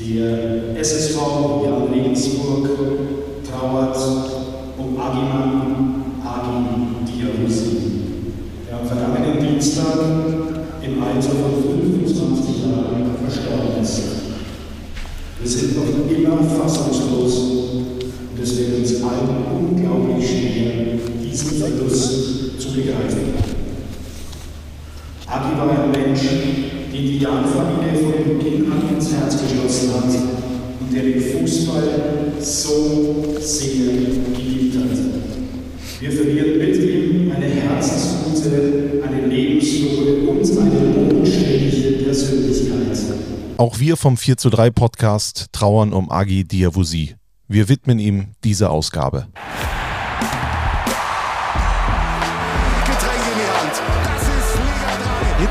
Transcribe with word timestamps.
Der 0.00 0.80
SSV 0.80 1.18
Jan 1.62 1.92
Regensburg 1.92 2.70
trauert 3.44 3.98
um 4.78 4.98
Agiman 4.98 6.02
Agi 6.24 7.04
Diabusi, 7.06 7.76
der 8.66 8.80
am 8.80 8.86
vergangenen 8.86 9.46
Dienstag 9.46 9.98
im 10.82 11.02
Alter 11.02 11.28
von 11.28 11.62
25 11.62 12.62
Jahren 12.62 13.10
verstorben 13.22 13.82
ist. 13.82 14.02
Wir 15.38 15.50
sind 15.50 15.76
noch 15.76 16.10
immer 16.10 16.42
fassungslos 16.44 17.38
und 17.38 18.42
es 18.42 18.58
wird 18.58 18.78
uns 18.78 19.02
allen 19.02 19.44
unglaublich 19.54 20.26
schwer, 20.26 20.98
diesen 21.22 21.58
Verlust 21.58 22.58
zu 22.58 22.72
begreifen. 22.72 23.34
Agi 25.26 25.58
war 25.58 25.70
ein 25.70 25.90
Mensch, 25.90 26.22
den 26.92 27.06
die 27.06 27.18
Jan-Familie 27.18 28.00
von 28.02 28.38
Beginn 28.38 28.72
an 28.72 28.94
ins 28.94 29.12
Herz 29.12 29.36
geschlossen 29.40 29.94
hat 29.94 30.04
und 30.80 30.92
der 30.92 31.02
den 31.02 31.20
Fußball 31.20 32.32
so 32.40 33.36
sehr 33.38 33.92
geliebt 34.34 34.76
hat. 34.76 36.00
Wir 36.00 36.12
verlieren 36.12 36.58
mit 36.58 36.76
ihm 36.76 37.32
eine 37.32 37.46
herzensgute, 37.46 39.02
eine 39.06 39.26
lebensfrohe 39.26 40.28
und 40.28 40.58
eine 40.58 40.80
bodenständige 40.94 42.04
Persönlichkeit. 42.04 42.70
Auch 43.58 43.78
wir 43.78 43.96
vom 43.96 44.16
4 44.16 44.36
zu 44.38 44.50
3 44.50 44.70
Podcast 44.70 45.46
trauern 45.52 45.92
um 45.92 46.10
Agi 46.10 46.44
Diawusi. 46.44 47.14
Wir 47.46 47.68
widmen 47.68 47.98
ihm 47.98 48.28
diese 48.42 48.70
Ausgabe. 48.70 49.26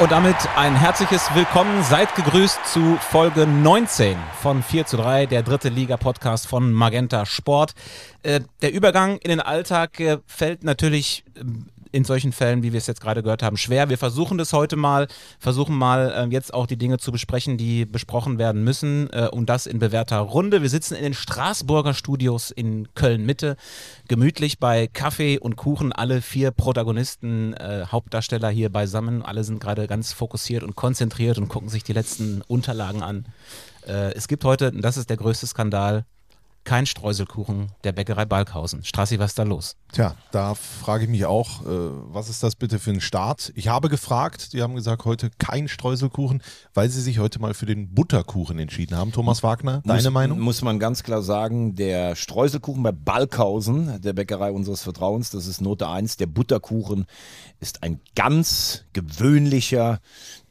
Und 0.00 0.12
damit 0.12 0.36
ein 0.54 0.76
herzliches 0.76 1.34
Willkommen. 1.34 1.82
Seid 1.82 2.14
gegrüßt 2.14 2.64
zu 2.66 2.96
Folge 3.00 3.48
19 3.48 4.16
von 4.40 4.62
4 4.62 4.86
zu 4.86 4.96
3, 4.96 5.26
der 5.26 5.42
dritte 5.42 5.70
Liga-Podcast 5.70 6.46
von 6.46 6.70
Magenta 6.72 7.26
Sport. 7.26 7.74
Äh, 8.22 8.42
der 8.62 8.72
Übergang 8.72 9.18
in 9.18 9.30
den 9.30 9.40
Alltag 9.40 9.98
äh, 9.98 10.18
fällt 10.24 10.62
natürlich 10.62 11.24
äh, 11.34 11.40
in 11.92 12.04
solchen 12.04 12.32
Fällen, 12.32 12.62
wie 12.62 12.72
wir 12.72 12.78
es 12.78 12.86
jetzt 12.86 13.00
gerade 13.00 13.22
gehört 13.22 13.42
haben, 13.42 13.56
schwer. 13.56 13.88
Wir 13.88 13.98
versuchen 13.98 14.38
das 14.38 14.52
heute 14.52 14.76
mal, 14.76 15.08
versuchen 15.38 15.76
mal 15.76 16.10
äh, 16.10 16.32
jetzt 16.32 16.54
auch 16.54 16.66
die 16.66 16.76
Dinge 16.76 16.98
zu 16.98 17.12
besprechen, 17.12 17.58
die 17.58 17.84
besprochen 17.84 18.38
werden 18.38 18.64
müssen 18.64 19.08
äh, 19.12 19.28
und 19.30 19.48
das 19.48 19.66
in 19.66 19.78
bewährter 19.78 20.18
Runde. 20.18 20.62
Wir 20.62 20.70
sitzen 20.70 20.94
in 20.94 21.02
den 21.02 21.14
Straßburger 21.14 21.94
Studios 21.94 22.50
in 22.50 22.88
Köln-Mitte, 22.94 23.56
gemütlich 24.08 24.58
bei 24.58 24.86
Kaffee 24.86 25.38
und 25.38 25.56
Kuchen, 25.56 25.92
alle 25.92 26.22
vier 26.22 26.50
Protagonisten, 26.50 27.54
äh, 27.54 27.86
Hauptdarsteller 27.90 28.50
hier 28.50 28.70
beisammen. 28.70 29.22
Alle 29.22 29.44
sind 29.44 29.60
gerade 29.60 29.86
ganz 29.86 30.12
fokussiert 30.12 30.62
und 30.62 30.76
konzentriert 30.76 31.38
und 31.38 31.48
gucken 31.48 31.68
sich 31.68 31.84
die 31.84 31.92
letzten 31.92 32.42
Unterlagen 32.42 33.02
an. 33.02 33.26
Äh, 33.86 34.12
es 34.14 34.28
gibt 34.28 34.44
heute, 34.44 34.70
und 34.70 34.82
das 34.82 34.96
ist 34.96 35.10
der 35.10 35.16
größte 35.16 35.46
Skandal, 35.46 36.04
kein 36.64 36.86
Streuselkuchen 36.86 37.72
der 37.84 37.92
Bäckerei 37.92 38.26
Balkhausen. 38.26 38.84
Strassi, 38.84 39.18
was 39.18 39.30
ist 39.30 39.38
da 39.38 39.44
los? 39.44 39.76
Tja, 39.92 40.14
da 40.32 40.54
frage 40.54 41.04
ich 41.04 41.10
mich 41.10 41.24
auch, 41.24 41.62
äh, 41.62 41.66
was 41.66 42.28
ist 42.28 42.42
das 42.42 42.56
bitte 42.56 42.78
für 42.78 42.90
ein 42.90 43.00
Start? 43.00 43.52
Ich 43.54 43.68
habe 43.68 43.88
gefragt, 43.88 44.52
die 44.52 44.62
haben 44.62 44.74
gesagt, 44.74 45.04
heute 45.06 45.30
kein 45.38 45.68
Streuselkuchen, 45.68 46.42
weil 46.74 46.90
sie 46.90 47.00
sich 47.00 47.18
heute 47.18 47.40
mal 47.40 47.54
für 47.54 47.66
den 47.66 47.94
Butterkuchen 47.94 48.58
entschieden 48.58 48.96
haben. 48.96 49.12
Thomas 49.12 49.42
Wagner, 49.42 49.82
deine 49.84 50.02
muss, 50.02 50.12
Meinung? 50.12 50.40
Muss 50.40 50.62
man 50.62 50.78
ganz 50.78 51.02
klar 51.02 51.22
sagen, 51.22 51.74
der 51.74 52.16
Streuselkuchen 52.16 52.82
bei 52.82 52.92
Balkhausen, 52.92 54.00
der 54.02 54.12
Bäckerei 54.12 54.52
unseres 54.52 54.82
Vertrauens, 54.82 55.30
das 55.30 55.46
ist 55.46 55.60
Note 55.60 55.88
1. 55.88 56.18
Der 56.18 56.26
Butterkuchen 56.26 57.06
ist 57.60 57.82
ein 57.82 58.00
ganz 58.14 58.84
gewöhnlicher, 58.92 60.00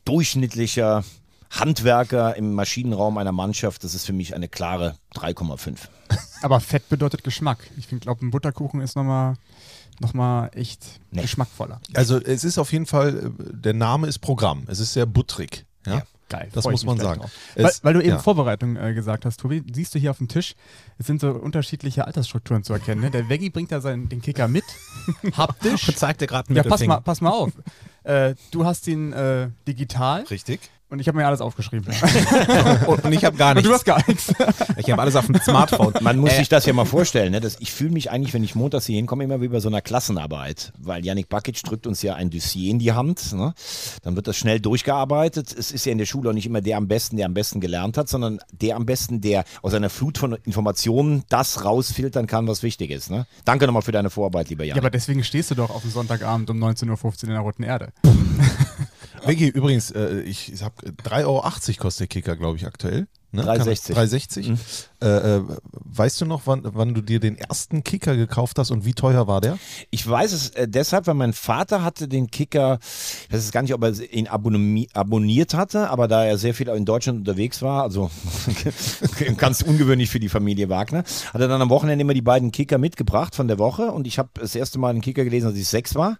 durchschnittlicher 0.04 1.04
Handwerker 1.52 2.36
im 2.36 2.54
Maschinenraum 2.54 3.18
einer 3.18 3.32
Mannschaft. 3.32 3.84
Das 3.84 3.94
ist 3.96 4.06
für 4.06 4.14
mich 4.14 4.36
eine 4.36 4.48
klare 4.48 4.96
3,5. 5.16 5.78
Aber 6.42 6.60
Fett 6.60 6.90
bedeutet 6.90 7.24
Geschmack. 7.24 7.60
Ich 7.78 7.88
glaube, 8.00 8.26
ein 8.26 8.32
Butterkuchen 8.32 8.82
ist 8.82 8.96
nochmal 8.96 9.36
noch 10.00 10.14
mal 10.14 10.50
echt 10.54 10.86
Nee. 11.10 11.24
geschmackvoller. 11.24 11.82
Also 11.96 12.22
es 12.22 12.44
ist 12.44 12.60
auf 12.60 12.72
jeden 12.72 12.86
Fall, 12.86 13.18
äh, 13.40 13.44
der 13.54 13.74
Name 13.74 14.06
ist 14.08 14.20
Programm. 14.20 14.64
Es 14.68 14.80
ist 14.80 14.94
sehr 14.94 15.08
buttrig. 15.08 15.66
Ja, 15.86 15.96
Ja. 15.96 16.04
Geil. 16.30 16.50
das 16.54 16.66
muss 16.66 16.84
man 16.86 16.98
sagen. 17.00 17.22
Weil, 17.56 17.72
weil 17.84 17.94
du 17.94 18.02
eben 18.02 18.10
ja. 18.10 18.20
Vorbereitung 18.20 18.76
äh, 18.76 18.94
gesagt 18.94 19.24
hast, 19.26 19.40
Tobi, 19.40 19.64
siehst 19.74 19.96
du 19.96 20.00
hier 20.00 20.12
auf 20.12 20.18
dem 20.18 20.28
Tisch, 20.28 20.56
es 20.98 21.08
sind 21.08 21.22
so 21.22 21.32
unterschiedliche 21.32 22.06
Altersstrukturen 22.06 22.64
zu 22.66 22.74
erkennen. 22.74 23.00
Ne? 23.00 23.10
Der 23.12 23.30
Veggie 23.30 23.50
bringt 23.50 23.72
da 23.72 23.80
seinen, 23.80 24.10
den 24.10 24.22
Kicker 24.22 24.50
mit, 24.50 24.66
haptisch. 25.38 25.90
Zeigt 25.96 26.20
dir 26.20 26.28
gerade 26.28 26.54
Ja, 26.54 26.64
pass 26.64 26.86
mal, 26.86 27.00
pass 27.00 27.22
mal 27.22 27.30
auf. 27.32 27.52
Äh, 28.04 28.36
du 28.52 28.66
hast 28.66 28.88
ihn 28.88 29.14
äh, 29.14 29.50
digital 29.68 30.24
Richtig. 30.24 30.70
Und 30.90 31.00
ich 31.00 31.08
habe 31.08 31.18
mir 31.18 31.26
alles 31.28 31.42
aufgeschrieben. 31.42 31.94
Und, 32.88 33.04
und 33.04 33.12
ich 33.14 33.26
habe 33.26 33.36
gar 33.38 33.50
und 33.50 33.56
nichts. 33.58 33.68
du 33.68 33.74
hast 33.74 33.84
gar 33.86 34.02
nichts. 34.08 34.34
Ich 34.78 34.90
habe 34.92 35.02
alles 35.02 35.16
auf 35.16 35.26
dem 35.26 35.36
Smartphone. 35.42 35.94
Man 36.02 36.18
muss 36.18 36.32
Äh, 36.32 36.38
sich 36.38 36.50
das 36.50 36.66
ja 36.66 36.72
mal 36.74 36.86
vorstellen. 36.86 37.32
Ne? 37.32 37.42
Das, 37.42 37.58
ich 37.60 37.72
fühle 37.72 37.92
mich 37.92 38.10
eigentlich, 38.12 38.34
wenn 38.34 38.44
ich 38.44 38.56
montags 38.56 38.86
hier 38.86 38.96
hinkomme, 38.96 39.24
immer 39.24 39.42
wie 39.42 39.48
bei 39.50 39.60
so 39.60 39.68
einer 39.68 39.82
Klassenarbeit. 39.82 40.72
Weil 40.78 41.04
Yannick 41.06 41.28
Bakic 41.30 41.62
drückt 41.64 41.88
uns 41.88 42.02
ja 42.04 42.16
ein 42.16 42.30
Dossier 42.30 42.72
in 42.72 42.80
die 42.80 42.94
Hand. 42.94 43.34
Ne? 43.34 43.54
Dann 44.04 44.16
wird 44.16 44.28
das 44.28 44.38
schnell 44.38 44.60
durchgearbeitet. 44.60 45.54
Es 45.58 45.72
ist 45.72 45.86
ja 45.86 45.92
in 45.92 45.98
der 45.98 46.06
Schule 46.06 46.30
auch 46.30 46.34
nicht 46.34 46.46
immer 46.46 46.62
der 46.62 46.78
am 46.78 46.88
besten, 46.88 47.18
der 47.18 47.26
am 47.26 47.34
besten 47.34 47.60
gelernt 47.60 47.98
hat, 47.98 48.08
sondern 48.08 48.40
der 48.52 48.76
am 48.78 48.86
besten, 48.86 49.20
der 49.20 49.44
aus 49.62 49.74
einer 49.74 49.90
Flut 49.90 50.18
von 50.18 50.34
Informationen 50.46 51.24
das 51.30 51.66
rausfiltern 51.66 52.28
kann, 52.28 52.48
was 52.48 52.64
wichtig 52.64 52.92
ist. 52.92 53.10
Ne? 53.10 53.26
Danke 53.46 53.66
nochmal 53.66 53.82
für 53.82 53.92
deine 53.92 54.10
Vorarbeit, 54.10 54.50
lieber 54.50 54.64
ja, 54.64 54.70
Yannick. 54.70 54.84
aber 54.84 54.92
deswegen 54.92 55.24
stehst 55.24 55.52
du 55.52 55.56
doch 55.56 55.70
auf 55.70 55.82
dem 55.82 55.92
Sonntagabend 55.92 56.50
um 56.50 56.64
19.15 56.64 57.04
Uhr 57.04 57.24
in 57.24 57.30
der 57.32 57.40
Roten 57.40 57.64
Erde. 57.64 57.90
Veggie, 59.28 59.50
übrigens, 59.50 59.92
äh, 59.92 60.22
ich, 60.22 60.52
ich 60.54 60.64
habe 60.64 60.76
3,80 60.88 61.26
Euro 61.26 61.44
kostet 61.80 62.00
der 62.00 62.08
Kicker, 62.08 62.36
glaube 62.36 62.58
ich, 62.58 62.66
aktuell. 62.66 63.08
Ne? 63.32 63.44
3,60. 63.44 63.94
3,60. 63.94 64.50
Mhm. 64.50 64.58
Äh, 65.02 65.08
äh, 65.08 65.44
weißt 65.72 66.22
du 66.22 66.26
noch, 66.26 66.44
wann, 66.46 66.62
wann 66.64 66.94
du 66.94 67.02
dir 67.02 67.20
den 67.20 67.38
ersten 67.38 67.84
Kicker 67.84 68.16
gekauft 68.16 68.58
hast 68.58 68.72
und 68.72 68.86
wie 68.86 68.94
teuer 68.94 69.28
war 69.28 69.42
der? 69.42 69.60
Ich 69.92 70.08
weiß 70.08 70.32
es 70.32 70.50
äh, 70.52 70.68
deshalb, 70.68 71.08
weil 71.08 71.14
mein 71.14 71.34
Vater 71.34 71.84
hatte 71.84 72.08
den 72.08 72.32
Kicker, 72.32 72.80
ich 73.28 73.34
weiß 73.34 73.44
es 73.44 73.52
gar 73.52 73.62
nicht, 73.64 73.74
ob 73.74 73.84
er 73.84 74.00
ihn 74.12 74.28
abonniert 74.28 75.54
hatte, 75.54 75.90
aber 75.90 76.08
da 76.08 76.24
er 76.24 76.38
sehr 76.38 76.54
viel 76.54 76.70
in 76.70 76.86
Deutschland 76.86 77.20
unterwegs 77.20 77.62
war, 77.62 77.84
also 77.84 78.10
ganz 79.38 79.62
ungewöhnlich 79.62 80.10
für 80.10 80.22
die 80.22 80.30
Familie 80.30 80.70
Wagner, 80.70 81.04
hat 81.34 81.42
er 81.42 81.50
dann 81.50 81.62
am 81.62 81.70
Wochenende 81.70 82.04
immer 82.04 82.14
die 82.14 82.22
beiden 82.22 82.52
Kicker 82.54 82.78
mitgebracht 82.78 83.36
von 83.36 83.50
der 83.50 83.60
Woche 83.60 83.92
und 83.92 84.08
ich 84.08 84.20
habe 84.20 84.30
das 84.36 84.56
erste 84.56 84.80
Mal 84.80 84.90
einen 84.90 85.02
Kicker 85.02 85.26
gelesen, 85.26 85.48
als 85.48 85.58
ich 85.58 85.68
sechs 85.68 85.96
war. 85.96 86.18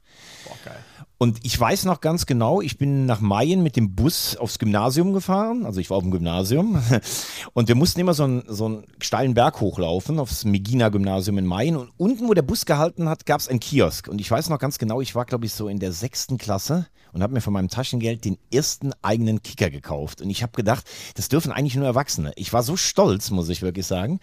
Und 1.20 1.40
ich 1.44 1.60
weiß 1.60 1.86
noch 1.86 2.00
ganz 2.00 2.28
genau, 2.28 2.62
ich 2.62 2.78
bin 2.78 3.08
nach 3.08 3.22
Mayen 3.22 3.64
mit 3.64 3.76
dem 3.76 3.96
Bus 3.96 4.38
aufs 4.38 4.60
Gymnasium 4.60 5.14
gefahren. 5.14 5.66
Also 5.66 5.80
ich 5.80 5.90
war 5.90 5.98
auf 5.98 6.04
dem 6.04 6.12
Gymnasium. 6.12 6.82
Und 7.54 7.68
wir 7.68 7.76
mussten 7.76 8.00
immer 8.00 8.14
so 8.14 8.24
einen, 8.24 8.44
so 8.48 8.66
einen 8.66 8.84
steilen 9.02 9.34
Berg 9.34 9.60
hochlaufen, 9.60 10.20
aufs 10.20 10.46
Megina-Gymnasium 10.46 11.40
in 11.40 11.46
Mayen. 11.48 11.76
Und 11.76 11.90
unten, 11.98 12.28
wo 12.28 12.36
der 12.36 12.44
Bus 12.44 12.66
gehalten 12.66 13.10
hat, 13.10 13.26
gab 13.26 13.40
es 13.40 13.48
einen 13.48 13.60
Kiosk. 13.60 14.08
Und 14.08 14.22
ich 14.22 14.30
weiß 14.30 14.50
noch 14.50 14.60
ganz 14.60 14.78
genau, 14.78 15.02
ich 15.02 15.16
war, 15.16 15.26
glaube 15.26 15.48
ich, 15.48 15.54
so 15.54 15.68
in 15.68 15.80
der 15.80 15.92
sechsten 15.92 16.38
Klasse 16.38 16.86
und 17.14 17.24
habe 17.24 17.34
mir 17.34 17.42
von 17.42 17.54
meinem 17.54 17.70
Taschengeld 17.70 18.24
den 18.24 18.38
ersten 18.54 18.92
eigenen 19.02 19.42
Kicker 19.42 19.72
gekauft. 19.72 20.22
Und 20.22 20.30
ich 20.30 20.44
habe 20.44 20.52
gedacht, 20.52 20.86
das 21.16 21.30
dürfen 21.30 21.52
eigentlich 21.52 21.76
nur 21.76 21.86
Erwachsene. 21.86 22.32
Ich 22.36 22.54
war 22.54 22.62
so 22.62 22.78
stolz, 22.78 23.32
muss 23.32 23.50
ich 23.50 23.64
wirklich 23.64 23.88
sagen. 23.88 24.20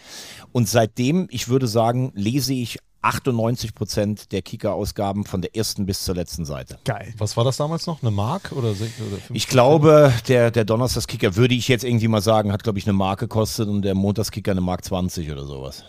Und 0.53 0.69
seitdem, 0.69 1.26
ich 1.31 1.49
würde 1.49 1.66
sagen, 1.66 2.12
lese 2.15 2.55
ich 2.55 2.78
98 3.05 3.75
Prozent 3.75 4.33
der 4.33 4.43
Kicker-Ausgaben 4.43 5.25
von 5.25 5.43
der 5.43 5.55
ersten 5.55 5.87
bis 5.87 6.05
zur 6.05 6.15
letzten 6.15 6.45
Seite. 6.45 6.79
Geil. 6.85 7.13
Was 7.19 7.37
war 7.37 7.45
das 7.45 7.57
damals 7.59 7.87
noch? 7.87 8.03
Eine 8.03 8.11
Mark 8.11 8.53
oder, 8.53 8.71
oder 8.71 8.77
fünf 8.77 9.31
Ich 9.33 9.47
glaube, 9.49 10.13
der, 10.29 10.51
der 10.51 10.65
Donnerstagskicker, 10.65 11.37
würde 11.37 11.55
ich 11.55 11.69
jetzt 11.69 11.85
irgendwie 11.85 12.09
mal 12.09 12.23
sagen, 12.23 12.53
hat, 12.53 12.62
glaube 12.62 12.79
ich, 12.79 12.87
eine 12.87 12.95
Mark 12.95 13.21
gekostet 13.21 13.69
und 13.69 13.83
der 13.83 13.95
Montagskicker 13.95 14.53
eine 14.53 14.61
Mark 14.61 14.85
20 14.85 15.31
oder 15.31 15.45
sowas. 15.45 15.85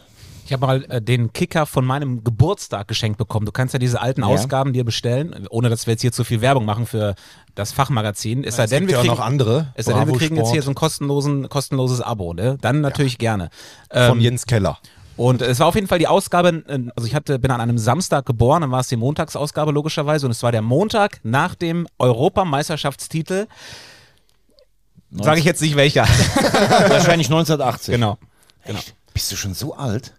Ich 0.46 0.54
habe 0.54 0.68
mal 0.68 0.86
äh, 0.90 1.02
den 1.02 1.34
Kicker 1.34 1.66
von 1.66 1.86
meinem 1.86 2.24
Geburtstag 2.24 2.88
geschenkt 2.88 3.18
bekommen. 3.18 3.48
Du 3.48 3.52
kannst 3.52 3.74
ja 3.74 3.80
diese 3.80 4.00
alten 4.00 4.22
Ja. 4.22 4.28
Ausgaben 4.28 4.74
dir 4.74 4.84
bestellen, 4.84 5.48
ohne 5.50 5.70
dass 5.70 5.88
wir 5.88 5.94
jetzt 5.94 6.02
hier 6.02 6.12
zu 6.12 6.24
viel 6.24 6.40
Werbung 6.42 6.66
machen 6.66 6.86
für 6.86 7.16
das 7.56 7.72
Fachmagazin. 7.72 8.44
Es 8.44 8.58
sei 8.58 8.66
Es 8.66 8.70
denn, 8.70 8.82
gibt 8.82 8.90
wir 8.92 8.94
ja 8.94 9.00
auch 9.00 9.04
kriegen, 9.06 9.16
noch 9.16 9.26
andere. 9.26 9.74
es 9.74 9.88
sei 9.88 9.94
denn, 9.94 10.08
wir 10.08 10.16
kriegen 10.16 10.36
jetzt 10.36 10.52
hier 10.52 10.62
Sport 10.62 10.66
so 10.66 10.72
ein 10.72 10.76
kostenlosen, 10.76 11.50
kostenloses 11.50 12.02
Abo. 12.02 12.34
Ne? 12.34 12.58
Dann 12.62 12.82
natürlich 12.82 13.18
gerne. 13.18 13.50
von 13.90 14.18
Ähm, 14.18 14.20
Jens 14.20 14.46
Keller. 14.46 14.78
Und 15.18 15.42
es 15.42 15.60
war 15.60 15.68
auf 15.68 15.76
jeden 15.76 15.88
Fall 15.88 16.00
die 16.00 16.08
Ausgabe, 16.08 16.64
äh, 16.68 16.90
also 16.96 17.08
ich 17.08 17.16
hatte, 17.16 17.40
bin 17.40 17.52
an 17.52 17.62
einem 17.62 17.78
Samstag 17.78 18.26
geboren, 18.26 18.62
dann 18.62 18.72
war 18.72 18.82
es 18.82 18.88
die 18.88 18.98
Montagsausgabe 18.98 19.72
logischerweise 19.72 20.26
und 20.26 20.32
es 20.32 20.44
war 20.44 20.52
der 20.52 20.62
Montag 20.62 21.20
nach 21.24 21.56
dem 21.56 21.88
Europameisterschaftstitel. 22.00 23.48
Sage 25.12 25.40
ich 25.40 25.46
jetzt 25.46 25.62
nicht 25.62 25.76
welcher. 25.76 26.04
Wahrscheinlich 26.90 27.28
1980. 27.28 27.94
genau. 27.94 28.18
Echt? 28.64 28.96
Bist 29.14 29.32
du 29.32 29.38
schon 29.38 29.54
so 29.54 29.76
alt? 29.76 30.14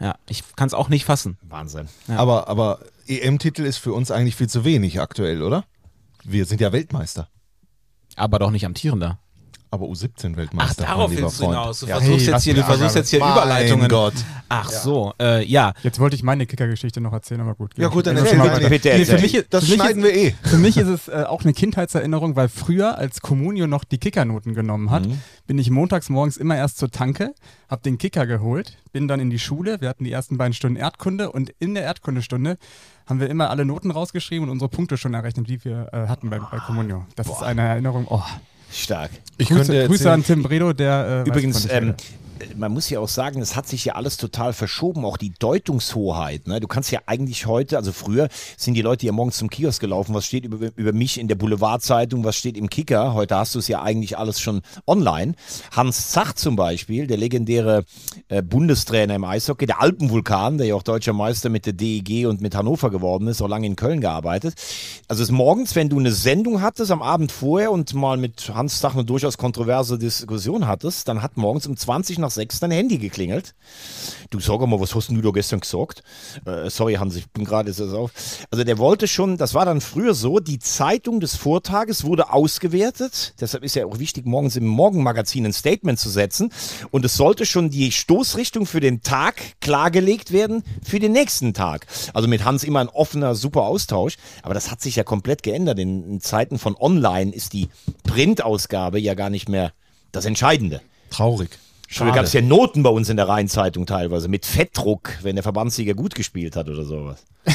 Ja, 0.00 0.16
ich 0.28 0.42
kann 0.56 0.66
es 0.66 0.74
auch 0.74 0.88
nicht 0.88 1.04
fassen. 1.04 1.38
Wahnsinn. 1.42 1.88
Aber, 2.08 2.48
aber 2.48 2.80
EM-Titel 3.06 3.62
ist 3.62 3.76
für 3.76 3.92
uns 3.92 4.10
eigentlich 4.10 4.34
viel 4.34 4.48
zu 4.48 4.64
wenig 4.64 5.00
aktuell, 5.00 5.42
oder? 5.42 5.64
Wir 6.24 6.46
sind 6.46 6.60
ja 6.60 6.72
Weltmeister. 6.72 7.28
Aber 8.16 8.38
doch 8.38 8.50
nicht 8.50 8.64
amtierender. 8.66 9.18
Aber 9.72 9.86
U17 9.86 10.32
Ach, 10.32 10.36
Weltmeister. 10.36 10.84
darauf 10.84 11.10
willst 11.12 11.22
du 11.40 11.44
Freund. 11.44 11.56
hinaus. 11.58 11.80
Du 11.80 11.86
Ja. 11.86 11.96
versuchst, 11.98 12.26
Hey, 12.26 12.32
jetzt 12.34 12.42
hier, 12.42 12.54
du 12.54 12.62
versuchst 12.64 12.96
jetzt 12.96 13.10
hier 13.10 13.20
Mein 13.20 13.32
Überleitungen. 13.32 13.88
Gott. 13.88 14.14
Ach 14.48 14.68
so, 14.68 15.14
äh, 15.20 15.44
ja. 15.44 15.72
Jetzt 15.84 16.00
wollte 16.00 16.16
ich 16.16 16.24
meine 16.24 16.44
Kickergeschichte 16.46 17.00
noch 17.00 17.12
erzählen, 17.12 17.40
aber 17.40 17.54
gut. 17.54 17.72
Ja 17.78 17.86
gut, 17.86 18.04
dann 18.08 18.16
erzähl 18.16 18.36
mal. 18.36 18.48
Bitte 18.68 18.88
Nee, 18.88 19.04
für 19.04 19.18
mich, 19.18 19.44
Das 19.48 19.64
für 19.66 19.74
schneiden 19.74 20.02
ist, 20.02 20.12
wir 20.12 20.14
eh. 20.28 20.34
Für 20.42 20.58
mich 20.58 20.76
ist 20.76 20.88
es 20.88 21.06
äh, 21.06 21.22
auch 21.28 21.42
eine 21.44 21.52
Kindheitserinnerung, 21.52 22.34
weil 22.34 22.48
früher, 22.48 22.98
als 22.98 23.20
Communio 23.20 23.68
noch 23.68 23.84
die 23.84 23.98
Kickernoten 23.98 24.54
genommen 24.54 24.90
hat, 24.90 25.04
bin 25.46 25.56
ich 25.58 25.70
montags 25.70 26.08
morgens 26.08 26.36
immer 26.36 26.56
erst 26.56 26.78
zur 26.78 26.90
Tanke, 26.90 27.32
habe 27.68 27.82
den 27.82 27.96
Kicker 27.96 28.26
geholt, 28.26 28.76
bin 28.92 29.06
dann 29.06 29.20
in 29.20 29.30
die 29.30 29.38
Schule. 29.38 29.80
Wir 29.80 29.88
hatten 29.88 30.02
die 30.02 30.10
ersten 30.10 30.36
beiden 30.36 30.52
Stunden 30.52 30.76
Erdkunde 30.76 31.30
und 31.30 31.50
in 31.60 31.74
der 31.74 31.84
Erdkundestunde 31.84 32.58
haben 33.06 33.20
wir 33.20 33.28
immer 33.30 33.50
alle 33.50 33.64
Noten 33.64 33.92
rausgeschrieben 33.92 34.44
und 34.48 34.50
unsere 34.50 34.68
Punkte 34.68 34.96
schon 34.96 35.14
errechnet, 35.14 35.48
die 35.48 35.64
wir 35.64 35.88
äh, 35.92 36.08
hatten 36.08 36.28
bei, 36.28 36.40
bei 36.40 36.58
Communio. 36.58 37.06
Das 37.14 37.28
ist 37.28 37.42
eine 37.44 37.62
Erinnerung. 37.62 38.06
Oh. 38.08 38.20
Stark. 38.72 39.10
Ich 39.38 39.48
könnte 39.48 39.72
Grüße, 39.72 39.86
Grüße 39.88 40.10
an 40.12 40.24
Tim 40.24 40.42
Bredo, 40.42 40.72
der 40.72 41.24
äh, 41.26 41.28
Übrigens, 41.28 41.66
ähm. 41.70 41.94
Man 42.56 42.72
muss 42.72 42.90
ja 42.90 43.00
auch 43.00 43.08
sagen, 43.08 43.40
es 43.40 43.56
hat 43.56 43.68
sich 43.68 43.84
ja 43.84 43.94
alles 43.94 44.16
total 44.16 44.52
verschoben, 44.52 45.04
auch 45.04 45.16
die 45.16 45.32
Deutungshoheit. 45.38 46.46
Ne? 46.46 46.60
Du 46.60 46.66
kannst 46.66 46.90
ja 46.90 47.00
eigentlich 47.06 47.46
heute, 47.46 47.76
also 47.76 47.92
früher 47.92 48.28
sind 48.56 48.74
die 48.74 48.82
Leute 48.82 49.06
ja 49.06 49.12
morgens 49.12 49.38
zum 49.38 49.50
Kiosk 49.50 49.80
gelaufen, 49.80 50.14
was 50.14 50.26
steht 50.26 50.44
über, 50.44 50.70
über 50.76 50.92
mich 50.92 51.18
in 51.18 51.28
der 51.28 51.34
Boulevardzeitung, 51.34 52.24
was 52.24 52.36
steht 52.36 52.56
im 52.56 52.70
Kicker. 52.70 53.14
Heute 53.14 53.36
hast 53.36 53.54
du 53.54 53.58
es 53.58 53.68
ja 53.68 53.82
eigentlich 53.82 54.18
alles 54.18 54.40
schon 54.40 54.62
online. 54.86 55.34
Hans 55.72 56.10
Zach 56.10 56.34
zum 56.34 56.56
Beispiel, 56.56 57.06
der 57.06 57.16
legendäre 57.16 57.84
äh, 58.28 58.42
Bundestrainer 58.42 59.14
im 59.14 59.24
Eishockey, 59.24 59.66
der 59.66 59.80
Alpenvulkan, 59.80 60.58
der 60.58 60.66
ja 60.66 60.74
auch 60.74 60.82
deutscher 60.82 61.12
Meister 61.12 61.48
mit 61.48 61.66
der 61.66 61.72
DEG 61.72 62.26
und 62.26 62.40
mit 62.40 62.54
Hannover 62.54 62.90
geworden 62.90 63.28
ist, 63.28 63.42
auch 63.42 63.48
lange 63.48 63.66
in 63.66 63.76
Köln 63.76 64.00
gearbeitet. 64.00 64.54
Also 65.08 65.22
es 65.22 65.28
ist 65.28 65.34
morgens, 65.34 65.74
wenn 65.76 65.88
du 65.88 65.98
eine 65.98 66.12
Sendung 66.12 66.62
hattest 66.62 66.90
am 66.90 67.02
Abend 67.02 67.32
vorher 67.32 67.72
und 67.72 67.94
mal 67.94 68.16
mit 68.16 68.50
Hans 68.54 68.80
Zach 68.80 68.94
eine 68.94 69.04
durchaus 69.04 69.38
kontroverse 69.38 69.98
Diskussion 69.98 70.66
hattest, 70.66 71.08
dann 71.08 71.22
hat 71.22 71.36
morgens 71.36 71.66
um 71.66 71.76
20 71.76 72.18
nach 72.18 72.29
6 72.30 72.60
dein 72.60 72.70
Handy 72.70 72.98
geklingelt. 72.98 73.54
Du 74.30 74.40
sag 74.40 74.60
mal, 74.60 74.80
was 74.80 74.94
hast 74.94 75.08
du 75.10 75.20
da 75.20 75.30
gestern 75.30 75.60
gesagt? 75.60 76.02
Äh, 76.44 76.70
sorry, 76.70 76.94
Hans, 76.94 77.16
ich 77.16 77.28
bin 77.30 77.44
gerade 77.44 77.72
das 77.72 77.80
auf. 77.92 78.12
Also 78.50 78.64
der 78.64 78.78
wollte 78.78 79.08
schon, 79.08 79.36
das 79.36 79.54
war 79.54 79.64
dann 79.64 79.80
früher 79.80 80.14
so, 80.14 80.38
die 80.38 80.58
Zeitung 80.58 81.20
des 81.20 81.36
Vortages 81.36 82.04
wurde 82.04 82.32
ausgewertet. 82.32 83.34
Deshalb 83.40 83.64
ist 83.64 83.74
ja 83.74 83.86
auch 83.86 83.98
wichtig, 83.98 84.26
morgens 84.26 84.56
im 84.56 84.66
Morgenmagazin 84.66 85.46
ein 85.46 85.52
Statement 85.52 85.98
zu 85.98 86.08
setzen. 86.08 86.52
Und 86.90 87.04
es 87.04 87.16
sollte 87.16 87.44
schon 87.44 87.70
die 87.70 87.90
Stoßrichtung 87.90 88.66
für 88.66 88.80
den 88.80 89.02
Tag 89.02 89.60
klargelegt 89.60 90.32
werden 90.32 90.62
für 90.82 91.00
den 91.00 91.12
nächsten 91.12 91.54
Tag. 91.54 91.86
Also 92.14 92.28
mit 92.28 92.44
Hans 92.44 92.64
immer 92.64 92.80
ein 92.80 92.88
offener, 92.88 93.34
super 93.34 93.62
Austausch. 93.62 94.16
Aber 94.42 94.54
das 94.54 94.70
hat 94.70 94.80
sich 94.80 94.96
ja 94.96 95.04
komplett 95.04 95.42
geändert. 95.42 95.78
In, 95.78 96.04
in 96.04 96.20
Zeiten 96.20 96.58
von 96.58 96.76
Online 96.76 97.32
ist 97.32 97.52
die 97.52 97.68
Printausgabe 98.04 99.00
ja 99.00 99.14
gar 99.14 99.30
nicht 99.30 99.48
mehr 99.48 99.72
das 100.12 100.24
Entscheidende. 100.24 100.80
Traurig. 101.10 101.58
Früher 101.92 102.12
gab 102.12 102.24
es 102.24 102.32
ja 102.32 102.40
Noten 102.40 102.82
bei 102.82 102.90
uns 102.90 103.08
in 103.08 103.16
der 103.16 103.28
Rheinzeitung 103.28 103.84
teilweise 103.84 104.28
mit 104.28 104.46
Fettdruck, 104.46 105.10
wenn 105.22 105.34
der 105.36 105.42
Verbandssieger 105.42 105.94
gut 105.94 106.14
gespielt 106.14 106.54
hat 106.56 106.68
oder 106.68 106.84
sowas. 106.84 107.24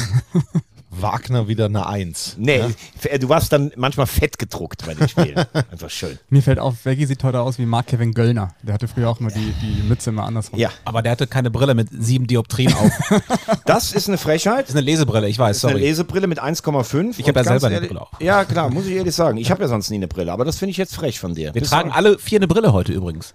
Wagner 0.90 1.46
wieder 1.46 1.66
eine 1.66 1.86
Eins. 1.86 2.36
Nee, 2.38 2.60
f- 3.02 3.18
du 3.20 3.28
warst 3.28 3.52
dann 3.52 3.70
manchmal 3.76 4.06
fett 4.06 4.38
gedruckt 4.38 4.86
bei 4.86 4.94
den 4.94 5.08
Spielen. 5.08 5.36
Einfach 5.70 5.90
schön. 5.90 6.18
Mir 6.30 6.42
fällt 6.42 6.58
auf, 6.58 6.84
Veggie 6.86 7.04
sieht 7.04 7.22
heute 7.22 7.40
aus 7.40 7.58
wie 7.58 7.66
Mark 7.66 7.88
Kevin 7.88 8.12
Göllner. 8.14 8.54
Der 8.62 8.72
hatte 8.74 8.88
früher 8.88 9.10
auch 9.10 9.20
immer 9.20 9.30
die, 9.30 9.52
die 9.60 9.82
Mütze 9.82 10.08
immer 10.10 10.24
andersrum. 10.24 10.58
Ja, 10.58 10.70
Aber 10.84 11.02
der 11.02 11.12
hatte 11.12 11.26
keine 11.26 11.50
Brille 11.50 11.74
mit 11.74 11.88
sieben 11.92 12.26
Dioptrien 12.26 12.72
auf. 12.72 12.90
Das 13.10 13.20
das 13.66 13.92
ist 13.92 14.08
eine 14.08 14.16
Frechheit. 14.16 14.68
ist 14.68 14.74
eine 14.74 14.80
Lesebrille, 14.80 15.28
ich 15.28 15.38
weiß, 15.38 15.64
Eine 15.64 15.72
sorry. 15.74 15.84
Lesebrille 15.84 16.26
mit 16.28 16.42
1,5. 16.42 17.14
Ich 17.18 17.28
hab 17.28 17.28
Und 17.28 17.36
ja 17.36 17.44
selber 17.44 17.66
eine 17.66 17.80
Brille 17.86 18.00
auch. 18.00 18.20
Ja, 18.20 18.44
klar, 18.46 18.70
muss 18.70 18.86
ich 18.86 18.92
ehrlich 18.94 19.14
sagen. 19.14 19.36
Ich 19.38 19.50
habe 19.50 19.60
ja 19.62 19.68
sonst 19.68 19.90
nie 19.90 19.96
eine 19.96 20.08
Brille, 20.08 20.32
aber 20.32 20.44
das 20.46 20.58
finde 20.58 20.70
ich 20.70 20.76
jetzt 20.78 20.94
frech 20.94 21.18
von 21.20 21.34
dir. 21.34 21.52
Wir 21.52 21.60
Bist 21.60 21.72
tragen 21.72 21.90
alle 21.90 22.18
vier 22.18 22.38
eine 22.38 22.48
Brille 22.48 22.72
heute 22.72 22.92
übrigens. 22.92 23.34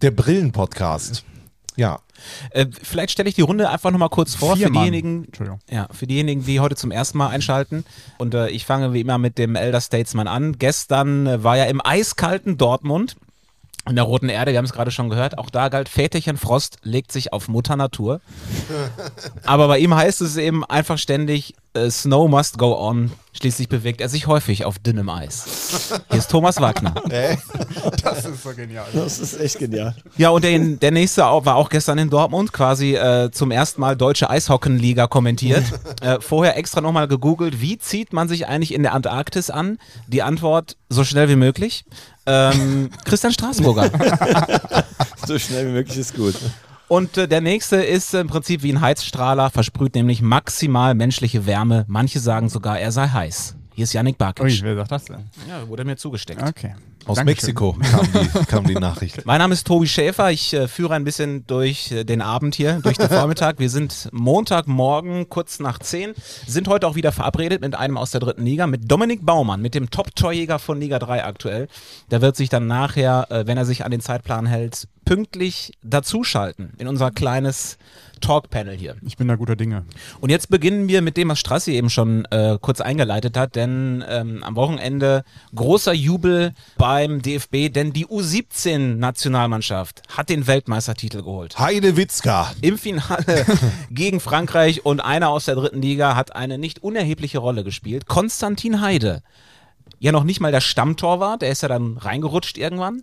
Der 0.00 0.10
Brillen-Podcast. 0.10 1.24
Ja. 1.76 2.00
Äh, 2.50 2.66
vielleicht 2.82 3.12
stelle 3.12 3.28
ich 3.28 3.34
die 3.34 3.42
Runde 3.42 3.68
einfach 3.70 3.90
nochmal 3.90 4.10
kurz 4.10 4.34
vor 4.34 4.56
Vier 4.56 4.66
für 4.66 4.72
Mann. 4.72 4.82
diejenigen, 4.82 5.28
ja, 5.70 5.88
für 5.90 6.06
diejenigen, 6.06 6.44
die 6.44 6.60
heute 6.60 6.76
zum 6.76 6.90
ersten 6.90 7.18
Mal 7.18 7.28
einschalten. 7.28 7.84
Und 8.18 8.34
äh, 8.34 8.48
ich 8.48 8.66
fange 8.66 8.92
wie 8.92 9.00
immer 9.00 9.18
mit 9.18 9.38
dem 9.38 9.56
Elder 9.56 9.80
Statesman 9.80 10.28
an. 10.28 10.58
Gestern 10.58 11.26
äh, 11.26 11.44
war 11.44 11.56
ja 11.56 11.64
im 11.64 11.80
eiskalten 11.84 12.58
Dortmund 12.58 13.16
in 13.88 13.96
der 13.96 14.04
Roten 14.04 14.28
Erde, 14.28 14.52
wir 14.52 14.58
haben 14.58 14.64
es 14.64 14.72
gerade 14.72 14.92
schon 14.92 15.10
gehört, 15.10 15.38
auch 15.38 15.50
da 15.50 15.68
galt 15.68 15.88
Väterchen 15.88 16.36
Frost 16.36 16.78
legt 16.84 17.10
sich 17.10 17.32
auf 17.32 17.48
Mutter 17.48 17.74
Natur. 17.74 18.20
Aber 19.44 19.66
bei 19.66 19.80
ihm 19.80 19.94
heißt 19.94 20.20
es 20.20 20.36
eben 20.36 20.64
einfach 20.64 20.98
ständig, 20.98 21.54
äh, 21.74 21.90
Snow 21.90 22.28
must 22.28 22.58
go 22.58 22.76
on. 22.78 23.12
Schließlich 23.34 23.68
bewegt 23.68 24.00
er 24.00 24.08
sich 24.08 24.26
häufig 24.26 24.64
auf 24.66 24.78
dünnem 24.78 25.08
Eis. 25.08 25.90
Hier 26.10 26.18
ist 26.18 26.30
Thomas 26.30 26.60
Wagner. 26.60 26.94
Das 28.02 28.24
ist 28.24 28.42
so 28.42 28.52
genial. 28.54 28.86
Das 28.92 29.18
ist 29.18 29.40
echt 29.40 29.58
genial. 29.58 29.94
Ja, 30.16 30.30
und 30.30 30.44
der, 30.44 30.58
der 30.58 30.90
nächste 30.90 31.22
war 31.22 31.56
auch 31.56 31.68
gestern 31.68 31.98
in 31.98 32.10
Dortmund, 32.10 32.52
quasi 32.52 32.94
äh, 32.94 33.30
zum 33.30 33.50
ersten 33.50 33.80
Mal 33.80 33.96
deutsche 33.96 34.28
Eishockenliga 34.28 35.06
kommentiert. 35.06 35.64
äh, 36.02 36.20
vorher 36.20 36.56
extra 36.56 36.80
nochmal 36.80 37.08
gegoogelt, 37.08 37.60
wie 37.60 37.78
zieht 37.78 38.12
man 38.12 38.28
sich 38.28 38.46
eigentlich 38.48 38.74
in 38.74 38.82
der 38.82 38.92
Antarktis 38.92 39.50
an? 39.50 39.78
Die 40.08 40.22
Antwort, 40.22 40.76
so 40.88 41.04
schnell 41.04 41.28
wie 41.28 41.36
möglich. 41.36 41.84
Ähm, 42.26 42.90
Christian 43.04 43.32
Straßburger. 43.32 43.90
So 45.24 45.38
schnell 45.38 45.68
wie 45.68 45.72
möglich 45.72 45.96
ist 45.96 46.16
gut. 46.16 46.34
Und 46.92 47.16
äh, 47.16 47.26
der 47.26 47.40
nächste 47.40 47.76
ist 47.76 48.12
im 48.12 48.26
Prinzip 48.26 48.62
wie 48.62 48.70
ein 48.70 48.82
Heizstrahler, 48.82 49.48
versprüht 49.48 49.94
nämlich 49.94 50.20
maximal 50.20 50.94
menschliche 50.94 51.46
Wärme. 51.46 51.86
Manche 51.88 52.20
sagen 52.20 52.50
sogar, 52.50 52.78
er 52.78 52.92
sei 52.92 53.08
heiß. 53.08 53.56
Hier 53.74 53.84
ist 53.84 53.94
Yannick 53.94 54.16
Ui, 54.16 54.18
Barkic. 54.18 54.62
wer 54.62 54.76
sagt 54.76 54.92
das 54.92 55.04
denn? 55.06 55.24
Ja, 55.48 55.66
wurde 55.66 55.86
mir 55.86 55.96
zugesteckt. 55.96 56.42
Okay. 56.42 56.74
Aus 57.06 57.16
Dankeschön. 57.16 57.54
Mexiko 57.54 57.72
kam 57.72 58.06
die, 58.12 58.44
kam 58.46 58.66
die 58.66 58.74
Nachricht. 58.74 59.24
Mein 59.24 59.38
Name 59.38 59.54
ist 59.54 59.66
Tobi 59.66 59.88
Schäfer. 59.88 60.30
Ich 60.30 60.52
äh, 60.52 60.68
führe 60.68 60.94
ein 60.94 61.04
bisschen 61.04 61.46
durch 61.46 61.90
äh, 61.90 62.04
den 62.04 62.20
Abend 62.20 62.54
hier, 62.54 62.80
durch 62.82 62.96
den 62.98 63.08
Vormittag. 63.08 63.58
Wir 63.58 63.70
sind 63.70 64.08
Montagmorgen 64.12 65.28
kurz 65.28 65.58
nach 65.58 65.78
10, 65.78 66.12
sind 66.46 66.68
heute 66.68 66.86
auch 66.86 66.94
wieder 66.94 67.10
verabredet 67.10 67.60
mit 67.62 67.74
einem 67.74 67.96
aus 67.96 68.10
der 68.10 68.20
dritten 68.20 68.44
Liga, 68.44 68.66
mit 68.66 68.90
Dominik 68.90 69.24
Baumann, 69.24 69.62
mit 69.62 69.74
dem 69.74 69.90
Top-Torjäger 69.90 70.58
von 70.58 70.78
Liga 70.78 70.98
3 70.98 71.24
aktuell. 71.24 71.68
Der 72.10 72.20
wird 72.20 72.36
sich 72.36 72.50
dann 72.50 72.66
nachher, 72.66 73.26
äh, 73.30 73.46
wenn 73.46 73.56
er 73.56 73.64
sich 73.64 73.84
an 73.84 73.90
den 73.90 74.00
Zeitplan 74.00 74.46
hält, 74.46 74.86
pünktlich 75.12 75.72
dazuschalten 75.82 76.72
in 76.78 76.88
unser 76.88 77.10
kleines 77.10 77.76
Talk-Panel 78.22 78.74
hier. 78.74 78.96
Ich 79.06 79.18
bin 79.18 79.28
da 79.28 79.36
guter 79.36 79.56
Dinge. 79.56 79.84
Und 80.22 80.30
jetzt 80.30 80.48
beginnen 80.48 80.88
wir 80.88 81.02
mit 81.02 81.18
dem, 81.18 81.28
was 81.28 81.38
Strassi 81.38 81.72
eben 81.72 81.90
schon 81.90 82.24
äh, 82.30 82.56
kurz 82.58 82.80
eingeleitet 82.80 83.36
hat, 83.36 83.54
denn 83.54 84.02
ähm, 84.08 84.42
am 84.42 84.56
Wochenende 84.56 85.24
großer 85.54 85.92
Jubel 85.92 86.54
beim 86.78 87.20
DFB, 87.20 87.70
denn 87.70 87.92
die 87.92 88.06
U17-Nationalmannschaft 88.06 90.00
hat 90.16 90.30
den 90.30 90.46
Weltmeistertitel 90.46 91.18
geholt. 91.18 91.58
Heide 91.58 91.98
Witzka. 91.98 92.50
Im 92.62 92.78
Finale 92.78 93.44
gegen 93.90 94.18
Frankreich 94.18 94.86
und 94.86 95.00
einer 95.00 95.28
aus 95.28 95.44
der 95.44 95.56
dritten 95.56 95.82
Liga 95.82 96.16
hat 96.16 96.34
eine 96.34 96.56
nicht 96.56 96.82
unerhebliche 96.82 97.38
Rolle 97.38 97.64
gespielt. 97.64 98.06
Konstantin 98.06 98.80
Heide. 98.80 99.22
Ja, 99.98 100.10
noch 100.10 100.24
nicht 100.24 100.40
mal 100.40 100.52
der 100.52 100.62
Stammtorwart, 100.62 101.42
der 101.42 101.50
ist 101.50 101.60
ja 101.60 101.68
dann 101.68 101.98
reingerutscht 101.98 102.56
irgendwann 102.56 103.02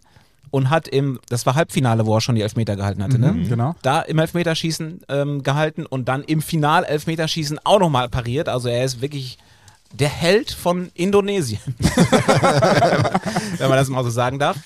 und 0.52 0.70
hat 0.70 0.88
im, 0.88 1.20
das 1.30 1.46
war 1.46 1.56
Halbfinale, 1.56 2.06
wo 2.06 2.16
er 2.16 2.22
schon 2.22 2.36
die 2.36 2.42
Elfmeter 2.42 2.76
gehalten 2.76 3.04
hatte, 3.04 3.20
ne? 3.20 3.36
Genau. 3.48 3.76
da 3.82 4.02
im 4.02 4.20
Elfmeterschießen 4.20 5.02
ähm, 5.10 5.44
gehalten 5.44 5.86
und 5.86 6.08
dann 6.08 6.24
im 6.24 6.42
Final 6.42 6.84
Elfmeterschießen 6.84 7.60
auch 7.64 7.80
nochmal 7.80 8.10
pariert. 8.10 8.50
Also 8.50 8.70
er 8.70 8.84
ist 8.84 9.02
wirklich 9.02 9.38
der 9.92 10.10
Held 10.10 10.52
von 10.52 10.92
Indonesien. 10.94 11.60
wenn 13.58 13.70
man 13.70 13.78
das 13.78 13.90
mal 13.90 14.04
so 14.04 14.10
sagen 14.10 14.40
darf. 14.40 14.58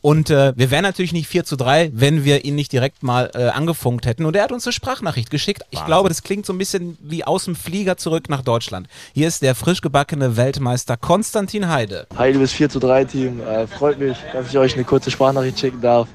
Und 0.00 0.30
äh, 0.30 0.52
wir 0.56 0.70
wären 0.70 0.82
natürlich 0.82 1.12
nicht 1.12 1.26
4 1.26 1.44
zu 1.44 1.56
3, 1.56 1.90
wenn 1.92 2.24
wir 2.24 2.44
ihn 2.44 2.54
nicht 2.54 2.72
direkt 2.72 3.02
mal 3.02 3.30
äh, 3.34 3.48
angefunkt 3.48 4.06
hätten. 4.06 4.24
Und 4.24 4.36
er 4.36 4.44
hat 4.44 4.52
uns 4.52 4.66
eine 4.66 4.72
Sprachnachricht 4.72 5.30
geschickt. 5.30 5.64
Ich 5.70 5.84
glaube, 5.84 6.08
das 6.08 6.22
klingt 6.22 6.46
so 6.46 6.52
ein 6.52 6.58
bisschen 6.58 6.96
wie 7.00 7.24
aus 7.24 7.46
dem 7.46 7.56
Flieger 7.56 7.96
zurück 7.96 8.28
nach 8.28 8.42
Deutschland. 8.42 8.88
Hier 9.12 9.26
ist 9.26 9.42
der 9.42 9.54
frisch 9.54 9.80
gebackene 9.80 10.36
Weltmeister 10.36 10.96
Konstantin 10.96 11.68
Heide. 11.68 12.06
Hi, 12.16 12.30
liebes 12.30 12.52
4 12.52 12.68
zu 12.70 12.78
3 12.78 13.04
Team. 13.04 13.40
Äh, 13.40 13.66
freut 13.66 13.98
mich, 13.98 14.16
dass 14.32 14.48
ich 14.48 14.58
euch 14.58 14.74
eine 14.74 14.84
kurze 14.84 15.10
Sprachnachricht 15.10 15.58
schicken 15.58 15.80
darf. 15.80 16.06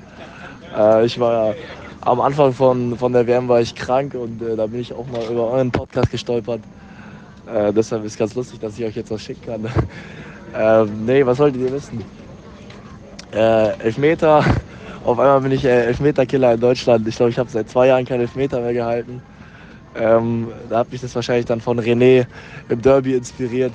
Äh, 0.76 1.06
ich 1.06 1.20
war 1.20 1.56
am 2.02 2.22
Anfang 2.22 2.54
von, 2.54 2.98
von 2.98 3.14
der 3.14 3.28
WM 3.28 3.48
war 3.48 3.62
ich 3.62 3.76
krank 3.76 4.14
und 4.14 4.42
äh, 4.42 4.56
da 4.56 4.68
bin 4.68 4.80
ich 4.80 4.94
auch 4.94 5.08
mal 5.08 5.24
über 5.30 5.52
euren 5.52 5.72
Podcast 5.72 6.12
gestolpert. 6.12 6.62
Äh, 7.54 7.74
deshalb 7.74 8.06
ist 8.06 8.18
ganz 8.18 8.36
lustig, 8.36 8.60
dass 8.60 8.78
ich 8.78 8.86
euch 8.86 8.96
jetzt 8.96 9.12
was 9.12 9.22
schicken 9.22 9.46
kann. 9.46 9.70
ähm, 10.56 11.06
nee, 11.06 11.26
was 11.26 11.38
solltet 11.38 11.62
ihr 11.62 11.72
wissen? 11.72 12.04
Äh, 13.34 13.78
Elfmeter. 13.80 14.44
Auf 15.06 15.20
einmal 15.20 15.42
bin 15.42 15.52
ich 15.52 15.66
äh, 15.66 15.86
Elfmeterkiller 15.88 16.54
in 16.54 16.60
Deutschland. 16.60 17.08
Ich 17.08 17.16
glaube, 17.16 17.32
ich 17.32 17.40
habe 17.40 17.50
seit 17.50 17.70
zwei 17.70 17.88
Jahren 17.88 18.06
keinen 18.06 18.22
Elfmeter 18.22 18.62
mehr 18.62 18.74
gehalten. 18.74 19.22
Ähm, 19.96 20.48
da 20.70 20.80
hat 20.80 20.92
mich 20.92 21.02
das 21.02 21.14
wahrscheinlich 21.16 21.46
dann 21.46 21.62
von 21.62 21.80
René 21.80 22.26
im 22.70 22.82
Derby 22.82 23.16
inspiriert, 23.16 23.74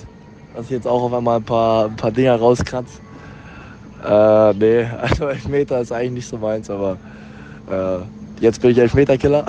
dass 0.55 0.67
ich 0.67 0.71
jetzt 0.73 0.87
auch 0.87 1.03
auf 1.03 1.12
einmal 1.12 1.37
ein 1.37 1.45
paar, 1.45 1.87
ein 1.87 1.97
paar 1.97 2.11
Dinger 2.11 2.37
rauskratze. 2.37 3.00
Äh, 4.05 4.55
nee, 4.55 4.85
also 5.03 5.29
Elfmeter 5.29 5.81
ist 5.81 5.93
eigentlich 5.93 6.12
nicht 6.12 6.29
so 6.29 6.38
meins, 6.38 6.71
aber 6.71 6.97
äh, 7.71 7.99
jetzt 8.41 8.61
bin 8.62 8.71
ich 8.71 8.79
Elfmeterkiller. 8.79 9.45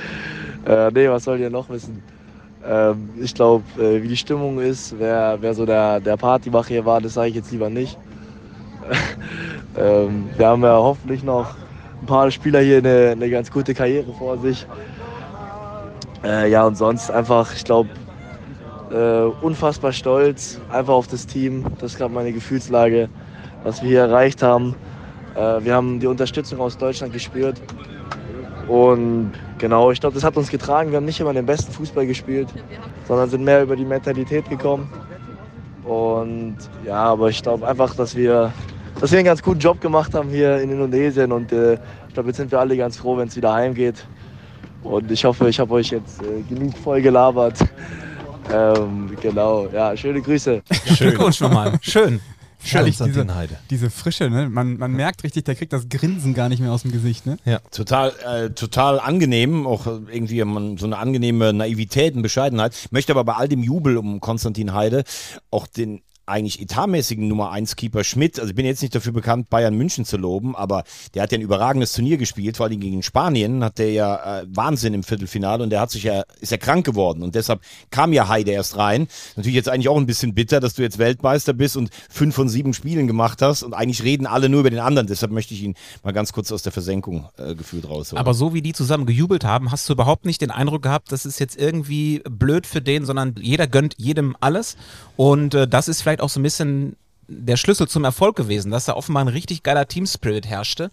äh, 0.66 0.90
nee, 0.92 1.08
was 1.08 1.24
sollt 1.24 1.40
ihr 1.40 1.50
noch 1.50 1.68
wissen? 1.68 2.02
Ähm, 2.64 3.10
ich 3.20 3.34
glaube, 3.34 3.64
äh, 3.80 4.02
wie 4.02 4.08
die 4.08 4.16
Stimmung 4.16 4.60
ist, 4.60 4.98
wer, 4.98 5.36
wer 5.40 5.54
so 5.54 5.66
der, 5.66 6.00
der 6.00 6.16
Partymacher 6.16 6.68
hier 6.68 6.84
war, 6.84 7.00
das 7.00 7.14
sage 7.14 7.28
ich 7.28 7.36
jetzt 7.36 7.50
lieber 7.52 7.70
nicht. 7.70 7.98
ähm, 9.76 10.28
wir 10.36 10.46
haben 10.46 10.62
ja 10.62 10.74
hoffentlich 10.74 11.22
noch 11.22 11.54
ein 12.00 12.06
paar 12.06 12.30
Spieler 12.30 12.60
hier 12.60 12.78
eine, 12.78 13.10
eine 13.12 13.30
ganz 13.30 13.50
gute 13.50 13.74
Karriere 13.74 14.12
vor 14.12 14.38
sich. 14.38 14.66
Äh, 16.24 16.50
ja, 16.50 16.66
und 16.66 16.76
sonst 16.76 17.10
einfach, 17.10 17.54
ich 17.54 17.64
glaube, 17.64 17.90
äh, 18.92 19.44
unfassbar 19.44 19.92
stolz 19.92 20.60
einfach 20.70 20.92
auf 20.92 21.06
das 21.06 21.26
Team. 21.26 21.64
Das 21.80 21.92
ist 21.92 21.98
gerade 21.98 22.12
meine 22.12 22.32
Gefühlslage, 22.32 23.08
was 23.64 23.82
wir 23.82 23.88
hier 23.88 24.00
erreicht 24.00 24.42
haben. 24.42 24.74
Äh, 25.34 25.64
wir 25.64 25.74
haben 25.74 25.98
die 25.98 26.06
Unterstützung 26.06 26.60
aus 26.60 26.76
Deutschland 26.76 27.12
gespürt. 27.12 27.60
Und 28.68 29.32
genau, 29.58 29.90
ich 29.90 30.00
glaube, 30.00 30.14
das 30.14 30.24
hat 30.24 30.36
uns 30.36 30.50
getragen. 30.50 30.90
Wir 30.90 30.98
haben 30.98 31.04
nicht 31.04 31.20
immer 31.20 31.32
den 31.32 31.46
besten 31.46 31.72
Fußball 31.72 32.06
gespielt, 32.06 32.48
sondern 33.08 33.28
sind 33.28 33.44
mehr 33.44 33.62
über 33.62 33.76
die 33.76 33.84
Mentalität 33.84 34.48
gekommen. 34.48 34.90
Und 35.84 36.56
ja, 36.86 37.02
aber 37.04 37.28
ich 37.28 37.42
glaube 37.42 37.66
einfach, 37.66 37.94
dass 37.94 38.14
wir, 38.14 38.52
dass 39.02 39.10
wir 39.10 39.18
einen 39.18 39.26
ganz 39.26 39.42
guten 39.42 39.58
Job 39.58 39.80
gemacht 39.80 40.14
haben 40.14 40.30
hier 40.30 40.60
in 40.60 40.70
Indonesien. 40.70 41.32
Und 41.32 41.50
äh, 41.50 41.74
ich 42.06 42.14
glaube, 42.14 42.28
jetzt 42.28 42.36
sind 42.36 42.52
wir 42.52 42.60
alle 42.60 42.76
ganz 42.76 42.96
froh, 42.96 43.16
wenn 43.16 43.26
es 43.26 43.34
wieder 43.34 43.52
heimgeht. 43.52 44.06
Und 44.84 45.10
ich 45.10 45.24
hoffe, 45.24 45.48
ich 45.48 45.58
habe 45.58 45.74
euch 45.74 45.90
jetzt 45.90 46.22
äh, 46.22 46.42
genug 46.48 46.78
voll 46.78 47.02
gelabert. 47.02 47.58
Ähm, 48.52 49.16
genau, 49.22 49.68
ja, 49.72 49.96
schöne 49.96 50.20
Grüße. 50.20 50.62
Glückwunsch 50.98 51.40
nochmal. 51.40 51.78
Schön. 51.80 52.20
Konstantin 52.58 53.22
diese, 53.22 53.34
Heide. 53.36 53.56
diese 53.70 53.88
Frische, 53.88 54.28
ne? 54.28 54.48
Man, 54.50 54.78
man 54.78 54.90
merkt 54.90 55.22
richtig, 55.22 55.44
der 55.44 55.54
kriegt 55.54 55.72
das 55.72 55.88
Grinsen 55.88 56.34
gar 56.34 56.48
nicht 56.48 56.60
mehr 56.60 56.72
aus 56.72 56.82
dem 56.82 56.90
Gesicht, 56.90 57.24
ne? 57.24 57.38
Total, 57.70 58.12
äh, 58.26 58.50
total 58.50 58.98
angenehm, 58.98 59.64
auch 59.64 59.86
irgendwie 59.86 60.42
man, 60.44 60.76
so 60.76 60.86
eine 60.86 60.98
angenehme 60.98 61.52
Naivität 61.52 62.16
und 62.16 62.22
Bescheidenheit. 62.22 62.88
Möchte 62.90 63.12
aber 63.12 63.22
bei 63.22 63.34
all 63.34 63.48
dem 63.48 63.62
Jubel 63.62 63.96
um 63.96 64.20
Konstantin 64.20 64.74
Heide 64.74 65.04
auch 65.52 65.68
den 65.68 66.02
eigentlich 66.32 66.60
etatmäßigen 66.60 67.28
Nummer 67.28 67.52
1 67.52 67.76
Keeper 67.76 68.02
Schmidt, 68.04 68.40
also 68.40 68.50
ich 68.50 68.56
bin 68.56 68.66
jetzt 68.66 68.82
nicht 68.82 68.94
dafür 68.94 69.12
bekannt, 69.12 69.50
Bayern 69.50 69.76
München 69.76 70.04
zu 70.04 70.16
loben, 70.16 70.56
aber 70.56 70.84
der 71.14 71.22
hat 71.22 71.32
ja 71.32 71.38
ein 71.38 71.42
überragendes 71.42 71.92
Turnier 71.92 72.16
gespielt, 72.16 72.56
vor 72.56 72.66
allem 72.66 72.80
gegen 72.80 73.02
Spanien 73.02 73.62
hat 73.62 73.78
der 73.78 73.92
ja 73.92 74.40
äh, 74.40 74.46
Wahnsinn 74.48 74.94
im 74.94 75.02
Viertelfinale 75.02 75.62
und 75.62 75.70
der 75.70 75.80
hat 75.80 75.90
sich 75.90 76.04
ja, 76.04 76.22
ist 76.40 76.50
ja 76.50 76.56
krank 76.56 76.86
geworden 76.86 77.22
und 77.22 77.34
deshalb 77.34 77.60
kam 77.90 78.12
ja 78.12 78.28
Heide 78.28 78.52
erst 78.52 78.76
rein. 78.76 79.08
Natürlich 79.36 79.56
jetzt 79.56 79.68
eigentlich 79.68 79.88
auch 79.88 79.96
ein 79.96 80.06
bisschen 80.06 80.34
bitter, 80.34 80.60
dass 80.60 80.74
du 80.74 80.82
jetzt 80.82 80.98
Weltmeister 80.98 81.52
bist 81.52 81.76
und 81.76 81.90
fünf 82.08 82.34
von 82.34 82.48
sieben 82.48 82.72
Spielen 82.72 83.06
gemacht 83.06 83.42
hast 83.42 83.62
und 83.62 83.74
eigentlich 83.74 84.02
reden 84.02 84.26
alle 84.26 84.48
nur 84.48 84.60
über 84.60 84.70
den 84.70 84.80
anderen, 84.80 85.06
deshalb 85.06 85.32
möchte 85.32 85.52
ich 85.52 85.62
ihn 85.62 85.74
mal 86.02 86.12
ganz 86.12 86.32
kurz 86.32 86.50
aus 86.50 86.62
der 86.62 86.72
Versenkung 86.72 87.28
äh, 87.36 87.54
gefühlt 87.54 87.88
rausholen. 87.88 88.18
Aber 88.18 88.32
so 88.32 88.54
wie 88.54 88.62
die 88.62 88.72
zusammen 88.72 89.04
gejubelt 89.04 89.44
haben, 89.44 89.70
hast 89.70 89.88
du 89.88 89.92
überhaupt 89.92 90.24
nicht 90.24 90.40
den 90.40 90.50
Eindruck 90.50 90.82
gehabt, 90.82 91.12
das 91.12 91.26
ist 91.26 91.38
jetzt 91.38 91.58
irgendwie 91.58 92.22
blöd 92.30 92.66
für 92.66 92.80
den, 92.80 93.04
sondern 93.04 93.34
jeder 93.38 93.66
gönnt 93.66 93.94
jedem 93.98 94.36
alles. 94.40 94.76
Und 95.16 95.54
äh, 95.54 95.68
das 95.68 95.88
ist 95.88 96.02
vielleicht 96.02 96.21
auch 96.22 96.30
so 96.30 96.40
ein 96.40 96.42
bisschen 96.42 96.96
der 97.28 97.56
Schlüssel 97.56 97.88
zum 97.88 98.04
Erfolg 98.04 98.36
gewesen, 98.36 98.70
dass 98.70 98.86
da 98.86 98.94
offenbar 98.94 99.24
ein 99.24 99.28
richtig 99.28 99.62
geiler 99.62 99.86
Teamspirit 99.86 100.46
herrschte. 100.46 100.90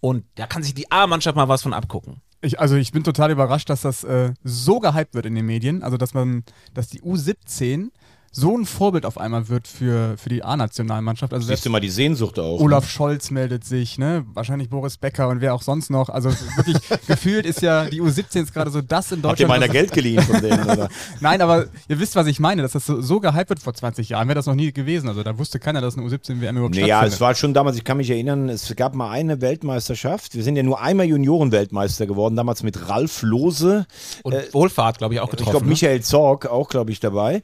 Und 0.00 0.24
da 0.34 0.46
kann 0.46 0.62
sich 0.62 0.74
die 0.74 0.90
A-Mannschaft 0.90 1.36
mal 1.36 1.48
was 1.48 1.62
von 1.62 1.74
abgucken. 1.74 2.20
Ich, 2.40 2.58
also 2.58 2.74
ich 2.74 2.92
bin 2.92 3.04
total 3.04 3.30
überrascht, 3.30 3.70
dass 3.70 3.82
das 3.82 4.02
äh, 4.02 4.32
so 4.42 4.80
gehypt 4.80 5.14
wird 5.14 5.26
in 5.26 5.34
den 5.34 5.46
Medien. 5.46 5.82
Also 5.82 5.96
dass 5.96 6.12
man, 6.12 6.44
dass 6.74 6.88
die 6.88 7.00
U17 7.00 7.90
so 8.34 8.56
ein 8.56 8.64
Vorbild 8.64 9.04
auf 9.04 9.18
einmal 9.18 9.48
wird 9.50 9.68
für, 9.68 10.16
für 10.16 10.30
die 10.30 10.42
A-Nationalmannschaft. 10.42 11.34
Also 11.34 11.46
Siehst 11.46 11.66
du 11.66 11.70
mal 11.70 11.80
die 11.80 11.90
Sehnsucht 11.90 12.38
auch. 12.38 12.60
Olaf 12.60 12.88
Scholz 12.88 13.30
meldet 13.30 13.64
sich, 13.64 13.98
ne? 13.98 14.24
Wahrscheinlich 14.32 14.70
Boris 14.70 14.96
Becker 14.96 15.28
und 15.28 15.42
wer 15.42 15.54
auch 15.54 15.60
sonst 15.60 15.90
noch. 15.90 16.08
Also 16.08 16.30
wirklich 16.56 16.78
gefühlt 17.06 17.44
ist 17.44 17.60
ja 17.60 17.84
die 17.84 18.00
U17 18.00 18.42
ist 18.44 18.54
gerade 18.54 18.70
so 18.70 18.80
das 18.80 19.12
in 19.12 19.18
Habt 19.22 19.38
ihr 19.40 19.46
Deutschland. 19.46 19.48
meiner 19.60 19.68
Geld 19.68 19.92
geliehen 19.92 20.22
von 20.22 20.40
denen, 20.40 20.62
oder? 20.64 20.88
Nein, 21.20 21.42
aber 21.42 21.66
ihr 21.88 22.00
wisst, 22.00 22.16
was 22.16 22.26
ich 22.26 22.40
meine, 22.40 22.62
dass 22.62 22.72
das 22.72 22.86
so, 22.86 23.02
so 23.02 23.20
gehypt 23.20 23.50
wird 23.50 23.60
vor 23.60 23.74
20 23.74 24.08
Jahren, 24.08 24.28
wäre 24.28 24.36
das 24.36 24.46
noch 24.46 24.54
nie 24.54 24.72
gewesen. 24.72 25.08
Also 25.10 25.22
da 25.22 25.36
wusste 25.38 25.58
keiner, 25.58 25.82
dass 25.82 25.98
eine 25.98 26.06
U17-WM 26.06 26.56
überhaupt 26.56 26.74
Naja, 26.74 26.86
stattfindet. 26.86 27.14
es 27.14 27.20
war 27.20 27.34
schon 27.34 27.52
damals, 27.52 27.76
ich 27.76 27.84
kann 27.84 27.98
mich 27.98 28.08
erinnern, 28.08 28.48
es 28.48 28.74
gab 28.76 28.94
mal 28.94 29.10
eine 29.10 29.42
Weltmeisterschaft. 29.42 30.34
Wir 30.34 30.42
sind 30.42 30.56
ja 30.56 30.62
nur 30.62 30.80
einmal 30.80 31.04
Juniorenweltmeister 31.06 32.06
geworden, 32.06 32.34
damals 32.36 32.62
mit 32.62 32.88
Ralf 32.88 33.20
Lose. 33.20 33.86
Und 34.22 34.34
Wohlfahrt, 34.54 34.96
glaube 34.98 35.12
ich, 35.14 35.20
auch 35.20 35.26
Ich 35.26 35.30
getroffen. 35.32 35.50
glaube, 35.50 35.66
ne? 35.66 35.70
Michael 35.70 36.00
Zorg 36.00 36.46
auch, 36.46 36.70
glaube 36.70 36.90
ich, 36.92 36.98
dabei. 37.00 37.42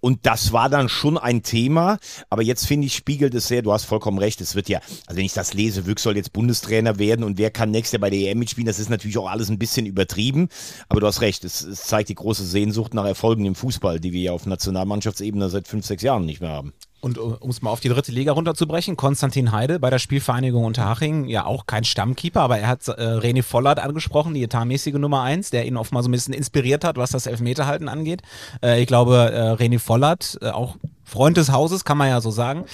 Und 0.00 0.27
das 0.28 0.52
war 0.52 0.68
dann 0.68 0.90
schon 0.90 1.16
ein 1.16 1.42
Thema. 1.42 1.98
Aber 2.28 2.42
jetzt 2.42 2.66
finde 2.66 2.86
ich, 2.86 2.94
spiegelt 2.94 3.34
es 3.34 3.48
sehr, 3.48 3.62
du 3.62 3.72
hast 3.72 3.86
vollkommen 3.86 4.18
recht. 4.18 4.42
Es 4.42 4.54
wird 4.54 4.68
ja, 4.68 4.80
also 5.06 5.16
wenn 5.16 5.24
ich 5.24 5.32
das 5.32 5.54
lese, 5.54 5.86
Wück 5.86 5.98
soll 5.98 6.18
jetzt 6.18 6.34
Bundestrainer 6.34 6.98
werden 6.98 7.24
und 7.24 7.38
wer 7.38 7.50
kann 7.50 7.70
nächstes 7.70 7.92
Jahr 7.92 8.02
bei 8.02 8.10
der 8.10 8.18
EM 8.18 8.38
mitspielen, 8.38 8.66
das 8.66 8.78
ist 8.78 8.90
natürlich 8.90 9.16
auch 9.16 9.30
alles 9.30 9.48
ein 9.48 9.58
bisschen 9.58 9.86
übertrieben. 9.86 10.50
Aber 10.90 11.00
du 11.00 11.06
hast 11.06 11.22
recht, 11.22 11.44
es, 11.44 11.62
es 11.62 11.84
zeigt 11.84 12.10
die 12.10 12.14
große 12.14 12.44
Sehnsucht 12.44 12.92
nach 12.92 13.06
Erfolgen 13.06 13.46
im 13.46 13.54
Fußball, 13.54 14.00
die 14.00 14.12
wir 14.12 14.20
ja 14.20 14.32
auf 14.32 14.44
Nationalmannschaftsebene 14.44 15.48
seit 15.48 15.66
fünf, 15.66 15.86
sechs 15.86 16.02
Jahren 16.02 16.26
nicht 16.26 16.42
mehr 16.42 16.50
haben. 16.50 16.74
Und 17.00 17.16
äh, 17.16 17.20
um 17.20 17.50
es 17.50 17.62
mal 17.62 17.70
auf 17.70 17.80
die 17.80 17.88
dritte 17.88 18.12
Liga 18.12 18.32
runterzubrechen, 18.32 18.96
Konstantin 18.96 19.52
Heide 19.52 19.78
bei 19.78 19.90
der 19.90 19.98
Spielvereinigung 19.98 20.64
Unterhaching, 20.64 21.26
ja 21.26 21.44
auch 21.44 21.66
kein 21.66 21.84
Stammkeeper, 21.84 22.40
aber 22.40 22.58
er 22.58 22.68
hat 22.68 22.88
äh, 22.88 22.92
René 22.92 23.42
Vollert 23.42 23.78
angesprochen, 23.78 24.34
die 24.34 24.42
etatmäßige 24.42 24.94
Nummer 24.94 25.22
eins, 25.22 25.50
der 25.50 25.66
ihn 25.66 25.76
oft 25.76 25.92
mal 25.92 26.02
so 26.02 26.08
ein 26.08 26.12
bisschen 26.12 26.34
inspiriert 26.34 26.84
hat, 26.84 26.96
was 26.96 27.10
das 27.10 27.26
Elfmeterhalten 27.26 27.88
angeht. 27.88 28.22
Äh, 28.62 28.80
ich 28.80 28.86
glaube, 28.86 29.30
äh, 29.32 29.62
René 29.62 29.78
Vollert, 29.78 30.38
äh, 30.42 30.50
auch 30.50 30.76
Freund 31.04 31.36
des 31.36 31.52
Hauses, 31.52 31.84
kann 31.84 31.98
man 31.98 32.08
ja 32.08 32.20
so 32.20 32.30
sagen, 32.30 32.64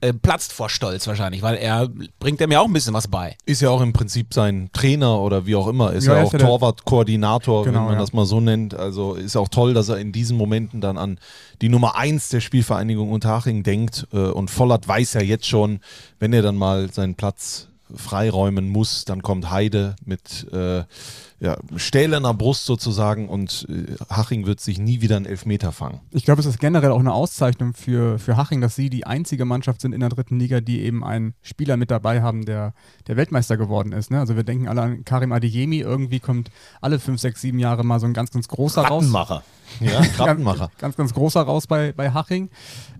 äh, 0.00 0.12
platzt 0.12 0.52
vor 0.52 0.68
Stolz 0.68 1.06
wahrscheinlich, 1.06 1.42
weil 1.42 1.56
er 1.56 1.88
bringt 2.18 2.40
dem 2.40 2.50
ja 2.50 2.60
auch 2.60 2.66
ein 2.66 2.72
bisschen 2.72 2.94
was 2.94 3.08
bei. 3.08 3.36
Ist 3.46 3.60
ja 3.60 3.70
auch 3.70 3.80
im 3.80 3.92
Prinzip 3.92 4.32
sein 4.34 4.70
Trainer 4.72 5.20
oder 5.20 5.46
wie 5.46 5.56
auch 5.56 5.66
immer. 5.68 5.92
Ist 5.92 6.06
Ja, 6.06 6.14
ja, 6.14 6.20
er 6.20 6.26
auch 6.26 6.32
Torwartkoordinator, 6.32 7.64
Genau, 7.64 7.78
wenn 7.78 7.84
man 7.84 7.94
ja. 7.94 8.00
das 8.00 8.12
mal 8.12 8.26
so 8.26 8.40
nennt. 8.40 8.74
Also 8.74 9.14
ist 9.14 9.36
auch 9.36 9.48
toll, 9.48 9.74
dass 9.74 9.88
er 9.88 9.98
in 9.98 10.12
diesen 10.12 10.36
Momenten 10.36 10.80
dann 10.80 10.98
an 10.98 11.18
die 11.60 11.68
Nummer 11.68 11.96
eins 11.96 12.28
der 12.28 12.40
Spielvereinigung 12.40 13.10
Unterhaching 13.10 13.62
denkt. 13.62 14.06
Äh, 14.12 14.18
Und 14.18 14.50
Vollert 14.50 14.86
weiß 14.86 15.14
ja 15.14 15.22
jetzt 15.22 15.46
schon, 15.46 15.80
wenn 16.18 16.32
er 16.32 16.42
dann 16.42 16.56
mal 16.56 16.90
seinen 16.90 17.14
Platz 17.14 17.69
freiräumen 17.94 18.68
muss, 18.68 19.04
dann 19.04 19.22
kommt 19.22 19.50
Heide 19.50 19.96
mit 20.04 20.46
äh, 20.52 20.84
ja, 21.40 21.56
stählerner 21.76 22.34
Brust 22.34 22.66
sozusagen 22.66 23.28
und 23.28 23.66
äh, 23.70 23.94
Haching 24.10 24.44
wird 24.44 24.60
sich 24.60 24.78
nie 24.78 25.00
wieder 25.00 25.16
einen 25.16 25.24
Elfmeter 25.24 25.72
fangen. 25.72 26.00
Ich 26.10 26.24
glaube, 26.24 26.40
es 26.40 26.46
ist 26.46 26.60
generell 26.60 26.90
auch 26.90 27.00
eine 27.00 27.14
Auszeichnung 27.14 27.72
für, 27.72 28.18
für 28.18 28.36
Haching, 28.36 28.60
dass 28.60 28.76
sie 28.76 28.90
die 28.90 29.06
einzige 29.06 29.46
Mannschaft 29.46 29.80
sind 29.80 29.94
in 29.94 30.00
der 30.00 30.10
dritten 30.10 30.38
Liga, 30.38 30.60
die 30.60 30.82
eben 30.82 31.02
einen 31.02 31.34
Spieler 31.40 31.78
mit 31.78 31.90
dabei 31.90 32.20
haben, 32.20 32.44
der, 32.44 32.74
der 33.06 33.16
Weltmeister 33.16 33.56
geworden 33.56 33.92
ist. 33.92 34.10
Ne? 34.10 34.20
Also 34.20 34.36
wir 34.36 34.42
denken 34.42 34.68
alle 34.68 34.82
an 34.82 35.04
Karim 35.04 35.32
Adeyemi, 35.32 35.78
irgendwie 35.78 36.20
kommt 36.20 36.50
alle 36.82 36.98
fünf, 36.98 37.20
sechs, 37.20 37.40
sieben 37.40 37.58
Jahre 37.58 37.84
mal 37.84 38.00
so 38.00 38.06
ein 38.06 38.12
ganz, 38.12 38.30
ganz 38.30 38.46
großer 38.48 38.82
raus. 38.82 39.04
Ja, 39.78 40.00
Krabbenmacher. 40.16 40.70
Ganz, 40.78 40.96
ganz 40.96 41.14
großer 41.14 41.42
raus 41.42 41.66
bei, 41.66 41.92
bei 41.92 42.10
Haching. 42.10 42.50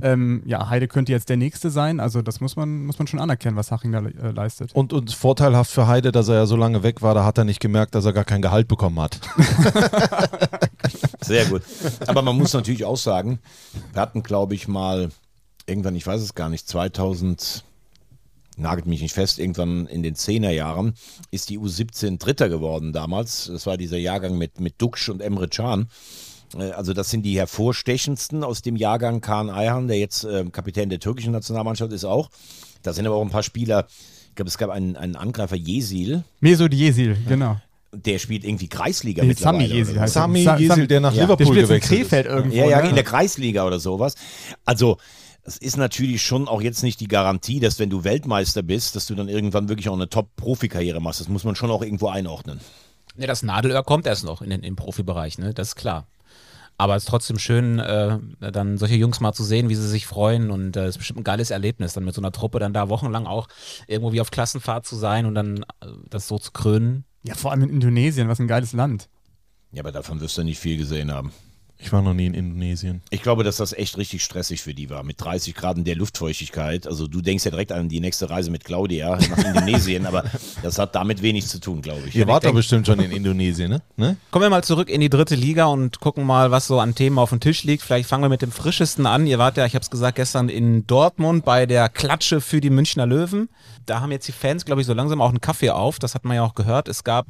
Ähm, 0.03 0.43
ja, 0.47 0.69
Heide 0.69 0.89
könnte 0.89 1.13
jetzt 1.13 1.29
der 1.29 1.37
nächste 1.37 1.71
sein. 1.71 2.01
Also 2.01 2.23
das 2.23 2.41
muss 2.41 2.57
man, 2.57 2.87
muss 2.87 2.99
man 2.99 3.09
schon 3.09 3.21
anerkennen, 3.21 3.57
was 3.57 3.71
Haching 3.71 3.93
da 3.93 4.01
äh, 4.01 4.31
leistet. 4.31 4.75
Und, 4.75 4.93
und 4.93 5.13
vorteilhaft 5.13 5.71
für 5.71 5.87
Heide, 5.87 6.13
dass 6.13 6.29
er 6.29 6.37
ja 6.37 6.47
so 6.47 6.57
lange 6.57 6.83
weg 6.83 7.03
war, 7.03 7.15
da 7.15 7.25
hat 7.25 7.39
er 7.39 7.45
nicht 7.45 7.61
gemerkt, 7.61 7.95
dass 7.95 8.05
er 8.05 8.13
gar 8.13 8.25
kein 8.25 8.43
Gehalt 8.43 8.69
bekommen 8.69 9.01
hat. 9.01 9.21
Sehr 11.21 11.47
gut. 11.47 11.63
Aber 12.07 12.23
man 12.23 12.37
muss 12.37 12.53
natürlich 12.53 12.85
auch 12.85 12.97
sagen, 12.97 13.41
wir 13.93 14.01
hatten, 14.01 14.23
glaube 14.23 14.55
ich, 14.55 14.69
mal 14.69 15.11
irgendwann, 15.67 15.95
ich 15.95 16.07
weiß 16.07 16.21
es 16.21 16.35
gar 16.35 16.49
nicht, 16.49 16.69
2000, 16.69 17.65
nagelt 18.57 18.87
mich 18.87 19.01
nicht 19.01 19.15
fest, 19.15 19.39
irgendwann 19.39 19.87
in 19.87 20.03
den 20.03 20.15
10er 20.15 20.51
Jahren 20.51 20.95
ist 21.31 21.51
die 21.51 21.59
U17 21.59 22.19
Dritter 22.19 22.49
geworden 22.49 22.93
damals. 22.93 23.47
Das 23.47 23.67
war 23.67 23.77
dieser 23.77 23.99
Jahrgang 23.99 24.39
mit, 24.39 24.61
mit 24.61 24.81
Duksch 24.81 25.09
und 25.09 25.21
Emre 25.21 25.49
Can. 25.49 25.89
Äh, 26.57 26.71
Also 26.73 26.93
das 26.93 27.11
sind 27.11 27.23
die 27.23 27.37
hervorstechendsten 27.39 28.45
aus 28.45 28.63
dem 28.63 28.77
Jahrgang. 28.77 29.21
Kaan 29.21 29.51
Ayhan, 29.51 29.89
der 29.89 29.99
jetzt 29.99 30.25
äh, 30.25 30.45
Kapitän 30.51 30.89
der 30.91 31.01
türkischen 31.01 31.33
Nationalmannschaft 31.33 31.93
ist 31.93 32.05
auch. 32.05 32.31
Da 32.83 32.93
sind 32.93 33.07
aber 33.07 33.17
auch 33.17 33.23
ein 33.23 33.31
paar 33.31 33.43
Spieler, 33.43 33.87
ich 34.29 34.35
glaube, 34.35 34.49
es 34.49 34.59
gab 34.59 34.71
einen, 34.71 34.97
einen 34.97 35.17
Angreifer, 35.17 35.57
Jesil, 35.57 36.25
Mesut 36.41 36.73
Jesil, 36.73 37.17
genau. 37.29 37.57
der 37.93 38.19
spielt 38.19 38.45
irgendwie 38.45 38.69
Kreisliga 38.69 39.23
Nee, 39.23 39.29
mittlerweile. 39.29 39.67
Sami 39.69 39.75
Jesil 39.75 40.01
heißt. 40.01 40.15
Sami 40.15 40.45
Sami- 40.45 40.87
der 40.87 41.01
nach 41.01 41.13
Ja. 41.13 41.27
Der 41.27 41.37
Liverpool 41.37 41.47
spielt 41.47 41.59
in 41.63 41.67
gewechselt 41.69 42.01
Krefeld 42.01 42.27
ist. 42.27 42.33
irgendwo. 42.33 42.57
Ja, 42.57 42.67
ja, 42.67 42.83
ne? 42.83 42.89
in 42.89 42.95
der 42.95 43.05
Kreisliga 43.05 43.67
oder 43.67 43.79
sowas. 43.81 44.15
Also, 44.65 44.97
es 45.43 45.57
ist 45.57 45.77
natürlich 45.77 46.23
schon 46.23 46.49
auch 46.49 46.63
jetzt 46.63 46.83
nicht 46.83 47.01
die 47.01 47.09
Garantie, 47.09 47.61
dass 47.61 47.79
wenn 47.79 47.91
du 47.91 48.05
Weltmeister 48.05 48.63
bist, 48.63 48.95
dass 48.97 49.07
du 49.07 49.15
dann 49.15 49.29
irgendwann 49.29 49.69
wirklich 49.69 49.89
auch 49.89 49.95
eine 49.95 50.09
Top-Profikarriere 50.09 51.01
machst. 51.01 51.21
Das 51.21 51.29
muss 51.29 51.45
man 51.45 51.57
schon 51.57 51.71
auch 51.71 51.83
irgendwo 51.83 52.09
einordnen. 52.09 52.61
Ne, 53.17 53.27
das 53.27 53.43
Nadelöhr 53.43 53.83
kommt 53.83 54.07
erst 54.07 54.25
noch 54.25 54.41
in 54.43 54.51
den, 54.51 54.63
im 54.63 54.77
Profibereich, 54.77 55.39
ne? 55.39 55.53
das 55.53 55.69
ist 55.69 55.77
klar. 55.77 56.07
Aber 56.81 56.97
es 56.97 57.03
ist 57.03 57.11
trotzdem 57.11 57.39
schön, 57.39 57.79
äh, 57.79 58.19
dann 58.41 58.79
solche 58.79 58.95
Jungs 58.95 59.21
mal 59.21 59.35
zu 59.35 59.45
sehen, 59.45 59.69
wie 59.69 59.75
sie 59.75 59.87
sich 59.87 60.07
freuen. 60.07 60.51
Und 60.51 60.79
äh, 60.79 60.85
es 60.85 60.95
ist 60.95 60.99
bestimmt 60.99 61.21
ein 61.21 61.25
geiles 61.25 61.51
Erlebnis, 61.51 61.93
dann 61.93 62.07
mit 62.07 62.15
so 62.15 62.23
einer 62.23 62.33
Truppe 62.33 62.59
dann 62.59 62.73
da 62.73 62.89
wochenlang 62.89 63.27
auch 63.27 63.49
irgendwo 63.87 64.15
wie 64.15 64.21
auf 64.23 64.31
Klassenfahrt 64.31 64.87
zu 64.87 64.97
sein 64.97 65.27
und 65.27 65.35
dann 65.35 65.59
äh, 65.59 65.89
das 66.09 66.27
so 66.27 66.39
zu 66.39 66.53
krönen. 66.53 67.05
ja, 67.23 67.35
vor 67.35 67.51
allem 67.51 67.65
in 67.65 67.69
Indonesien, 67.69 68.29
was 68.29 68.41
ein 68.41 68.49
geiles 68.49 68.73
Land. 68.73 69.11
Ja, 69.73 69.83
aber 69.83 69.93
davon 69.93 70.23
wirst 70.23 70.39
du 70.39 70.43
nicht 70.43 70.59
viel 70.59 70.79
gesehen 70.79 71.13
haben. 71.13 71.35
Ich 71.83 71.93
war 71.93 72.03
noch 72.03 72.15
nie 72.15 72.27
in 72.27 72.35
Indonesien. 72.35 73.01
Ich 73.11 73.23
glaube, 73.23 73.43
dass 73.43 73.57
das 73.57 73.73
echt 73.73 73.97
richtig 73.97 74.23
stressig 74.23 74.61
für 74.61 74.75
die 74.75 74.91
war, 74.91 75.03
mit 75.03 75.21
30 75.21 75.55
Grad 75.55 75.79
in 75.79 75.85
der 75.85 75.97
Luftfeuchtigkeit. 75.97 76.87
Also 76.87 77.07
du 77.07 77.23
denkst 77.23 77.45
ja 77.45 77.51
direkt 77.51 77.73
an 77.73 77.89
die 77.89 78.01
nächste 78.01 78.29
Reise 78.29 78.51
mit 78.51 78.65
Claudia 78.65 79.17
nach 79.17 79.45
Indonesien, 79.45 80.07
aber 80.07 80.25
das 80.63 80.79
hat 80.79 80.95
damit 80.95 81.23
wenig 81.23 81.47
zu 81.47 81.59
tun, 81.59 81.81
glaube 81.81 82.03
ich. 82.07 82.15
Ihr 82.15 82.27
wart 82.27 82.45
doch 82.45 82.53
bestimmt 82.53 82.87
schon 82.87 83.01
in 83.01 83.11
Indonesien, 83.11 83.71
ne? 83.71 83.83
ne? 83.97 84.17
Kommen 84.31 84.45
wir 84.45 84.51
mal 84.51 84.63
zurück 84.63 84.91
in 84.91 85.01
die 85.01 85.09
dritte 85.09 85.35
Liga 85.35 85.67
und 85.67 86.01
gucken 86.01 86.25
mal, 86.25 86.51
was 86.51 86.67
so 86.67 86.79
an 86.81 86.95
Themen 86.95 87.19
auf 87.19 87.31
dem 87.31 87.41
Tisch 87.41 87.65
liegt. 87.65 87.83
Vielleicht 87.83 88.09
fangen 88.09 88.25
wir 88.25 88.29
mit 88.29 88.43
dem 88.43 88.53
frischesten 88.53 89.07
an. 89.07 89.27
Ihr 89.27 89.39
wart 89.39 89.57
ja, 89.57 89.65
ich 89.65 89.75
habe 89.75 89.83
es 89.83 89.91
gesagt, 89.91 90.17
gestern 90.17 90.49
in 90.51 90.87
Dortmund 90.87 91.45
bei 91.45 91.65
der 91.65 91.89
Klatsche 91.89 92.41
für 92.41 92.61
die 92.61 92.71
Münchner 92.71 93.07
Löwen. 93.07 93.49
Da 93.87 94.01
haben 94.01 94.13
jetzt 94.13 94.29
die 94.29 94.33
Fans, 94.33 94.65
glaube 94.65 94.83
ich, 94.83 94.87
so 94.87 94.93
langsam 94.93 95.21
auch 95.23 95.31
einen 95.31 95.41
Kaffee 95.41 95.71
auf. 95.71 95.99
Das 95.99 96.15
hat 96.15 96.25
man 96.25 96.37
ja 96.37 96.43
auch 96.43 96.55
gehört. 96.55 96.89
Es 96.89 97.05
gab 97.05 97.29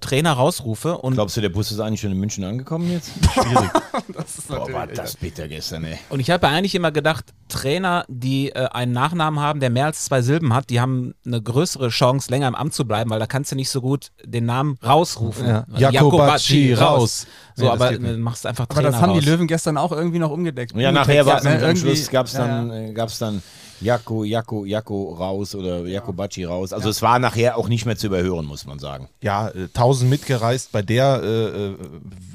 Trainer-Rausrufe 0.00 0.98
und 0.98 1.14
Glaubst 1.14 1.36
du, 1.36 1.40
der 1.40 1.48
Bus 1.48 1.70
ist 1.70 1.80
eigentlich 1.80 2.00
schon 2.00 2.12
in 2.12 2.18
München 2.18 2.44
angekommen 2.44 2.90
jetzt? 2.90 3.10
Schwierig. 3.32 3.70
Das 4.12 4.38
ist 4.38 4.48
Boah, 4.48 4.72
war 4.72 4.86
das 4.86 5.16
bitter 5.16 5.48
gestern, 5.48 5.84
ey. 5.84 5.98
Und 6.08 6.20
ich 6.20 6.30
habe 6.30 6.46
eigentlich 6.48 6.74
immer 6.74 6.92
gedacht, 6.92 7.24
Trainer, 7.48 8.04
die 8.08 8.50
äh, 8.50 8.68
einen 8.68 8.92
Nachnamen 8.92 9.40
haben, 9.40 9.60
der 9.60 9.70
mehr 9.70 9.86
als 9.86 10.04
zwei 10.04 10.22
Silben 10.22 10.54
hat, 10.54 10.70
die 10.70 10.80
haben 10.80 11.14
eine 11.24 11.40
größere 11.40 11.88
Chance, 11.88 12.30
länger 12.30 12.48
im 12.48 12.54
Amt 12.54 12.74
zu 12.74 12.86
bleiben, 12.86 13.10
weil 13.10 13.20
da 13.20 13.26
kannst 13.26 13.52
du 13.52 13.56
nicht 13.56 13.70
so 13.70 13.80
gut 13.80 14.12
den 14.24 14.46
Namen 14.46 14.78
rausrufen. 14.84 15.46
Ja. 15.46 15.66
Äh, 15.74 15.80
Jakobacci, 15.80 16.74
raus. 16.74 17.26
So, 17.54 17.64
Nee, 17.64 17.70
aber 17.70 17.98
machst 18.18 18.46
einfach 18.46 18.64
Aber 18.64 18.74
Trainer 18.74 18.90
das 18.90 19.00
haben 19.00 19.12
die 19.14 19.20
raus. 19.20 19.26
Löwen 19.26 19.46
gestern 19.46 19.76
auch 19.78 19.92
irgendwie 19.92 20.18
noch 20.18 20.30
umgedeckt. 20.30 20.76
Ja, 20.76 20.92
nachher 20.92 21.24
war 21.26 21.38
es 21.38 21.44
ne, 21.44 21.62
am 21.62 21.76
Schluss 21.76 22.10
gab 22.10 22.26
es 22.26 22.34
ja, 22.34 22.46
dann, 22.46 22.68
ja. 22.68 22.76
äh, 22.76 22.92
gab's 22.92 23.18
dann 23.18 23.42
Jakko, 23.80 24.24
Jakko, 24.24 24.64
Jakko 24.64 25.14
raus 25.14 25.54
oder 25.54 25.86
Jakobacci 25.86 26.44
raus. 26.44 26.72
Also 26.72 26.88
es 26.88 27.02
war 27.02 27.18
nachher 27.18 27.56
auch 27.56 27.68
nicht 27.68 27.86
mehr 27.86 27.96
zu 27.96 28.06
überhören, 28.06 28.46
muss 28.46 28.66
man 28.66 28.78
sagen. 28.78 29.08
Ja, 29.22 29.48
äh, 29.48 29.68
1000 29.74 30.10
mitgereist 30.10 30.72
bei 30.72 30.82
der 30.82 31.20
äh, 31.22 31.66
äh, 31.66 31.74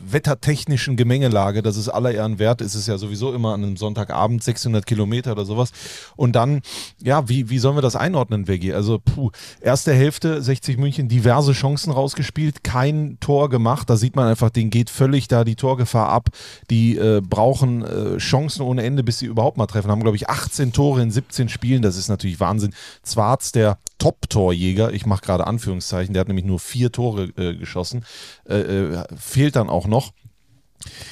wettertechnischen 0.07 0.97
Gemengelage, 0.97 1.61
das 1.61 1.77
ist 1.77 1.89
aller 1.89 2.11
Ehren 2.11 2.37
wert, 2.37 2.61
ist 2.61 2.75
es 2.75 2.87
ja 2.87 2.97
sowieso 2.97 3.33
immer 3.33 3.53
an 3.53 3.63
einem 3.63 3.77
Sonntagabend 3.77 4.43
600 4.43 4.85
Kilometer 4.85 5.31
oder 5.31 5.45
sowas. 5.45 5.71
Und 6.15 6.35
dann, 6.35 6.61
ja, 7.01 7.27
wie, 7.29 7.49
wie 7.49 7.59
sollen 7.59 7.77
wir 7.77 7.81
das 7.81 7.95
einordnen, 7.95 8.47
Veggie? 8.47 8.73
Also, 8.73 8.99
puh, 8.99 9.31
erste 9.61 9.93
Hälfte 9.93 10.41
60 10.41 10.77
München, 10.77 11.07
diverse 11.07 11.53
Chancen 11.53 11.91
rausgespielt, 11.91 12.63
kein 12.63 13.17
Tor 13.19 13.49
gemacht. 13.49 13.89
Da 13.89 13.97
sieht 13.97 14.15
man 14.15 14.27
einfach, 14.27 14.49
denen 14.49 14.69
geht 14.69 14.89
völlig 14.89 15.27
da 15.27 15.43
die 15.43 15.55
Torgefahr 15.55 16.09
ab. 16.09 16.29
Die 16.69 16.97
äh, 16.97 17.21
brauchen 17.21 17.83
äh, 17.83 18.17
Chancen 18.17 18.61
ohne 18.61 18.83
Ende, 18.83 19.03
bis 19.03 19.19
sie 19.19 19.25
überhaupt 19.25 19.57
mal 19.57 19.67
treffen. 19.67 19.89
Haben, 19.89 20.01
glaube 20.01 20.17
ich, 20.17 20.29
18 20.29 20.73
Tore 20.73 21.01
in 21.01 21.11
17 21.11 21.30
Spielen. 21.49 21.81
Das 21.81 21.97
ist 21.97 22.07
natürlich 22.07 22.39
Wahnsinn. 22.39 22.73
Zwarz, 23.03 23.51
der 23.51 23.77
Top-Torjäger, 23.97 24.93
ich 24.93 25.05
mache 25.05 25.21
gerade 25.21 25.47
Anführungszeichen, 25.47 26.13
der 26.13 26.21
hat 26.21 26.27
nämlich 26.27 26.45
nur 26.45 26.59
vier 26.59 26.91
Tore 26.91 27.25
äh, 27.37 27.55
geschossen, 27.55 28.05
äh, 28.47 28.55
äh, 28.55 29.05
fehlt 29.15 29.55
dann 29.55 29.69
auch 29.69 29.87
noch. 29.87 30.13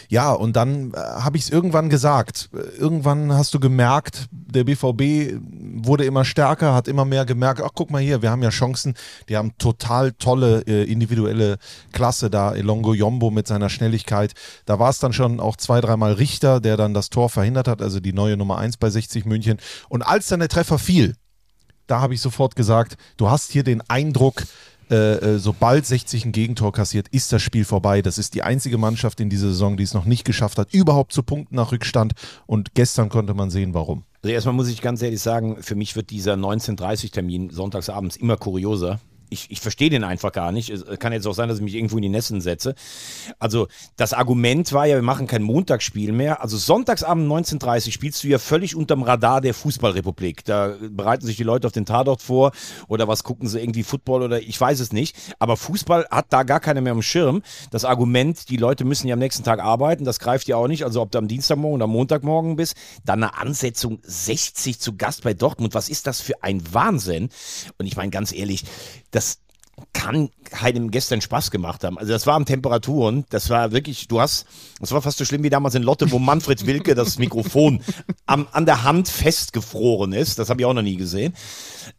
Ja, 0.09 0.31
und 0.31 0.55
dann 0.55 0.91
äh, 0.91 0.97
habe 0.97 1.37
ich 1.37 1.43
es 1.43 1.49
irgendwann 1.49 1.89
gesagt. 1.89 2.49
Irgendwann 2.77 3.33
hast 3.33 3.53
du 3.53 3.59
gemerkt, 3.59 4.27
der 4.31 4.63
BVB 4.63 5.39
wurde 5.75 6.05
immer 6.05 6.25
stärker, 6.25 6.73
hat 6.73 6.87
immer 6.87 7.05
mehr 7.05 7.25
gemerkt, 7.25 7.61
ach 7.63 7.71
guck 7.73 7.91
mal 7.91 8.01
hier, 8.01 8.21
wir 8.21 8.31
haben 8.31 8.43
ja 8.43 8.49
Chancen. 8.49 8.95
Die 9.27 9.37
haben 9.37 9.57
total 9.57 10.11
tolle 10.13 10.61
äh, 10.67 10.83
individuelle 10.83 11.57
Klasse 11.91 12.29
da. 12.29 12.53
Elongo 12.53 12.93
Yombo 12.93 13.31
mit 13.31 13.47
seiner 13.47 13.69
Schnelligkeit. 13.69 14.33
Da 14.65 14.79
war 14.79 14.89
es 14.89 14.99
dann 14.99 15.13
schon 15.13 15.39
auch 15.39 15.55
zwei, 15.55 15.81
dreimal 15.81 16.13
Richter, 16.13 16.59
der 16.59 16.77
dann 16.77 16.93
das 16.93 17.09
Tor 17.09 17.29
verhindert 17.29 17.67
hat, 17.67 17.81
also 17.81 17.99
die 17.99 18.13
neue 18.13 18.37
Nummer 18.37 18.57
1 18.57 18.77
bei 18.77 18.89
60 18.89 19.25
München. 19.25 19.57
Und 19.89 20.01
als 20.01 20.27
dann 20.27 20.39
der 20.39 20.49
Treffer 20.49 20.79
fiel, 20.79 21.15
da 21.87 22.01
habe 22.01 22.13
ich 22.13 22.21
sofort 22.21 22.55
gesagt, 22.55 22.97
du 23.17 23.29
hast 23.29 23.51
hier 23.51 23.63
den 23.63 23.81
Eindruck, 23.89 24.43
äh, 24.89 24.95
äh, 24.95 25.39
sobald 25.39 25.85
60 25.85 26.25
ein 26.25 26.31
Gegentor 26.31 26.71
kassiert, 26.71 27.07
ist 27.09 27.31
das 27.31 27.41
Spiel 27.41 27.65
vorbei. 27.65 28.01
Das 28.01 28.17
ist 28.17 28.33
die 28.33 28.43
einzige 28.43 28.77
Mannschaft 28.77 29.19
in 29.19 29.29
dieser 29.29 29.49
Saison, 29.49 29.77
die 29.77 29.83
es 29.83 29.93
noch 29.93 30.05
nicht 30.05 30.25
geschafft 30.25 30.57
hat, 30.57 30.73
überhaupt 30.73 31.13
zu 31.13 31.23
punkten 31.23 31.55
nach 31.55 31.71
Rückstand. 31.71 32.13
Und 32.47 32.73
gestern 32.73 33.09
konnte 33.09 33.33
man 33.33 33.49
sehen, 33.49 33.73
warum. 33.73 34.03
Also 34.21 34.33
erstmal 34.33 34.55
muss 34.55 34.67
ich 34.67 34.81
ganz 34.81 35.01
ehrlich 35.01 35.21
sagen, 35.21 35.61
für 35.61 35.75
mich 35.75 35.95
wird 35.95 36.09
dieser 36.09 36.33
19.30-Termin 36.33 37.51
sonntagsabends 37.51 38.17
immer 38.17 38.35
kurioser. 38.35 38.99
Ich, 39.29 39.51
ich 39.51 39.61
verstehe 39.61 39.89
den 39.89 40.03
einfach 40.03 40.31
gar 40.31 40.51
nicht. 40.51 40.69
Es 40.69 40.83
kann 40.99 41.13
jetzt 41.13 41.27
auch 41.27 41.33
sein, 41.33 41.49
dass 41.49 41.57
ich 41.57 41.63
mich 41.63 41.75
irgendwo 41.75 41.97
in 41.97 42.03
die 42.03 42.09
Nessen 42.09 42.41
setze. 42.41 42.75
Also 43.37 43.67
das 43.97 44.13
Argument 44.13 44.71
war 44.73 44.85
ja, 44.85 44.95
wir 44.95 45.01
machen 45.01 45.27
kein 45.27 45.43
Montagsspiel 45.43 46.11
mehr. 46.11 46.41
Also 46.41 46.57
Sonntagsabend 46.57 47.29
19.30 47.31 47.91
spielst 47.91 48.23
du 48.23 48.27
ja 48.27 48.39
völlig 48.39 48.75
unterm 48.75 49.03
Radar 49.03 49.41
der 49.41 49.53
Fußballrepublik. 49.53 50.45
Da 50.45 50.75
bereiten 50.89 51.25
sich 51.25 51.37
die 51.37 51.43
Leute 51.43 51.67
auf 51.67 51.73
den 51.73 51.85
Tatort 51.85 52.21
vor 52.21 52.51
oder 52.87 53.07
was 53.07 53.23
gucken 53.23 53.47
sie 53.47 53.59
irgendwie 53.59 53.83
Football 53.83 54.23
oder 54.23 54.41
ich 54.41 54.59
weiß 54.59 54.79
es 54.79 54.91
nicht. 54.91 55.15
Aber 55.39 55.57
Fußball 55.57 56.07
hat 56.09 56.27
da 56.29 56.43
gar 56.43 56.59
keiner 56.59 56.81
mehr 56.81 56.93
am 56.93 57.01
Schirm. 57.01 57.41
Das 57.71 57.85
Argument, 57.85 58.49
die 58.49 58.57
Leute 58.57 58.85
müssen 58.85 59.07
ja 59.07 59.13
am 59.13 59.19
nächsten 59.19 59.43
Tag 59.43 59.59
arbeiten, 59.59 60.05
das 60.05 60.19
greift 60.19 60.47
ja 60.47 60.55
auch 60.55 60.67
nicht. 60.67 60.83
Also 60.83 61.01
ob 61.01 61.11
du 61.11 61.17
am 61.17 61.27
Dienstagmorgen 61.27 61.75
oder 61.75 61.85
am 61.85 61.91
Montagmorgen 61.91 62.55
bist, 62.55 62.75
dann 63.05 63.23
eine 63.23 63.37
Ansetzung 63.37 63.99
60 64.03 64.79
zu 64.79 64.95
Gast 64.95 65.23
bei 65.23 65.33
Dortmund. 65.33 65.73
Was 65.73 65.89
ist 65.89 66.07
das 66.07 66.21
für 66.21 66.43
ein 66.43 66.61
Wahnsinn? 66.73 67.29
Und 67.77 67.85
ich 67.85 67.95
meine 67.95 68.11
ganz 68.11 68.31
ehrlich, 68.31 68.63
das 69.11 69.18
kann 69.93 70.29
keinem 70.49 70.91
gestern 70.91 71.21
Spaß 71.21 71.51
gemacht 71.51 71.83
haben. 71.83 71.97
Also 71.97 72.11
das 72.11 72.25
waren 72.27 72.45
Temperaturen, 72.45 73.25
das 73.29 73.49
war 73.49 73.71
wirklich, 73.71 74.07
du 74.07 74.19
hast, 74.19 74.45
das 74.79 74.91
war 74.91 75.01
fast 75.01 75.17
so 75.17 75.25
schlimm 75.25 75.43
wie 75.43 75.49
damals 75.49 75.75
in 75.75 75.83
Lotte, 75.83 76.11
wo 76.11 76.19
Manfred 76.19 76.65
Wilke 76.65 76.95
das 76.95 77.17
Mikrofon 77.19 77.81
am, 78.25 78.47
an 78.51 78.65
der 78.65 78.83
Hand 78.83 79.07
festgefroren 79.07 80.13
ist. 80.13 80.39
Das 80.39 80.49
habe 80.49 80.61
ich 80.61 80.65
auch 80.65 80.73
noch 80.73 80.81
nie 80.81 80.97
gesehen. 80.97 81.33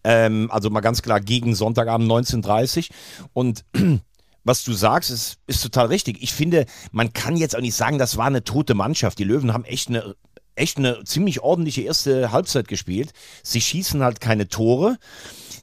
Ähm, 0.04 0.50
also 0.50 0.70
mal 0.70 0.80
ganz 0.80 1.02
klar 1.02 1.20
gegen 1.20 1.54
Sonntagabend 1.54 2.10
19.30 2.10 2.90
und 3.32 3.64
was 4.44 4.64
du 4.64 4.72
sagst, 4.72 5.10
ist, 5.10 5.38
ist 5.46 5.62
total 5.62 5.86
richtig. 5.86 6.22
Ich 6.22 6.32
finde, 6.32 6.66
man 6.92 7.12
kann 7.12 7.36
jetzt 7.36 7.54
auch 7.54 7.60
nicht 7.60 7.74
sagen, 7.74 7.98
das 7.98 8.16
war 8.16 8.26
eine 8.26 8.42
tote 8.42 8.74
Mannschaft. 8.74 9.18
Die 9.18 9.24
Löwen 9.24 9.52
haben 9.52 9.64
echt 9.64 9.88
eine, 9.88 10.14
echt 10.54 10.78
eine 10.78 11.04
ziemlich 11.04 11.40
ordentliche 11.40 11.82
erste 11.82 12.32
Halbzeit 12.32 12.68
gespielt. 12.68 13.12
Sie 13.42 13.60
schießen 13.60 14.02
halt 14.02 14.20
keine 14.20 14.48
Tore. 14.48 14.98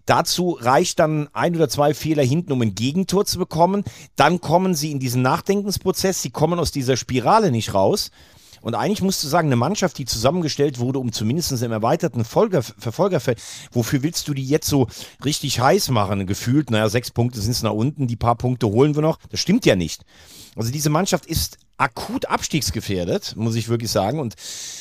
Dazu 0.05 0.57
reicht 0.59 0.99
dann 0.99 1.27
ein 1.33 1.55
oder 1.55 1.67
zwei 1.67 1.93
Fehler 1.93 2.23
hinten, 2.23 2.53
um 2.53 2.61
ein 2.61 2.75
Gegentor 2.75 3.25
zu 3.25 3.37
bekommen. 3.37 3.83
Dann 4.15 4.39
kommen 4.39 4.73
sie 4.73 4.91
in 4.91 4.99
diesen 4.99 5.21
Nachdenkensprozess. 5.21 6.21
Sie 6.21 6.29
kommen 6.29 6.59
aus 6.59 6.71
dieser 6.71 6.95
Spirale 6.95 7.51
nicht 7.51 7.73
raus. 7.73 8.11
Und 8.61 8.75
eigentlich 8.75 9.01
musst 9.01 9.23
du 9.23 9.27
sagen, 9.27 9.49
eine 9.49 9.55
Mannschaft, 9.55 9.97
die 9.97 10.05
zusammengestellt 10.05 10.79
wurde, 10.79 10.99
um 10.99 11.11
zumindest 11.11 11.51
im 11.61 11.71
erweiterten 11.71 12.25
Folger, 12.25 12.63
Verfolgerfeld, 12.63 13.41
wofür 13.71 14.03
willst 14.03 14.27
du 14.27 14.33
die 14.33 14.45
jetzt 14.45 14.67
so 14.67 14.87
richtig 15.23 15.59
heiß 15.59 15.89
machen? 15.89 16.25
Gefühlt, 16.25 16.71
naja, 16.71 16.89
sechs 16.89 17.11
Punkte 17.11 17.39
sind 17.39 17.51
es 17.51 17.63
nach 17.63 17.71
unten, 17.71 18.07
die 18.07 18.15
paar 18.15 18.35
Punkte 18.35 18.67
holen 18.67 18.95
wir 18.95 19.01
noch. 19.01 19.19
Das 19.29 19.39
stimmt 19.39 19.65
ja 19.65 19.75
nicht. 19.75 20.03
Also 20.55 20.71
diese 20.71 20.89
Mannschaft 20.89 21.25
ist 21.25 21.59
akut 21.77 22.25
abstiegsgefährdet, 22.25 23.35
muss 23.35 23.55
ich 23.55 23.69
wirklich 23.69 23.91
sagen. 23.91 24.19
Und 24.19 24.35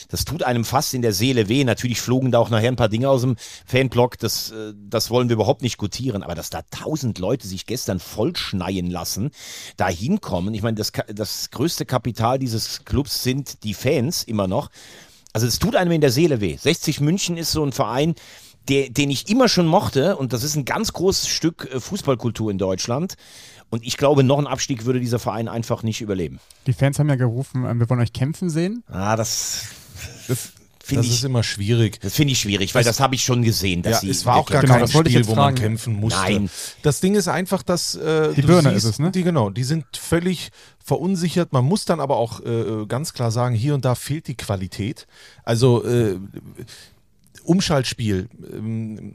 das 0.08 0.24
tut 0.24 0.42
einem 0.42 0.64
fast 0.64 0.94
in 0.94 1.02
der 1.02 1.12
Seele 1.12 1.48
weh. 1.48 1.64
Natürlich 1.64 2.00
flogen 2.00 2.32
da 2.32 2.38
auch 2.38 2.50
nachher 2.50 2.68
ein 2.68 2.76
paar 2.76 2.88
Dinge 2.88 3.08
aus 3.10 3.22
dem 3.22 3.36
Fanblock. 3.66 4.18
Das, 4.18 4.50
äh, 4.50 4.72
das 4.74 5.10
wollen 5.10 5.28
wir 5.28 5.34
überhaupt 5.34 5.62
nicht 5.62 5.78
gutieren. 5.78 6.22
Aber 6.22 6.34
dass 6.34 6.50
da 6.50 6.62
tausend 6.70 7.18
Leute 7.18 7.46
sich 7.46 7.66
gestern 7.66 8.00
vollschneien 8.00 8.90
lassen, 8.90 9.30
da 9.76 9.88
hinkommen. 9.88 10.54
Ich 10.54 10.62
meine, 10.62 10.76
das, 10.76 10.92
das 11.14 11.50
größte 11.50 11.84
Kapital 11.86 12.38
dieses 12.38 12.84
Clubs 12.84 13.22
sind 13.22 13.62
die 13.64 13.74
Fans 13.74 14.22
immer 14.22 14.46
noch. 14.46 14.70
Also 15.32 15.46
es 15.46 15.58
tut 15.58 15.76
einem 15.76 15.92
in 15.92 16.00
der 16.00 16.10
Seele 16.10 16.40
weh. 16.40 16.56
60 16.56 17.00
München 17.00 17.36
ist 17.36 17.52
so 17.52 17.62
ein 17.62 17.72
Verein, 17.72 18.14
der, 18.68 18.90
den 18.90 19.10
ich 19.10 19.28
immer 19.28 19.48
schon 19.48 19.66
mochte. 19.66 20.16
Und 20.16 20.32
das 20.32 20.42
ist 20.42 20.56
ein 20.56 20.64
ganz 20.64 20.92
großes 20.92 21.28
Stück 21.28 21.68
äh, 21.72 21.80
Fußballkultur 21.80 22.50
in 22.50 22.58
Deutschland. 22.58 23.14
Und 23.70 23.84
ich 23.84 23.96
glaube, 23.96 24.22
noch 24.22 24.38
ein 24.38 24.46
Abstieg 24.46 24.84
würde 24.84 25.00
dieser 25.00 25.18
Verein 25.18 25.48
einfach 25.48 25.82
nicht 25.82 26.00
überleben. 26.00 26.38
Die 26.66 26.72
Fans 26.72 26.98
haben 26.98 27.08
ja 27.08 27.16
gerufen, 27.16 27.64
äh, 27.64 27.74
wir 27.74 27.88
wollen 27.90 28.00
euch 28.00 28.12
kämpfen 28.12 28.48
sehen. 28.50 28.84
Ah, 28.88 29.16
das, 29.16 29.62
Das 30.28 30.52
finde 30.84 31.06
ist 31.08 31.14
ich, 31.14 31.24
immer 31.24 31.42
schwierig. 31.42 31.98
das 32.00 32.14
finde 32.14 32.32
ich 32.32 32.38
schwierig, 32.38 32.74
weil 32.76 32.84
das 32.84 33.00
habe 33.00 33.16
ich 33.16 33.24
schon 33.24 33.42
gesehen. 33.42 33.82
Dass 33.82 33.94
Ja, 33.94 34.00
sie 34.02 34.10
es 34.10 34.24
war 34.24 34.36
auch 34.36 34.46
gar 34.48 34.60
Genau, 34.62 34.74
kein 34.74 34.82
das 34.82 34.92
Spiel, 34.92 35.26
wo 35.26 35.34
man 35.34 35.54
kämpfen 35.56 35.94
musste. 35.94 36.20
Nein. 36.20 36.50
Das 36.82 37.00
Ding 37.00 37.16
ist 37.16 37.26
einfach, 37.26 37.64
dass 37.64 37.96
äh, 37.96 38.32
Die 38.34 38.42
Birne 38.42 38.70
siehst, 38.70 38.84
ist 38.84 38.90
es, 38.92 38.98
ne? 39.00 39.10
Die 39.10 39.24
genau, 39.24 39.50
die 39.50 39.64
sind 39.64 39.84
völlig 39.96 40.50
verunsichert. 40.84 41.52
Man 41.52 41.64
muss 41.64 41.86
dann 41.86 41.98
aber 41.98 42.16
auch 42.18 42.40
äh, 42.44 42.86
ganz 42.86 43.12
klar 43.14 43.32
sagen, 43.32 43.56
hier 43.56 43.74
und 43.74 43.84
da 43.84 43.96
fehlt 43.96 44.28
die 44.28 44.36
Qualität. 44.36 45.08
Also 45.42 45.84
äh, 45.84 46.18
Umschaltspiel 47.46 48.28
ähm, 48.52 49.14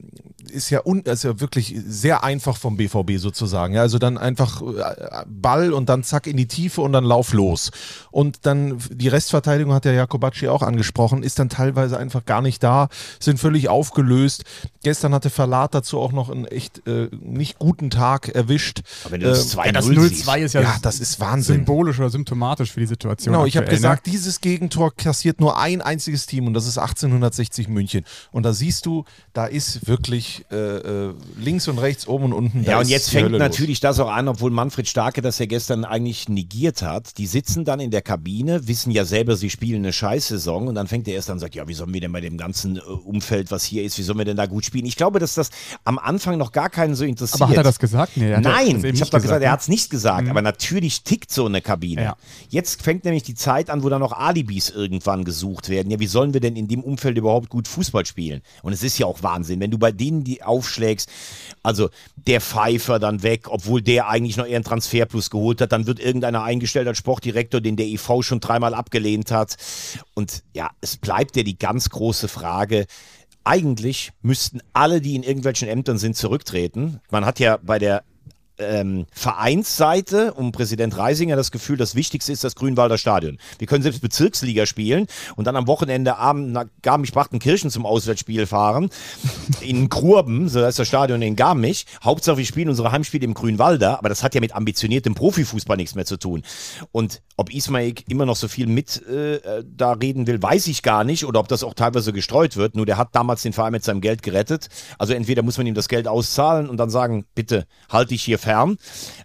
ist 0.49 0.69
ja, 0.69 0.81
un, 0.85 1.01
ist 1.01 1.23
ja 1.23 1.39
wirklich 1.39 1.75
sehr 1.85 2.23
einfach 2.23 2.57
vom 2.57 2.77
BVB 2.77 3.17
sozusagen. 3.17 3.73
Ja, 3.73 3.81
also 3.81 3.99
dann 3.99 4.17
einfach 4.17 4.61
äh, 4.61 5.25
Ball 5.27 5.73
und 5.73 5.89
dann 5.89 6.03
zack 6.03 6.27
in 6.27 6.37
die 6.37 6.47
Tiefe 6.47 6.81
und 6.81 6.93
dann 6.93 7.03
Lauf 7.03 7.33
los. 7.33 7.71
Und 8.11 8.45
dann 8.45 8.77
die 8.89 9.07
Restverteidigung 9.07 9.73
hat 9.73 9.85
der 9.85 9.93
Jakobacci 9.93 10.47
auch 10.47 10.61
angesprochen, 10.61 11.23
ist 11.23 11.39
dann 11.39 11.49
teilweise 11.49 11.97
einfach 11.97 12.25
gar 12.25 12.41
nicht 12.41 12.63
da, 12.63 12.89
sind 13.19 13.39
völlig 13.39 13.69
aufgelöst. 13.69 14.43
Gestern 14.83 15.13
hatte 15.13 15.29
Verlat 15.29 15.73
dazu 15.75 15.99
auch 15.99 16.11
noch 16.11 16.29
einen 16.29 16.45
echt 16.45 16.87
äh, 16.87 17.09
nicht 17.21 17.59
guten 17.59 17.89
Tag 17.89 18.29
erwischt. 18.29 18.81
Aber 19.03 19.13
wenn 19.13 19.21
du 19.21 19.27
das 19.27 19.53
Ähm, 19.53 19.59
2-0 19.59 19.71
Das 19.73 19.85
siehst. 19.85 20.27
0-2 20.27 20.39
ist 20.39 20.53
ja, 20.53 20.61
ja, 20.61 20.75
das 20.81 20.99
ist 20.99 21.19
Wahnsinn. 21.19 21.57
symbolisch 21.57 21.99
oder 21.99 22.09
symptomatisch 22.09 22.71
für 22.71 22.79
die 22.79 22.85
Situation. 22.87 23.33
Genau, 23.33 23.45
ich 23.45 23.55
habe 23.57 23.65
aktuell, 23.65 23.77
gesagt, 23.77 24.07
ne? 24.07 24.11
dieses 24.13 24.41
Gegentor 24.41 24.95
kassiert 24.95 25.39
nur 25.39 25.59
ein 25.59 25.81
einziges 25.81 26.25
Team 26.25 26.47
und 26.47 26.53
das 26.53 26.65
ist 26.67 26.77
1860 26.77 27.67
München. 27.67 28.03
Und 28.31 28.43
da 28.43 28.53
siehst 28.53 28.85
du, 28.85 29.05
da 29.33 29.45
ist 29.45 29.87
wirklich 29.87 30.45
äh, 30.51 30.55
äh, 30.55 31.13
links 31.39 31.67
und 31.67 31.77
rechts, 31.77 32.07
oben 32.07 32.25
und 32.25 32.33
unten. 32.33 32.63
da 32.63 32.71
Ja, 32.71 32.79
und 32.79 32.89
jetzt 32.89 33.09
fängt 33.09 33.25
Hölle 33.25 33.39
natürlich 33.39 33.79
das 33.79 33.99
auch 33.99 34.11
an, 34.11 34.27
obwohl 34.27 34.51
Manfred 34.51 34.87
Starke 34.87 35.21
das 35.21 35.39
ja 35.39 35.45
gestern 35.45 35.85
eigentlich 35.85 36.29
negiert 36.29 36.81
hat. 36.81 37.17
Die 37.17 37.27
sitzen 37.27 37.65
dann 37.65 37.79
in 37.79 37.91
der 37.91 38.01
Kabine, 38.01 38.67
wissen 38.67 38.91
ja 38.91 39.05
selber, 39.05 39.35
sie 39.35 39.49
spielen 39.49 39.83
eine 39.83 39.93
Scheißsaison 39.93 40.67
und 40.67 40.75
dann 40.75 40.87
fängt 40.87 41.07
er 41.07 41.15
erst 41.15 41.29
an 41.29 41.33
und 41.33 41.39
sagt, 41.39 41.55
ja, 41.55 41.67
wie 41.67 41.73
sollen 41.73 41.93
wir 41.93 42.01
denn 42.01 42.11
bei 42.11 42.21
dem 42.21 42.37
ganzen 42.37 42.77
äh, 42.77 42.81
Umfeld, 42.81 43.51
was 43.51 43.63
hier 43.63 43.83
ist, 43.83 43.97
wie 43.97 44.03
sollen 44.03 44.17
wir 44.17 44.25
denn 44.25 44.37
da 44.37 44.45
gut 44.45 44.65
spielen? 44.65 44.85
Ich 44.85 44.95
glaube, 44.95 45.19
dass 45.19 45.33
das 45.33 45.49
am 45.83 45.97
Anfang 45.99 46.37
noch 46.37 46.51
gar 46.51 46.69
keinen 46.69 46.95
so 46.95 47.05
interessiert. 47.05 47.41
Aber 47.41 47.51
hat 47.51 47.57
er 47.57 47.63
das 47.63 47.79
gesagt? 47.79 48.17
Nee, 48.17 48.31
er 48.31 48.41
Nein, 48.41 48.83
ich 48.83 49.01
habe 49.01 49.11
doch 49.11 49.21
gesagt, 49.21 49.41
er 49.41 49.47
ne? 49.47 49.51
hat 49.51 49.61
es 49.61 49.67
nicht 49.67 49.89
gesagt, 49.89 50.29
aber 50.29 50.41
natürlich 50.41 51.03
tickt 51.03 51.31
so 51.31 51.45
eine 51.45 51.61
Kabine. 51.61 52.03
Ja. 52.03 52.17
Jetzt 52.49 52.81
fängt 52.81 53.05
nämlich 53.05 53.23
die 53.23 53.35
Zeit 53.35 53.69
an, 53.69 53.83
wo 53.83 53.89
dann 53.89 54.01
noch 54.01 54.13
Alibis 54.13 54.69
irgendwann 54.69 55.23
gesucht 55.23 55.69
werden. 55.69 55.91
Ja, 55.91 55.99
wie 55.99 56.07
sollen 56.07 56.33
wir 56.33 56.41
denn 56.41 56.55
in 56.55 56.67
dem 56.67 56.83
Umfeld 56.83 57.17
überhaupt 57.17 57.49
gut 57.49 57.67
Fußball 57.67 58.05
spielen? 58.05 58.10
Und 58.61 58.73
es 58.73 58.83
ist 58.83 58.97
ja 58.97 59.05
auch 59.05 59.23
Wahnsinn, 59.23 59.59
wenn 59.59 59.71
du 59.71 59.77
bei 59.77 59.91
denen 59.91 60.23
die 60.23 60.43
aufschlägst, 60.43 61.09
also 61.63 61.89
der 62.15 62.41
Pfeifer 62.41 62.99
dann 62.99 63.23
weg, 63.23 63.47
obwohl 63.49 63.81
der 63.81 64.07
eigentlich 64.07 64.37
noch 64.37 64.45
eher 64.45 64.57
einen 64.57 64.65
Transferplus 64.65 65.29
geholt 65.29 65.61
hat, 65.61 65.71
dann 65.71 65.87
wird 65.87 65.99
irgendeiner 65.99 66.43
eingestellt 66.43 66.87
als 66.87 66.97
Sportdirektor, 66.97 67.61
den 67.61 67.75
der 67.75 67.87
EV 67.87 68.21
schon 68.21 68.39
dreimal 68.39 68.73
abgelehnt 68.73 69.31
hat. 69.31 69.57
Und 70.13 70.43
ja, 70.53 70.71
es 70.81 70.97
bleibt 70.97 71.35
ja 71.35 71.43
die 71.43 71.57
ganz 71.57 71.89
große 71.89 72.27
Frage, 72.27 72.85
eigentlich 73.43 74.11
müssten 74.21 74.61
alle, 74.73 75.01
die 75.01 75.15
in 75.15 75.23
irgendwelchen 75.23 75.67
Ämtern 75.67 75.97
sind, 75.97 76.15
zurücktreten. 76.15 76.99
Man 77.09 77.25
hat 77.25 77.39
ja 77.39 77.57
bei 77.57 77.79
der 77.79 78.03
ähm, 78.57 79.05
Vereinsseite 79.11 80.33
um 80.33 80.51
Präsident 80.51 80.97
Reisinger 80.97 81.35
das 81.35 81.51
Gefühl, 81.51 81.77
das 81.77 81.95
Wichtigste 81.95 82.31
ist 82.31 82.43
das 82.43 82.55
Grünwalder 82.55 82.97
Stadion. 82.97 83.37
Wir 83.57 83.67
können 83.67 83.83
selbst 83.83 84.01
Bezirksliga 84.01 84.65
spielen 84.65 85.07
und 85.35 85.45
dann 85.45 85.55
am 85.55 85.67
Wochenende 85.67 86.17
Abend 86.17 86.51
nach 86.51 86.65
Garmisch-Partenkirchen 86.81 87.69
zum 87.69 87.85
Auswärtsspiel 87.85 88.45
fahren. 88.45 88.89
In 89.61 89.89
Grurben, 89.89 90.49
so 90.49 90.63
heißt 90.63 90.79
das 90.79 90.87
Stadion 90.87 91.21
in 91.21 91.35
Garmisch. 91.35 91.85
Hauptsache 92.03 92.37
wir 92.37 92.45
spielen 92.45 92.69
unsere 92.69 92.91
Heimspiele 92.91 93.25
im 93.25 93.33
Grünwalder, 93.33 93.99
aber 93.99 94.09
das 94.09 94.23
hat 94.23 94.33
ja 94.33 94.41
mit 94.41 94.55
ambitioniertem 94.55 95.13
Profifußball 95.13 95.77
nichts 95.77 95.93
mehr 95.93 96.05
zu 96.05 96.17
tun. 96.17 96.41
Und 96.91 97.21
ob 97.37 97.53
Ismail 97.53 97.93
immer 98.07 98.25
noch 98.25 98.35
so 98.35 98.47
viel 98.47 98.67
mit 98.67 99.05
äh, 99.07 99.63
da 99.63 99.93
reden 99.93 100.27
will, 100.27 100.41
weiß 100.41 100.67
ich 100.67 100.81
gar 100.81 101.03
nicht. 101.03 101.25
Oder 101.25 101.39
ob 101.39 101.47
das 101.47 101.63
auch 101.63 101.73
teilweise 101.73 102.13
gestreut 102.13 102.57
wird. 102.57 102.75
Nur 102.75 102.85
der 102.85 102.97
hat 102.97 103.09
damals 103.13 103.41
den 103.43 103.53
Verein 103.53 103.71
mit 103.71 103.83
seinem 103.83 104.01
Geld 104.01 104.23
gerettet. 104.23 104.69
Also 104.97 105.13
entweder 105.13 105.43
muss 105.43 105.57
man 105.57 105.67
ihm 105.67 105.75
das 105.75 105.87
Geld 105.87 106.07
auszahlen 106.07 106.69
und 106.69 106.77
dann 106.77 106.89
sagen, 106.89 107.25
bitte 107.35 107.65
halt 107.89 108.11
dich 108.11 108.23
hier 108.23 108.39
fern. 108.41 108.77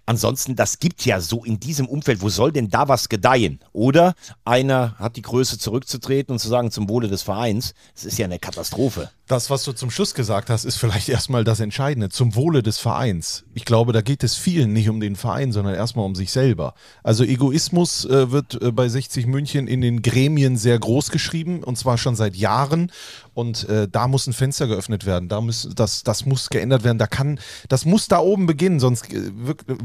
Ansonsten, 0.04 0.56
das 0.56 0.78
gibt 0.78 1.04
ja 1.04 1.20
so 1.20 1.44
in 1.44 1.58
diesem 1.58 1.88
Umfeld, 1.88 2.20
wo 2.20 2.28
soll 2.28 2.52
denn 2.52 2.68
da 2.68 2.88
was 2.88 3.08
gedeihen? 3.08 3.60
Oder 3.72 4.14
einer 4.44 4.94
hat 4.98 5.16
die 5.16 5.22
Größe 5.22 5.58
zurückzutreten 5.58 6.32
und 6.32 6.38
zu 6.38 6.48
sagen, 6.48 6.70
zum 6.70 6.88
Wohle 6.88 7.08
des 7.08 7.22
Vereins. 7.22 7.74
Das 7.94 8.04
ist 8.04 8.18
ja 8.18 8.26
eine 8.26 8.38
Katastrophe. 8.38 9.10
Das, 9.26 9.50
was 9.50 9.64
du 9.64 9.72
zum 9.72 9.90
Schluss 9.90 10.14
gesagt 10.14 10.50
hast, 10.50 10.64
ist 10.64 10.76
vielleicht 10.76 11.08
erstmal 11.10 11.42
das 11.42 11.60
Entscheidende, 11.60 12.10
zum 12.10 12.34
Wohle 12.36 12.62
des 12.62 12.78
Vereins. 12.78 13.44
Ich 13.54 13.64
glaube, 13.64 13.92
da 13.92 14.00
geht 14.00 14.22
es 14.22 14.36
vielen 14.36 14.72
nicht 14.72 14.88
um 14.88 15.00
den 15.00 15.16
Verein, 15.16 15.52
sondern 15.52 15.74
erstmal 15.74 16.06
um 16.06 16.14
sich 16.14 16.30
selber. 16.30 16.74
Also 17.02 17.24
Egoismus 17.24 18.04
äh, 18.04 18.30
wird 18.30 18.60
äh, 18.62 18.70
bei 18.70 18.88
60 18.88 19.26
München 19.26 19.66
in 19.66 19.80
den 19.80 20.02
Gremien 20.02 20.56
sehr 20.56 20.78
groß 20.78 21.10
geschrieben 21.10 21.64
und 21.64 21.76
zwar 21.76 21.98
schon 21.98 22.14
seit 22.14 22.36
Jahren. 22.36 22.92
Und 23.34 23.68
äh, 23.68 23.86
da 23.86 24.08
muss 24.08 24.26
ein 24.26 24.32
Fenster 24.32 24.66
geöffnet 24.66 25.04
werden. 25.04 25.28
Da 25.28 25.42
muss, 25.42 25.68
das, 25.74 26.02
das 26.02 26.24
muss 26.24 26.48
geändert 26.48 26.84
werden. 26.84 26.96
Da 26.96 27.06
kann, 27.06 27.38
das 27.68 27.84
muss 27.84 28.08
da 28.08 28.18
oben 28.18 28.46
beginnen. 28.46 28.80
Sonst 28.80 29.12
äh, 29.12 29.30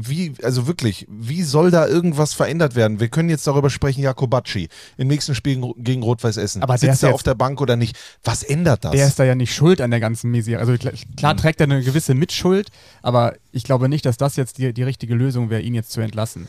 wie, 0.00 0.32
also 0.42 0.66
wirklich, 0.66 1.06
wie 1.10 1.42
soll 1.42 1.70
da 1.70 1.86
irgendwas 1.86 2.32
verändert 2.32 2.76
werden? 2.76 2.98
Wir 2.98 3.08
können 3.08 3.28
jetzt 3.28 3.46
darüber 3.46 3.68
sprechen, 3.68 4.02
Jakobacci 4.02 4.68
im 4.96 5.08
nächsten 5.08 5.34
Spiel 5.34 5.60
gegen 5.76 6.02
Rot-Weiß 6.02 6.38
Essen. 6.38 6.62
Aber 6.62 6.78
Sitzt 6.78 7.02
er 7.02 7.14
auf 7.14 7.22
der 7.22 7.34
Bank 7.34 7.60
oder 7.60 7.76
nicht? 7.76 7.98
Was 8.24 8.42
ändert 8.42 8.84
das? 8.84 8.92
Der 8.92 9.06
ist 9.06 9.18
da 9.18 9.24
ja 9.24 9.31
nicht 9.34 9.54
schuld 9.54 9.80
an 9.80 9.90
der 9.90 10.00
ganzen 10.00 10.30
Misere. 10.30 10.60
Also 10.60 10.76
klar, 10.76 10.92
klar 11.16 11.36
trägt 11.36 11.60
er 11.60 11.64
eine 11.64 11.82
gewisse 11.82 12.14
Mitschuld, 12.14 12.68
aber 13.02 13.34
ich 13.52 13.64
glaube 13.64 13.88
nicht, 13.88 14.06
dass 14.06 14.16
das 14.16 14.36
jetzt 14.36 14.58
die, 14.58 14.72
die 14.72 14.82
richtige 14.82 15.14
Lösung 15.14 15.50
wäre, 15.50 15.62
ihn 15.62 15.74
jetzt 15.74 15.92
zu 15.92 16.00
entlassen. 16.00 16.48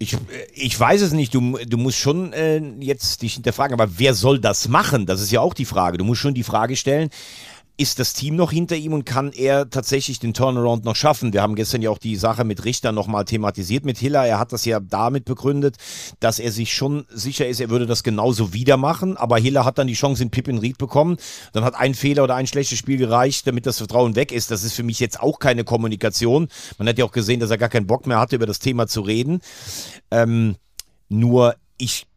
Ich, 0.00 0.16
ich 0.54 0.78
weiß 0.78 1.02
es 1.02 1.12
nicht. 1.12 1.34
Du, 1.34 1.58
du 1.58 1.76
musst 1.76 1.98
schon 1.98 2.32
äh, 2.32 2.58
jetzt 2.78 3.22
dich 3.22 3.34
hinterfragen, 3.34 3.74
aber 3.78 3.98
wer 3.98 4.14
soll 4.14 4.38
das 4.38 4.68
machen? 4.68 5.06
Das 5.06 5.20
ist 5.20 5.32
ja 5.32 5.40
auch 5.40 5.54
die 5.54 5.64
Frage. 5.64 5.98
Du 5.98 6.04
musst 6.04 6.20
schon 6.20 6.34
die 6.34 6.44
Frage 6.44 6.76
stellen, 6.76 7.10
ist 7.80 8.00
das 8.00 8.12
Team 8.12 8.34
noch 8.34 8.50
hinter 8.50 8.74
ihm 8.74 8.92
und 8.92 9.06
kann 9.06 9.32
er 9.32 9.70
tatsächlich 9.70 10.18
den 10.18 10.34
Turnaround 10.34 10.84
noch 10.84 10.96
schaffen? 10.96 11.32
Wir 11.32 11.42
haben 11.42 11.54
gestern 11.54 11.80
ja 11.80 11.90
auch 11.90 11.98
die 11.98 12.16
Sache 12.16 12.42
mit 12.42 12.64
Richter 12.64 12.90
nochmal 12.90 13.24
thematisiert 13.24 13.84
mit 13.84 13.98
Hiller. 13.98 14.26
Er 14.26 14.40
hat 14.40 14.52
das 14.52 14.64
ja 14.64 14.80
damit 14.80 15.24
begründet, 15.24 15.76
dass 16.18 16.40
er 16.40 16.50
sich 16.50 16.74
schon 16.74 17.06
sicher 17.08 17.46
ist, 17.46 17.60
er 17.60 17.70
würde 17.70 17.86
das 17.86 18.02
genauso 18.02 18.52
wieder 18.52 18.76
machen. 18.76 19.16
Aber 19.16 19.38
Hiller 19.38 19.64
hat 19.64 19.78
dann 19.78 19.86
die 19.86 19.94
Chance 19.94 20.24
in 20.24 20.30
Pippin 20.30 20.58
Ried 20.58 20.76
bekommen. 20.76 21.18
Dann 21.52 21.64
hat 21.64 21.76
ein 21.76 21.94
Fehler 21.94 22.24
oder 22.24 22.34
ein 22.34 22.48
schlechtes 22.48 22.78
Spiel 22.78 22.96
gereicht, 22.96 23.46
damit 23.46 23.64
das 23.64 23.78
Vertrauen 23.78 24.16
weg 24.16 24.32
ist. 24.32 24.50
Das 24.50 24.64
ist 24.64 24.72
für 24.72 24.82
mich 24.82 24.98
jetzt 24.98 25.20
auch 25.20 25.38
keine 25.38 25.62
Kommunikation. 25.62 26.48
Man 26.78 26.88
hat 26.88 26.98
ja 26.98 27.04
auch 27.04 27.12
gesehen, 27.12 27.38
dass 27.38 27.50
er 27.50 27.58
gar 27.58 27.68
keinen 27.68 27.86
Bock 27.86 28.08
mehr 28.08 28.18
hatte, 28.18 28.34
über 28.34 28.46
das 28.46 28.58
Thema 28.58 28.88
zu 28.88 29.02
reden. 29.02 29.40
Ähm, 30.10 30.56
nur 31.08 31.54
ich 31.78 32.08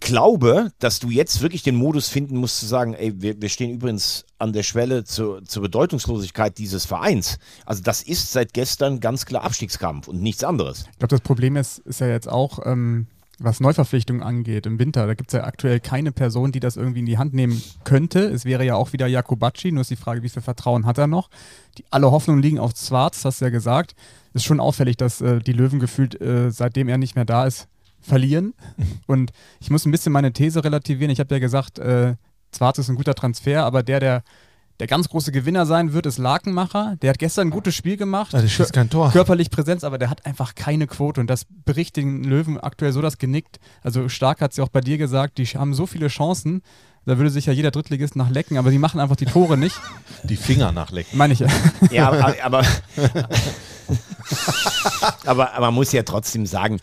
glaube, 0.00 0.72
dass 0.78 0.98
du 1.00 1.10
jetzt 1.10 1.40
wirklich 1.40 1.62
den 1.62 1.76
Modus 1.76 2.08
finden 2.08 2.36
musst 2.36 2.60
zu 2.60 2.66
sagen, 2.66 2.94
ey, 2.94 3.20
wir, 3.20 3.40
wir 3.40 3.48
stehen 3.48 3.70
übrigens 3.70 4.24
an 4.38 4.52
der 4.52 4.62
Schwelle 4.62 5.04
zur, 5.04 5.44
zur 5.44 5.62
Bedeutungslosigkeit 5.62 6.58
dieses 6.58 6.84
Vereins. 6.84 7.38
Also 7.64 7.82
das 7.82 8.02
ist 8.02 8.32
seit 8.32 8.52
gestern 8.52 9.00
ganz 9.00 9.26
klar 9.26 9.44
Abstiegskampf 9.44 10.08
und 10.08 10.20
nichts 10.20 10.44
anderes. 10.44 10.84
Ich 10.92 10.98
glaube, 10.98 11.08
das 11.08 11.20
Problem 11.20 11.56
ist, 11.56 11.78
ist 11.78 12.00
ja 12.00 12.08
jetzt 12.08 12.28
auch, 12.28 12.60
ähm, 12.64 13.06
was 13.38 13.60
Neuverpflichtungen 13.60 14.22
angeht 14.22 14.66
im 14.66 14.78
Winter. 14.78 15.06
Da 15.06 15.14
gibt 15.14 15.30
es 15.30 15.38
ja 15.38 15.44
aktuell 15.44 15.80
keine 15.80 16.12
Person, 16.12 16.52
die 16.52 16.60
das 16.60 16.76
irgendwie 16.76 17.00
in 17.00 17.06
die 17.06 17.18
Hand 17.18 17.34
nehmen 17.34 17.62
könnte. 17.84 18.20
Es 18.20 18.44
wäre 18.44 18.64
ja 18.64 18.76
auch 18.76 18.92
wieder 18.92 19.06
Jakobacci, 19.06 19.72
nur 19.72 19.82
ist 19.82 19.90
die 19.90 19.96
Frage, 19.96 20.22
wie 20.22 20.28
viel 20.28 20.42
Vertrauen 20.42 20.86
hat 20.86 20.98
er 20.98 21.06
noch? 21.06 21.28
Die, 21.76 21.84
alle 21.90 22.10
Hoffnungen 22.10 22.42
liegen 22.42 22.58
auf 22.58 22.74
Zwarz, 22.74 23.24
hast 23.24 23.40
du 23.40 23.46
ja 23.46 23.50
gesagt. 23.50 23.94
Ist 24.32 24.44
schon 24.44 24.60
auffällig, 24.60 24.96
dass 24.96 25.20
äh, 25.20 25.40
die 25.40 25.52
Löwen 25.52 25.80
gefühlt, 25.80 26.20
äh, 26.20 26.50
seitdem 26.50 26.88
er 26.88 26.98
nicht 26.98 27.14
mehr 27.14 27.24
da 27.24 27.46
ist, 27.46 27.68
verlieren. 28.06 28.54
Und 29.06 29.32
ich 29.60 29.70
muss 29.70 29.84
ein 29.84 29.90
bisschen 29.92 30.12
meine 30.12 30.32
These 30.32 30.64
relativieren. 30.64 31.10
Ich 31.10 31.20
habe 31.20 31.34
ja 31.34 31.38
gesagt, 31.38 31.78
äh, 31.78 32.14
Zwarz 32.52 32.78
ist 32.78 32.88
ein 32.88 32.96
guter 32.96 33.14
Transfer, 33.14 33.64
aber 33.64 33.82
der, 33.82 34.00
der 34.00 34.22
der 34.78 34.86
ganz 34.86 35.08
große 35.08 35.32
Gewinner 35.32 35.64
sein 35.64 35.92
wird, 35.92 36.06
ist 36.06 36.18
Lakenmacher. 36.18 36.96
Der 37.00 37.10
hat 37.10 37.18
gestern 37.18 37.48
ein 37.48 37.50
gutes 37.50 37.74
Spiel 37.74 37.96
gemacht. 37.96 38.32
Ja, 38.32 38.42
der 38.42 38.48
schießt 38.48 38.72
kein 38.72 38.90
Tor. 38.90 39.10
Körperlich 39.10 39.50
Präsenz, 39.50 39.84
aber 39.84 39.96
der 39.96 40.10
hat 40.10 40.26
einfach 40.26 40.54
keine 40.54 40.86
Quote. 40.86 41.20
Und 41.20 41.28
das 41.28 41.46
bricht 41.64 41.96
den 41.96 42.24
Löwen 42.24 42.60
aktuell 42.60 42.92
so 42.92 43.00
das 43.00 43.16
Genick. 43.16 43.46
Also 43.82 44.08
Stark 44.08 44.40
hat 44.40 44.50
es 44.50 44.58
ja 44.58 44.64
auch 44.64 44.68
bei 44.68 44.82
dir 44.82 44.98
gesagt, 44.98 45.38
die 45.38 45.46
haben 45.46 45.72
so 45.72 45.86
viele 45.86 46.08
Chancen. 46.08 46.62
Da 47.06 47.16
würde 47.18 47.30
sich 47.30 47.46
ja 47.46 47.52
jeder 47.52 47.70
Drittligist 47.70 48.16
nach 48.16 48.30
lecken, 48.30 48.58
aber 48.58 48.70
die 48.70 48.78
machen 48.78 49.00
einfach 49.00 49.16
die 49.16 49.26
Tore 49.26 49.56
nicht. 49.56 49.80
Die 50.24 50.36
Finger 50.36 50.72
nachlecken. 50.72 51.16
Meine 51.16 51.34
ich 51.34 51.38
ja. 51.38 51.46
Ja, 51.92 52.08
aber, 52.08 52.34
aber, 52.42 52.64
aber, 55.24 55.54
aber 55.54 55.66
man 55.66 55.74
muss 55.74 55.92
ja 55.92 56.02
trotzdem 56.02 56.46
sagen, 56.46 56.80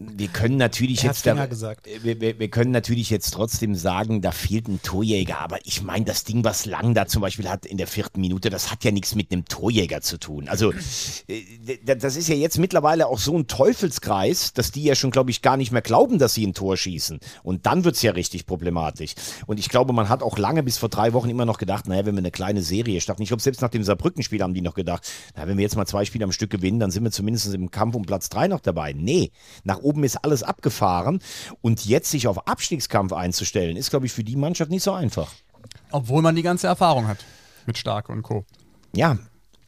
wir 0.00 0.28
können 0.28 0.56
natürlich 0.56 1.02
jetzt 1.02 1.26
da, 1.26 1.46
gesagt. 1.46 1.88
wir, 2.02 2.20
wir, 2.20 2.38
wir 2.38 2.48
können 2.48 2.70
natürlich 2.70 3.10
jetzt 3.10 3.32
trotzdem 3.32 3.74
sagen, 3.74 4.22
da 4.22 4.30
fehlt 4.30 4.68
ein 4.68 4.80
Torjäger, 4.80 5.40
aber 5.40 5.58
ich 5.64 5.82
meine, 5.82 6.04
das 6.04 6.22
Ding, 6.22 6.44
was 6.44 6.66
Lang 6.66 6.94
da 6.94 7.06
zum 7.06 7.20
Beispiel 7.20 7.48
hat 7.48 7.66
in 7.66 7.78
der 7.78 7.88
vierten 7.88 8.20
Minute, 8.20 8.48
das 8.48 8.70
hat 8.70 8.84
ja 8.84 8.92
nichts 8.92 9.16
mit 9.16 9.32
einem 9.32 9.44
Torjäger 9.46 10.00
zu 10.00 10.18
tun. 10.18 10.48
Also 10.48 10.72
äh, 11.26 11.78
das 11.84 12.16
ist 12.16 12.28
ja 12.28 12.36
jetzt 12.36 12.58
mittlerweile 12.58 13.08
auch 13.08 13.18
so 13.18 13.36
ein 13.36 13.48
Teufelskreis, 13.48 14.52
dass 14.52 14.70
die 14.70 14.84
ja 14.84 14.94
schon, 14.94 15.10
glaube 15.10 15.30
ich, 15.30 15.42
gar 15.42 15.56
nicht 15.56 15.72
mehr 15.72 15.82
glauben, 15.82 16.18
dass 16.18 16.34
sie 16.34 16.46
ein 16.46 16.54
Tor 16.54 16.76
schießen. 16.76 17.18
Und 17.42 17.66
dann 17.66 17.84
wird's 17.84 18.02
ja 18.02 18.12
richtig 18.12 18.46
problematisch. 18.46 19.14
Und 19.46 19.58
ich 19.58 19.68
glaube, 19.68 19.92
man 19.92 20.08
hat 20.08 20.22
auch 20.22 20.38
lange 20.38 20.62
bis 20.62 20.78
vor 20.78 20.88
drei 20.88 21.12
Wochen 21.12 21.28
immer 21.28 21.44
noch 21.44 21.58
gedacht, 21.58 21.88
naja, 21.88 22.06
wenn 22.06 22.14
wir 22.14 22.20
eine 22.20 22.30
kleine 22.30 22.62
Serie 22.62 23.00
starten, 23.00 23.22
ich 23.22 23.28
glaube, 23.28 23.42
selbst 23.42 23.62
nach 23.62 23.70
dem 23.70 23.82
Saarbrücken-Spiel 23.82 24.42
haben 24.42 24.54
die 24.54 24.62
noch 24.62 24.74
gedacht, 24.74 25.10
na, 25.34 25.48
wenn 25.48 25.56
wir 25.56 25.62
jetzt 25.62 25.76
mal 25.76 25.86
zwei 25.86 26.04
Spiele 26.04 26.24
am 26.24 26.32
Stück 26.32 26.50
gewinnen, 26.50 26.78
dann 26.78 26.92
sind 26.92 27.02
wir 27.02 27.10
zumindest 27.10 27.52
im 27.52 27.72
Kampf 27.72 27.96
um 27.96 28.02
Platz 28.02 28.28
drei 28.28 28.46
noch 28.46 28.60
dabei. 28.60 28.92
Nee, 28.92 29.32
nach 29.64 29.80
oben 29.88 30.04
ist 30.04 30.16
alles 30.16 30.42
abgefahren. 30.42 31.20
Und 31.62 31.86
jetzt 31.86 32.10
sich 32.10 32.28
auf 32.28 32.46
Abstiegskampf 32.46 33.12
einzustellen, 33.12 33.76
ist, 33.76 33.90
glaube 33.90 34.06
ich, 34.06 34.12
für 34.12 34.24
die 34.24 34.36
Mannschaft 34.36 34.70
nicht 34.70 34.82
so 34.82 34.92
einfach. 34.92 35.32
Obwohl 35.90 36.22
man 36.22 36.36
die 36.36 36.42
ganze 36.42 36.66
Erfahrung 36.66 37.08
hat 37.08 37.18
mit 37.66 37.78
Stark 37.78 38.08
und 38.08 38.22
Co. 38.22 38.44
Ja, 38.94 39.18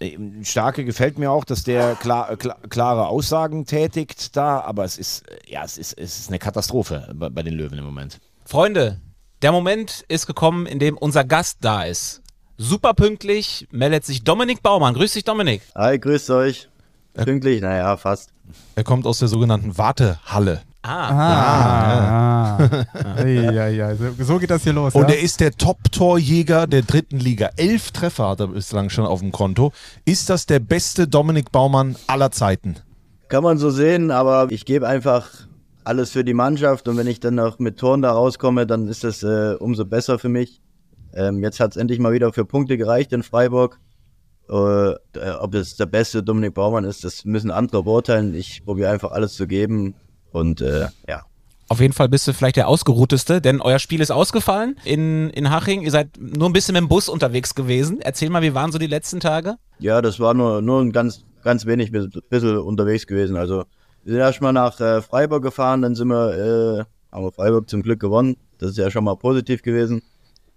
äh, 0.00 0.16
Starke 0.42 0.84
gefällt 0.84 1.18
mir 1.18 1.30
auch, 1.30 1.44
dass 1.44 1.62
der 1.62 1.94
klar, 1.94 2.30
äh, 2.32 2.36
klar, 2.36 2.58
klare 2.68 3.06
Aussagen 3.06 3.66
tätigt 3.66 4.36
da, 4.36 4.60
aber 4.60 4.84
es 4.84 4.98
ist, 4.98 5.28
äh, 5.28 5.38
ja, 5.46 5.64
es 5.64 5.78
ist, 5.78 5.92
es 5.98 6.18
ist 6.18 6.28
eine 6.28 6.38
Katastrophe 6.38 7.12
bei, 7.14 7.28
bei 7.28 7.42
den 7.42 7.54
Löwen 7.54 7.78
im 7.78 7.84
Moment. 7.84 8.18
Freunde, 8.44 9.00
der 9.42 9.52
Moment 9.52 10.04
ist 10.08 10.26
gekommen, 10.26 10.66
in 10.66 10.78
dem 10.78 10.98
unser 10.98 11.24
Gast 11.24 11.58
da 11.60 11.84
ist. 11.84 12.22
Super 12.56 12.92
pünktlich 12.92 13.68
meldet 13.70 14.04
sich 14.04 14.24
Dominik 14.24 14.62
Baumann. 14.62 14.94
Grüß 14.94 15.14
dich, 15.14 15.24
Dominik. 15.24 15.62
Hi, 15.74 15.98
grüßt 15.98 16.30
euch. 16.30 16.69
Pünktlich, 17.14 17.60
naja, 17.60 17.96
fast. 17.96 18.30
Er 18.76 18.84
kommt 18.84 19.06
aus 19.06 19.18
der 19.18 19.28
sogenannten 19.28 19.76
Wartehalle. 19.78 20.62
Ah, 20.82 22.56
Ah. 22.56 22.58
ja, 23.26 23.68
ja, 23.68 23.94
so, 23.94 24.04
so 24.18 24.38
geht 24.38 24.50
das 24.50 24.62
hier 24.62 24.72
los. 24.72 24.94
Und 24.94 25.08
ja? 25.08 25.14
er 25.16 25.20
ist 25.20 25.40
der 25.40 25.52
Top-Torjäger 25.52 26.66
der 26.66 26.82
dritten 26.82 27.18
Liga. 27.18 27.50
Elf 27.56 27.90
Treffer 27.90 28.30
hat 28.30 28.40
er 28.40 28.46
bislang 28.48 28.88
schon 28.88 29.04
auf 29.04 29.20
dem 29.20 29.30
Konto. 29.30 29.72
Ist 30.06 30.30
das 30.30 30.46
der 30.46 30.58
beste 30.58 31.06
Dominik 31.06 31.52
Baumann 31.52 31.96
aller 32.06 32.30
Zeiten? 32.30 32.76
Kann 33.28 33.44
man 33.44 33.58
so 33.58 33.70
sehen, 33.70 34.10
aber 34.10 34.48
ich 34.50 34.64
gebe 34.64 34.88
einfach 34.88 35.28
alles 35.84 36.12
für 36.12 36.24
die 36.24 36.34
Mannschaft 36.34 36.88
und 36.88 36.96
wenn 36.96 37.06
ich 37.06 37.20
dann 37.20 37.34
noch 37.34 37.58
mit 37.58 37.78
Toren 37.78 38.02
da 38.02 38.12
rauskomme, 38.12 38.66
dann 38.66 38.88
ist 38.88 39.04
das 39.04 39.22
äh, 39.22 39.54
umso 39.58 39.84
besser 39.84 40.18
für 40.18 40.28
mich. 40.28 40.60
Ähm, 41.14 41.42
jetzt 41.42 41.60
hat 41.60 41.72
es 41.72 41.76
endlich 41.76 41.98
mal 41.98 42.12
wieder 42.12 42.32
für 42.32 42.44
Punkte 42.44 42.78
gereicht 42.78 43.12
in 43.12 43.22
Freiburg. 43.22 43.78
Äh, 44.50 44.96
ob 45.38 45.54
es 45.54 45.76
der 45.76 45.86
beste 45.86 46.24
Dominik 46.24 46.54
Baumann 46.54 46.84
ist, 46.84 47.04
das 47.04 47.24
müssen 47.24 47.52
andere 47.52 47.84
beurteilen. 47.84 48.34
Ich 48.34 48.64
probiere 48.64 48.90
einfach 48.90 49.12
alles 49.12 49.34
zu 49.34 49.46
geben 49.46 49.94
und 50.32 50.60
äh, 50.60 50.88
ja. 51.08 51.22
Auf 51.68 51.80
jeden 51.80 51.92
Fall 51.92 52.08
bist 52.08 52.26
du 52.26 52.32
vielleicht 52.32 52.56
der 52.56 52.66
ausgeruhteste, 52.66 53.40
denn 53.40 53.60
euer 53.60 53.78
Spiel 53.78 54.00
ist 54.00 54.10
ausgefallen 54.10 54.76
in, 54.84 55.30
in 55.30 55.50
Haching. 55.50 55.82
Ihr 55.82 55.92
seid 55.92 56.08
nur 56.18 56.48
ein 56.48 56.52
bisschen 56.52 56.72
mit 56.72 56.80
dem 56.80 56.88
Bus 56.88 57.08
unterwegs 57.08 57.54
gewesen. 57.54 58.00
Erzähl 58.00 58.28
mal, 58.28 58.42
wie 58.42 58.54
waren 58.54 58.72
so 58.72 58.78
die 58.78 58.88
letzten 58.88 59.20
Tage? 59.20 59.54
Ja, 59.78 60.02
das 60.02 60.18
war 60.18 60.34
nur, 60.34 60.62
nur 60.62 60.80
ein 60.80 60.90
ganz, 60.90 61.24
ganz 61.44 61.66
wenig 61.66 61.92
bisschen 61.92 62.58
unterwegs 62.58 63.06
gewesen. 63.06 63.36
Also 63.36 63.66
wir 64.02 64.14
sind 64.14 64.20
erstmal 64.20 64.52
nach 64.52 64.80
äh, 64.80 65.00
Freiburg 65.00 65.44
gefahren, 65.44 65.82
dann 65.82 65.94
sind 65.94 66.08
wir, 66.08 66.32
äh, 66.80 67.14
haben 67.14 67.24
wir 67.24 67.30
Freiburg 67.30 67.70
zum 67.70 67.82
Glück 67.82 68.00
gewonnen. 68.00 68.36
Das 68.58 68.70
ist 68.70 68.78
ja 68.78 68.90
schon 68.90 69.04
mal 69.04 69.14
positiv 69.14 69.62
gewesen. 69.62 70.02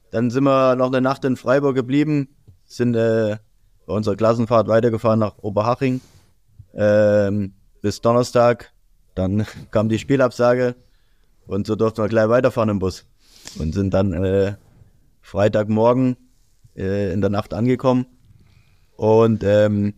Dann 0.10 0.32
sind 0.32 0.46
wir 0.46 0.76
noch 0.76 0.88
eine 0.88 1.02
Nacht 1.02 1.26
in 1.26 1.38
Freiburg 1.38 1.76
geblieben, 1.76 2.30
sind 2.66 2.96
äh, 2.96 3.38
bei 3.86 3.93
unserer 3.93 4.15
Klassenfahrt 4.15 4.67
weitergefahren 4.67 5.19
nach 5.19 5.38
Oberhaching 5.41 6.02
ähm, 6.74 7.54
bis 7.82 8.02
Donnerstag. 8.02 8.72
Dann 9.15 9.46
kam 9.72 9.89
die 9.89 10.00
Spielabsage 10.00 10.76
und 11.48 11.67
so 11.67 11.76
durften 11.76 12.02
wir 12.02 12.10
gleich 12.10 12.30
weiterfahren 12.30 12.69
im 12.69 12.80
Bus 12.80 13.06
und 13.60 13.74
sind 13.74 13.93
dann 13.93 14.13
äh, 14.13 14.56
Freitagmorgen 15.22 16.17
äh, 16.76 17.13
in 17.13 17.22
der 17.22 17.30
Nacht 17.30 17.54
angekommen 17.54 18.06
und 18.96 19.43
ähm, 19.43 19.93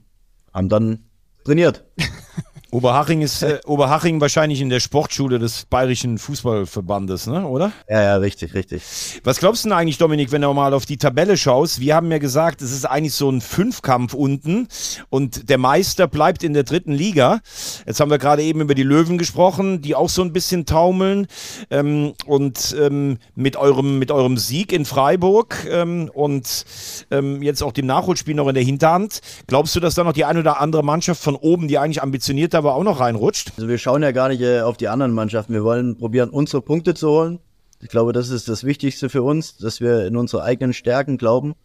haben 0.53 0.69
dann 0.69 1.05
trainiert. 1.43 1.85
Oberhaching 2.75 3.21
ist 3.21 3.41
äh, 3.41 3.61
Oberhaching 3.65 4.19
wahrscheinlich 4.19 4.59
in 4.59 4.69
der 4.69 4.81
Sportschule 4.81 5.39
des 5.39 5.63
Bayerischen 5.63 6.17
Fußballverbandes, 6.17 7.27
ne, 7.27 7.47
oder? 7.47 7.71
Ja, 7.87 8.03
ja, 8.03 8.15
richtig, 8.17 8.53
richtig. 8.53 8.83
Was 9.23 9.39
glaubst 9.39 9.63
du 9.63 9.69
denn 9.69 9.77
eigentlich, 9.77 9.97
Dominik, 9.97 10.33
wenn 10.33 10.41
du 10.41 10.51
mal 10.53 10.73
auf 10.73 10.85
die 10.85 10.97
Tabelle 10.97 11.37
schaust? 11.37 11.79
Wir 11.79 11.95
haben 11.95 12.11
ja 12.11 12.17
gesagt, 12.17 12.61
es 12.61 12.73
ist 12.73 12.83
eigentlich 12.83 13.13
so 13.13 13.29
ein 13.29 13.39
Fünfkampf 13.39 14.13
unten 14.13 14.67
und 15.09 15.49
der 15.49 15.57
Meister 15.57 16.09
bleibt 16.09 16.43
in 16.43 16.53
der 16.53 16.63
dritten 16.63 16.91
Liga. 16.91 17.39
Jetzt 17.87 18.01
haben 18.01 18.11
wir 18.11 18.17
gerade 18.17 18.43
eben 18.43 18.59
über 18.59 18.75
die 18.75 18.83
Löwen 18.83 19.17
gesprochen, 19.17 19.81
die 19.81 19.95
auch 19.95 20.09
so 20.09 20.21
ein 20.21 20.33
bisschen 20.33 20.65
taumeln 20.65 21.27
ähm, 21.69 22.11
und 22.25 22.75
ähm, 22.77 23.19
mit 23.35 23.55
eurem 23.55 23.99
mit 23.99 24.11
eurem 24.11 24.35
Sieg 24.35 24.73
in 24.73 24.83
Freiburg 24.83 25.65
ähm, 25.71 26.11
und 26.13 26.65
ähm, 27.09 27.41
jetzt 27.41 27.63
auch 27.63 27.71
dem 27.71 27.85
Nachholspiel 27.85 28.35
noch 28.35 28.49
in 28.49 28.55
der 28.55 28.65
Hinterhand. 28.65 29.21
Glaubst 29.47 29.77
du, 29.77 29.79
dass 29.79 29.95
da 29.95 30.03
noch 30.03 30.11
die 30.11 30.25
eine 30.25 30.41
oder 30.41 30.59
andere 30.59 30.83
Mannschaft 30.83 31.23
von 31.23 31.37
oben, 31.37 31.69
die 31.69 31.77
eigentlich 31.77 32.03
ambitionierter 32.03 32.64
war, 32.65 32.75
auch 32.75 32.83
noch 32.83 32.99
reinrutscht? 32.99 33.53
Also 33.55 33.69
wir 33.69 33.77
schauen 33.77 34.03
ja 34.03 34.11
gar 34.11 34.27
nicht 34.27 34.41
äh, 34.41 34.61
auf 34.61 34.75
die 34.75 34.89
anderen 34.89 35.13
Mannschaften. 35.13 35.53
Wir 35.53 35.63
wollen 35.63 35.97
probieren, 35.97 36.29
unsere 36.29 36.61
Punkte 36.61 36.93
zu 36.93 37.09
holen. 37.09 37.39
Ich 37.81 37.89
glaube, 37.89 38.11
das 38.11 38.29
ist 38.29 38.49
das 38.49 38.63
Wichtigste 38.63 39.09
für 39.09 39.23
uns, 39.23 39.57
dass 39.57 39.79
wir 39.79 40.05
in 40.05 40.17
unsere 40.17 40.43
eigenen 40.43 40.73
Stärken 40.73 41.17
glauben. 41.17 41.55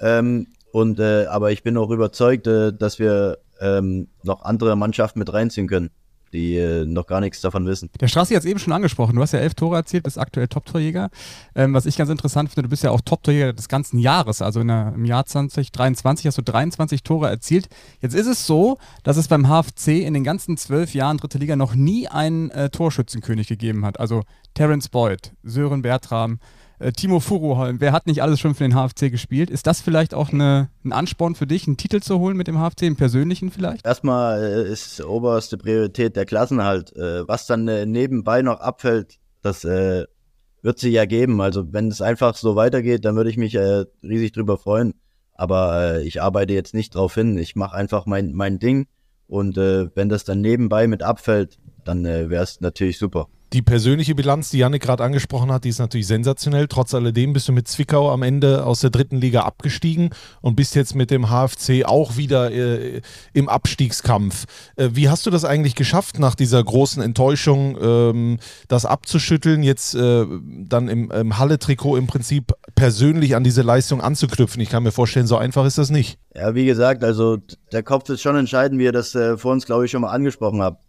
Ähm, 0.00 0.46
und 0.72 0.98
äh, 0.98 1.26
aber 1.26 1.52
ich 1.52 1.62
bin 1.62 1.76
auch 1.76 1.90
überzeugt, 1.90 2.46
äh, 2.46 2.72
dass 2.72 2.98
wir 2.98 3.38
ähm, 3.60 4.08
noch 4.22 4.42
andere 4.42 4.76
Mannschaften 4.76 5.18
mit 5.18 5.32
reinziehen 5.32 5.68
können, 5.68 5.90
die 6.34 6.56
äh, 6.56 6.84
noch 6.84 7.06
gar 7.06 7.20
nichts 7.20 7.40
davon 7.40 7.64
wissen. 7.66 7.88
Der 8.00 8.08
Strassi 8.08 8.34
hat 8.34 8.40
es 8.40 8.48
eben 8.48 8.58
schon 8.58 8.72
angesprochen. 8.72 9.16
Du 9.16 9.22
hast 9.22 9.32
ja 9.32 9.38
elf 9.38 9.54
Tore 9.54 9.76
erzielt, 9.76 10.02
bist 10.02 10.18
aktuell 10.18 10.48
Top-Torjäger. 10.48 11.08
Ähm, 11.54 11.72
was 11.72 11.86
ich 11.86 11.96
ganz 11.96 12.10
interessant 12.10 12.50
finde, 12.50 12.64
du 12.64 12.68
bist 12.68 12.82
ja 12.82 12.90
auch 12.90 13.00
Top-Torjäger 13.00 13.52
des 13.52 13.68
ganzen 13.68 13.98
Jahres. 13.98 14.42
Also 14.42 14.62
der, 14.62 14.92
im 14.94 15.04
Jahr 15.04 15.24
2023 15.24 16.26
hast 16.26 16.36
du 16.36 16.42
23 16.42 17.02
Tore 17.02 17.28
erzielt. 17.28 17.68
Jetzt 18.00 18.14
ist 18.14 18.26
es 18.26 18.46
so, 18.46 18.76
dass 19.04 19.16
es 19.16 19.28
beim 19.28 19.46
HFC 19.46 20.04
in 20.04 20.12
den 20.12 20.24
ganzen 20.24 20.56
zwölf 20.56 20.92
Jahren 20.94 21.16
dritte 21.16 21.38
Liga 21.38 21.56
noch 21.56 21.74
nie 21.74 22.08
einen 22.08 22.50
äh, 22.50 22.68
Torschützenkönig 22.68 23.46
gegeben 23.46 23.86
hat. 23.86 24.00
Also 24.00 24.24
Terence 24.54 24.88
Boyd, 24.88 25.32
Sören 25.42 25.82
Bertram, 25.82 26.40
äh, 26.78 26.92
Timo 26.92 27.20
Furuholm, 27.20 27.80
wer 27.80 27.92
hat 27.92 28.06
nicht 28.06 28.22
alles 28.22 28.40
schon 28.40 28.54
für 28.54 28.64
den 28.64 28.74
HFC 28.74 29.10
gespielt? 29.10 29.50
Ist 29.50 29.66
das 29.66 29.80
vielleicht 29.80 30.14
auch 30.14 30.32
eine, 30.32 30.70
ein 30.84 30.92
Ansporn 30.92 31.34
für 31.34 31.46
dich, 31.46 31.66
einen 31.66 31.76
Titel 31.76 32.00
zu 32.00 32.18
holen 32.18 32.36
mit 32.36 32.46
dem 32.46 32.58
HFC, 32.58 32.82
einen 32.82 32.96
persönlichen 32.96 33.50
vielleicht? 33.50 33.86
Erstmal 33.86 34.42
äh, 34.42 34.72
ist 34.72 35.04
oberste 35.04 35.56
Priorität 35.56 36.16
der 36.16 36.26
Klassenhalt. 36.26 36.94
Äh, 36.96 37.26
was 37.28 37.46
dann 37.46 37.64
nebenbei 37.64 38.42
noch 38.42 38.60
abfällt, 38.60 39.18
das 39.42 39.64
wird 39.64 40.78
sich 40.78 40.94
ergeben. 40.94 41.42
Also 41.42 41.72
wenn 41.72 41.88
es 41.88 42.00
einfach 42.00 42.34
so 42.34 42.56
weitergeht, 42.56 43.04
dann 43.04 43.14
würde 43.14 43.28
ich 43.28 43.36
mich 43.36 43.58
riesig 43.58 44.32
drüber 44.32 44.56
freuen. 44.56 44.94
Aber 45.34 46.00
ich 46.00 46.22
arbeite 46.22 46.54
jetzt 46.54 46.72
nicht 46.72 46.94
drauf 46.94 47.14
hin. 47.14 47.36
Ich 47.36 47.54
mache 47.54 47.76
einfach 47.76 48.06
mein, 48.06 48.32
mein 48.32 48.58
Ding. 48.58 48.86
Und 49.26 49.56
wenn 49.58 50.08
das 50.08 50.24
dann 50.24 50.40
nebenbei 50.40 50.86
mit 50.86 51.02
abfällt, 51.02 51.58
dann 51.84 52.04
wäre 52.04 52.42
es 52.42 52.62
natürlich 52.62 52.96
super. 52.98 53.28
Die 53.54 53.62
persönliche 53.62 54.16
Bilanz, 54.16 54.50
die 54.50 54.58
Janik 54.58 54.82
gerade 54.82 55.04
angesprochen 55.04 55.52
hat, 55.52 55.62
die 55.62 55.68
ist 55.68 55.78
natürlich 55.78 56.08
sensationell. 56.08 56.66
Trotz 56.66 56.92
alledem 56.92 57.32
bist 57.32 57.46
du 57.46 57.52
mit 57.52 57.68
Zwickau 57.68 58.10
am 58.10 58.24
Ende 58.24 58.66
aus 58.66 58.80
der 58.80 58.90
dritten 58.90 59.18
Liga 59.18 59.42
abgestiegen 59.42 60.10
und 60.40 60.56
bist 60.56 60.74
jetzt 60.74 60.96
mit 60.96 61.12
dem 61.12 61.30
HFC 61.30 61.84
auch 61.84 62.16
wieder 62.16 62.50
äh, 62.50 63.00
im 63.32 63.48
Abstiegskampf. 63.48 64.46
Äh, 64.74 64.88
wie 64.94 65.08
hast 65.08 65.24
du 65.26 65.30
das 65.30 65.44
eigentlich 65.44 65.76
geschafft, 65.76 66.18
nach 66.18 66.34
dieser 66.34 66.64
großen 66.64 67.00
Enttäuschung 67.00 67.78
ähm, 67.80 68.38
das 68.66 68.86
abzuschütteln, 68.86 69.62
jetzt 69.62 69.94
äh, 69.94 70.26
dann 70.58 70.88
im, 70.88 71.12
im 71.12 71.38
Halle-Trikot 71.38 71.96
im 71.96 72.08
Prinzip 72.08 72.54
persönlich 72.74 73.36
an 73.36 73.44
diese 73.44 73.62
Leistung 73.62 74.00
anzuknüpfen? 74.00 74.60
Ich 74.62 74.68
kann 74.68 74.82
mir 74.82 74.90
vorstellen, 74.90 75.28
so 75.28 75.36
einfach 75.36 75.64
ist 75.64 75.78
das 75.78 75.90
nicht. 75.90 76.18
Ja, 76.34 76.56
wie 76.56 76.66
gesagt, 76.66 77.04
also 77.04 77.38
der 77.70 77.84
Kopf 77.84 78.08
ist 78.08 78.20
schon 78.20 78.34
entscheidend, 78.34 78.80
wie 78.80 78.84
ihr 78.84 78.92
das 78.92 79.14
äh, 79.14 79.38
vor 79.38 79.52
uns, 79.52 79.64
glaube 79.64 79.84
ich, 79.84 79.92
schon 79.92 80.00
mal 80.00 80.10
angesprochen 80.10 80.60
habt. 80.60 80.83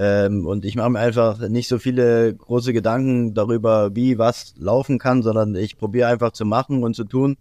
Ähm, 0.00 0.46
und 0.46 0.64
ich 0.64 0.76
mache 0.76 0.90
mir 0.90 1.00
einfach 1.00 1.40
nicht 1.48 1.66
so 1.66 1.80
viele 1.80 2.32
große 2.32 2.72
Gedanken 2.72 3.34
darüber, 3.34 3.96
wie 3.96 4.16
was 4.16 4.54
laufen 4.56 5.00
kann, 5.00 5.24
sondern 5.24 5.56
ich 5.56 5.76
probiere 5.76 6.06
einfach 6.06 6.30
zu 6.30 6.44
machen 6.44 6.84
und 6.84 6.94
zu 6.94 7.02
tun. 7.02 7.36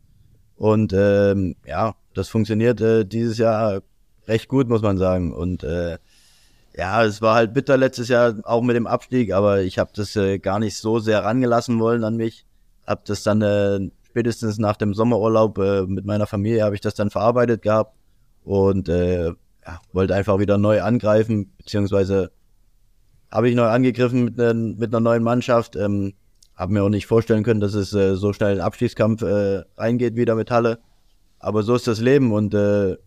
Und 0.55 0.91
ähm, 0.91 1.55
ja, 1.67 1.93
das 2.15 2.29
funktioniert 2.29 2.81
äh, 2.81 3.05
dieses 3.05 3.37
Jahr 3.37 3.83
recht 4.27 4.47
gut, 4.47 4.69
muss 4.69 4.81
man 4.81 4.97
sagen. 4.97 5.33
Und 5.33 5.63
äh, 5.63 5.99
ja, 6.75 7.03
es 7.03 7.21
war 7.21 7.35
halt 7.35 7.53
bitter 7.53 7.77
letztes 7.77 8.07
Jahr 8.07 8.33
auch 8.41 8.63
mit 8.63 8.75
dem 8.75 8.87
Abstieg, 8.87 9.33
aber 9.33 9.61
ich 9.61 9.77
habe 9.77 9.91
das 9.93 10.15
äh, 10.15 10.39
gar 10.39 10.57
nicht 10.57 10.77
so 10.77 10.97
sehr 10.97 11.23
rangelassen 11.23 11.79
wollen 11.79 12.03
an 12.03 12.15
mich. 12.15 12.43
Hab 12.87 13.05
das 13.05 13.21
dann 13.21 13.43
äh, 13.43 13.87
spätestens 14.03 14.57
nach 14.57 14.77
dem 14.77 14.95
Sommerurlaub 14.95 15.59
äh, 15.59 15.81
mit 15.83 16.05
meiner 16.05 16.25
Familie 16.25 16.63
habe 16.63 16.73
ich 16.73 16.81
das 16.81 16.95
dann 16.95 17.11
verarbeitet 17.11 17.61
gehabt 17.61 17.95
und 18.43 18.89
äh, 18.89 19.27
ja, 19.27 19.81
wollte 19.93 20.15
einfach 20.15 20.39
wieder 20.39 20.57
neu 20.57 20.81
angreifen, 20.81 21.53
beziehungsweise 21.59 22.31
habe 23.37 23.49
ich 23.49 23.55
neu 23.55 23.67
angegriffen 23.67 24.23
mit, 24.23 24.37
ne, 24.37 24.51
mit 24.55 24.91
einer 24.91 24.99
neuen 24.99 25.21
Mannschaft. 25.21 25.75
Ähm, 25.75 26.15
habe 26.55 26.73
mir 26.73 26.81
auch 26.81 26.89
nicht 26.89 27.05
vorstellen 27.05 27.43
können, 27.43 27.59
dass 27.59 27.75
es 27.75 27.93
äh, 27.93 28.15
so 28.15 28.33
schnell 28.33 28.53
in 28.53 28.57
den 28.57 28.65
Abstiegskampf 28.65 29.21
äh, 29.21 29.63
reingeht 29.77 30.15
wieder 30.15 30.33
mit 30.33 30.49
Halle. 30.49 30.79
Aber 31.37 31.61
so 31.61 31.75
ist 31.75 31.85
das 31.85 31.99
Leben 31.99 32.31
und 32.31 32.55
äh, 32.55 32.97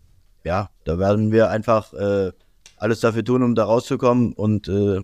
ja, 0.45 0.69
da 0.85 0.97
werden 0.97 1.33
wir 1.33 1.49
einfach 1.49 1.91
äh, 1.91 2.31
alles 2.77 3.01
dafür 3.01 3.25
tun, 3.25 3.43
um 3.43 3.55
da 3.55 3.65
rauszukommen 3.65 4.31
und 4.31 4.69
äh, 4.69 5.01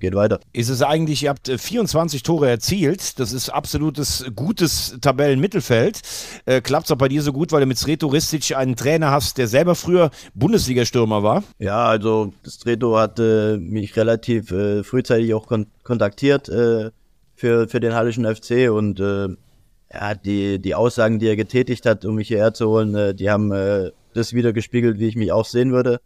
geht 0.00 0.14
weiter. 0.14 0.40
Ist 0.52 0.68
es 0.68 0.82
eigentlich, 0.82 1.22
ihr 1.22 1.30
habt 1.30 1.48
äh, 1.48 1.58
24 1.58 2.22
Tore 2.22 2.48
erzielt, 2.48 3.18
das 3.18 3.32
ist 3.32 3.48
absolutes 3.50 4.24
gutes 4.34 4.96
Tabellenmittelfeld. 5.00 6.00
Äh, 6.46 6.60
Klappt 6.60 6.86
es 6.86 6.92
auch 6.92 6.96
bei 6.96 7.08
dir 7.08 7.22
so 7.22 7.32
gut, 7.32 7.52
weil 7.52 7.60
du 7.60 7.66
mit 7.66 7.78
Sreto 7.78 8.08
Ristic 8.08 8.56
einen 8.56 8.76
Trainer 8.76 9.10
hast, 9.10 9.38
der 9.38 9.46
selber 9.46 9.74
früher 9.74 10.10
Bundesliga-Stürmer 10.34 11.22
war? 11.22 11.44
Ja, 11.58 11.86
also 11.86 12.32
Streto 12.46 12.98
hat 12.98 13.18
äh, 13.18 13.56
mich 13.56 13.96
relativ 13.96 14.50
äh, 14.50 14.82
frühzeitig 14.82 15.34
auch 15.34 15.46
kon 15.46 15.66
kontaktiert 15.82 16.48
äh, 16.48 16.90
für, 17.34 17.68
für 17.68 17.80
den 17.80 17.94
Hallischen 17.94 18.24
FC 18.24 18.70
und 18.70 19.00
äh, 19.00 19.28
ja, 19.92 20.14
die, 20.14 20.60
die 20.60 20.74
Aussagen, 20.74 21.18
die 21.18 21.26
er 21.26 21.36
getätigt 21.36 21.84
hat, 21.86 22.04
um 22.04 22.14
mich 22.14 22.28
hierher 22.28 22.54
zu 22.54 22.68
holen, 22.68 22.94
äh, 22.94 23.14
die 23.14 23.30
haben 23.30 23.50
äh, 23.52 23.90
das 24.14 24.32
wieder 24.32 24.52
gespiegelt, 24.52 24.98
wie 24.98 25.08
ich 25.08 25.16
mich 25.16 25.32
auch 25.32 25.46
sehen 25.46 25.72
würde. 25.72 26.00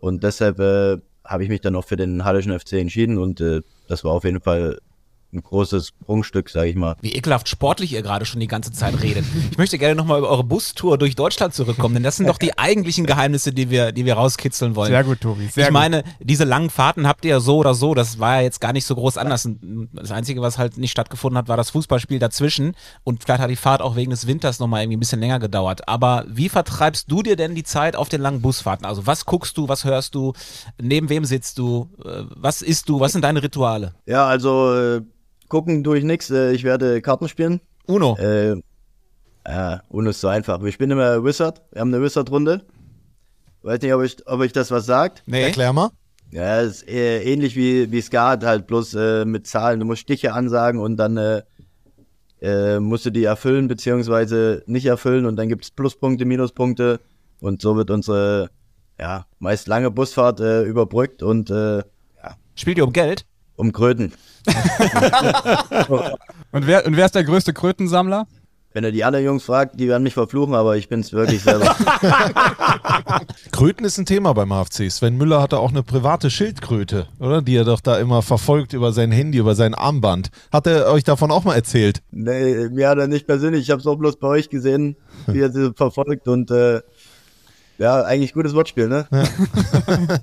Und 0.00 0.22
deshalb 0.22 0.58
äh, 0.60 0.98
habe 1.28 1.44
ich 1.44 1.48
mich 1.48 1.60
dann 1.60 1.76
auch 1.76 1.84
für 1.84 1.96
den 1.96 2.24
Hallischen 2.24 2.58
FC 2.58 2.74
entschieden 2.74 3.18
und 3.18 3.40
äh, 3.40 3.60
das 3.86 4.02
war 4.02 4.12
auf 4.12 4.24
jeden 4.24 4.40
Fall 4.40 4.78
ein 5.32 5.42
großes 5.42 5.92
Prunkstück, 6.04 6.48
sage 6.48 6.70
ich 6.70 6.76
mal. 6.76 6.96
Wie 7.02 7.12
ekelhaft 7.12 7.48
sportlich 7.48 7.92
ihr 7.92 8.02
gerade 8.02 8.24
schon 8.24 8.40
die 8.40 8.46
ganze 8.46 8.72
Zeit 8.72 9.02
redet. 9.02 9.24
Ich 9.50 9.58
möchte 9.58 9.76
gerne 9.78 9.94
nochmal 9.94 10.18
über 10.18 10.30
eure 10.30 10.44
Bustour 10.44 10.96
durch 10.96 11.16
Deutschland 11.16 11.52
zurückkommen, 11.52 11.94
denn 11.94 12.02
das 12.02 12.16
sind 12.16 12.28
doch 12.28 12.38
die 12.38 12.56
eigentlichen 12.56 13.04
Geheimnisse, 13.04 13.52
die 13.52 13.68
wir, 13.68 13.92
die 13.92 14.04
wir 14.04 14.14
rauskitzeln 14.14 14.74
wollen. 14.74 14.90
Sehr 14.90 15.04
gut, 15.04 15.20
Tobi. 15.20 15.48
Sehr 15.48 15.64
ich 15.64 15.68
gut. 15.68 15.74
meine, 15.74 16.04
diese 16.20 16.44
langen 16.44 16.70
Fahrten 16.70 17.06
habt 17.06 17.24
ihr 17.24 17.32
ja 17.32 17.40
so 17.40 17.58
oder 17.58 17.74
so, 17.74 17.94
das 17.94 18.18
war 18.18 18.36
ja 18.36 18.42
jetzt 18.42 18.60
gar 18.60 18.72
nicht 18.72 18.86
so 18.86 18.94
groß 18.94 19.18
anders. 19.18 19.48
Das 19.92 20.10
Einzige, 20.10 20.40
was 20.40 20.56
halt 20.56 20.78
nicht 20.78 20.92
stattgefunden 20.92 21.36
hat, 21.36 21.48
war 21.48 21.56
das 21.56 21.70
Fußballspiel 21.70 22.18
dazwischen 22.18 22.74
und 23.04 23.22
vielleicht 23.22 23.42
hat 23.42 23.50
die 23.50 23.56
Fahrt 23.56 23.82
auch 23.82 23.96
wegen 23.96 24.10
des 24.10 24.26
Winters 24.26 24.60
nochmal 24.60 24.82
irgendwie 24.82 24.96
ein 24.96 25.00
bisschen 25.00 25.20
länger 25.20 25.38
gedauert. 25.40 25.88
Aber 25.88 26.24
wie 26.28 26.48
vertreibst 26.48 27.10
du 27.10 27.22
dir 27.22 27.36
denn 27.36 27.54
die 27.54 27.64
Zeit 27.64 27.96
auf 27.96 28.08
den 28.08 28.22
langen 28.22 28.40
Busfahrten? 28.40 28.86
Also 28.86 29.06
was 29.06 29.26
guckst 29.26 29.58
du, 29.58 29.68
was 29.68 29.84
hörst 29.84 30.14
du, 30.14 30.32
neben 30.80 31.10
wem 31.10 31.24
sitzt 31.24 31.58
du, 31.58 31.90
äh, 32.04 32.22
was 32.34 32.62
isst 32.62 32.88
du, 32.88 33.00
was 33.00 33.12
sind 33.12 33.22
deine 33.22 33.42
Rituale? 33.42 33.94
Ja, 34.06 34.26
also 34.26 34.74
äh, 34.74 35.02
gucken 35.48 35.84
tue 35.84 35.98
ich 35.98 36.04
nichts. 36.04 36.30
Äh, 36.30 36.52
ich 36.52 36.64
werde 36.64 37.00
Karten 37.02 37.28
spielen. 37.28 37.60
Uno. 37.86 38.16
Äh, 38.18 38.56
ja, 39.46 39.82
Uno 39.88 40.10
ist 40.10 40.20
so 40.20 40.28
einfach. 40.28 40.62
Wir 40.62 40.72
spielen 40.72 40.90
immer 40.90 41.24
Wizard. 41.24 41.62
Wir 41.72 41.80
haben 41.80 41.92
eine 41.92 42.02
Wizard-Runde. 42.02 42.62
Weiß 43.62 43.80
nicht, 43.80 43.94
ob 43.94 44.02
ich, 44.02 44.16
ob 44.26 44.42
ich 44.42 44.52
das 44.52 44.70
was 44.70 44.86
sagt. 44.86 45.22
Nee. 45.26 45.42
Erklär 45.42 45.72
mal. 45.72 45.90
Ja, 46.30 46.60
ist 46.60 46.86
äh, 46.86 47.22
ähnlich 47.22 47.56
wie, 47.56 47.90
wie 47.90 48.02
Skat, 48.02 48.44
halt 48.44 48.66
bloß 48.66 48.94
äh, 48.94 49.24
mit 49.24 49.46
Zahlen. 49.46 49.80
Du 49.80 49.86
musst 49.86 50.02
Stiche 50.02 50.34
ansagen 50.34 50.78
und 50.80 50.96
dann 50.98 51.16
äh, 51.16 51.42
äh, 52.42 52.78
musst 52.80 53.06
du 53.06 53.10
die 53.10 53.24
erfüllen 53.24 53.66
beziehungsweise 53.66 54.62
nicht 54.66 54.84
erfüllen 54.84 55.24
und 55.24 55.36
dann 55.36 55.48
gibt 55.48 55.64
es 55.64 55.70
Pluspunkte, 55.70 56.26
Minuspunkte 56.26 57.00
und 57.40 57.62
so 57.62 57.76
wird 57.76 57.90
unsere 57.90 58.50
ja, 59.00 59.26
meist 59.38 59.68
lange 59.68 59.90
Busfahrt 59.90 60.40
äh, 60.40 60.64
überbrückt 60.64 61.22
und 61.22 61.50
äh, 61.50 61.82
Spielt 62.58 62.76
ihr 62.76 62.84
um 62.84 62.92
Geld? 62.92 63.24
Um 63.58 63.72
Kröten. 63.72 64.12
Und 66.50 66.66
wer, 66.66 66.86
und 66.86 66.96
wer 66.96 67.04
ist 67.04 67.14
der 67.14 67.24
größte 67.24 67.52
Krötensammler? 67.52 68.26
Wenn 68.72 68.84
ihr 68.84 68.92
die 68.92 69.04
anderen 69.04 69.24
Jungs 69.24 69.44
fragt, 69.44 69.80
die 69.80 69.88
werden 69.88 70.02
mich 70.02 70.14
verfluchen, 70.14 70.54
aber 70.54 70.76
ich 70.76 70.88
bin's 70.88 71.12
wirklich 71.12 71.42
selber. 71.42 71.74
Kröten 73.52 73.84
ist 73.84 73.98
ein 73.98 74.06
Thema 74.06 74.34
beim 74.34 74.50
HFC. 74.50 74.90
Sven 74.90 75.16
Müller 75.16 75.42
hatte 75.42 75.58
auch 75.58 75.70
eine 75.70 75.82
private 75.82 76.30
Schildkröte, 76.30 77.08
oder? 77.18 77.42
Die 77.42 77.56
er 77.56 77.64
doch 77.64 77.80
da 77.80 77.98
immer 77.98 78.22
verfolgt 78.22 78.74
über 78.74 78.92
sein 78.92 79.10
Handy, 79.10 79.38
über 79.38 79.54
sein 79.54 79.74
Armband. 79.74 80.30
Hat 80.52 80.66
er 80.66 80.92
euch 80.92 81.02
davon 81.02 81.30
auch 81.30 81.44
mal 81.44 81.54
erzählt? 81.54 82.02
nee, 82.10 82.68
mir 82.68 82.88
hat 82.88 82.98
er 82.98 83.08
nicht 83.08 83.26
persönlich, 83.26 83.62
ich 83.62 83.70
habe 83.70 83.80
es 83.80 83.86
auch 83.86 83.96
bloß 83.96 84.16
bei 84.16 84.28
euch 84.28 84.50
gesehen, 84.50 84.96
wie 85.26 85.40
er 85.40 85.50
sie 85.50 85.72
verfolgt 85.74 86.28
und 86.28 86.50
äh, 86.50 86.80
ja, 87.78 88.02
eigentlich 88.02 88.34
gutes 88.34 88.54
Wortspiel, 88.54 88.88
ne? 88.88 89.06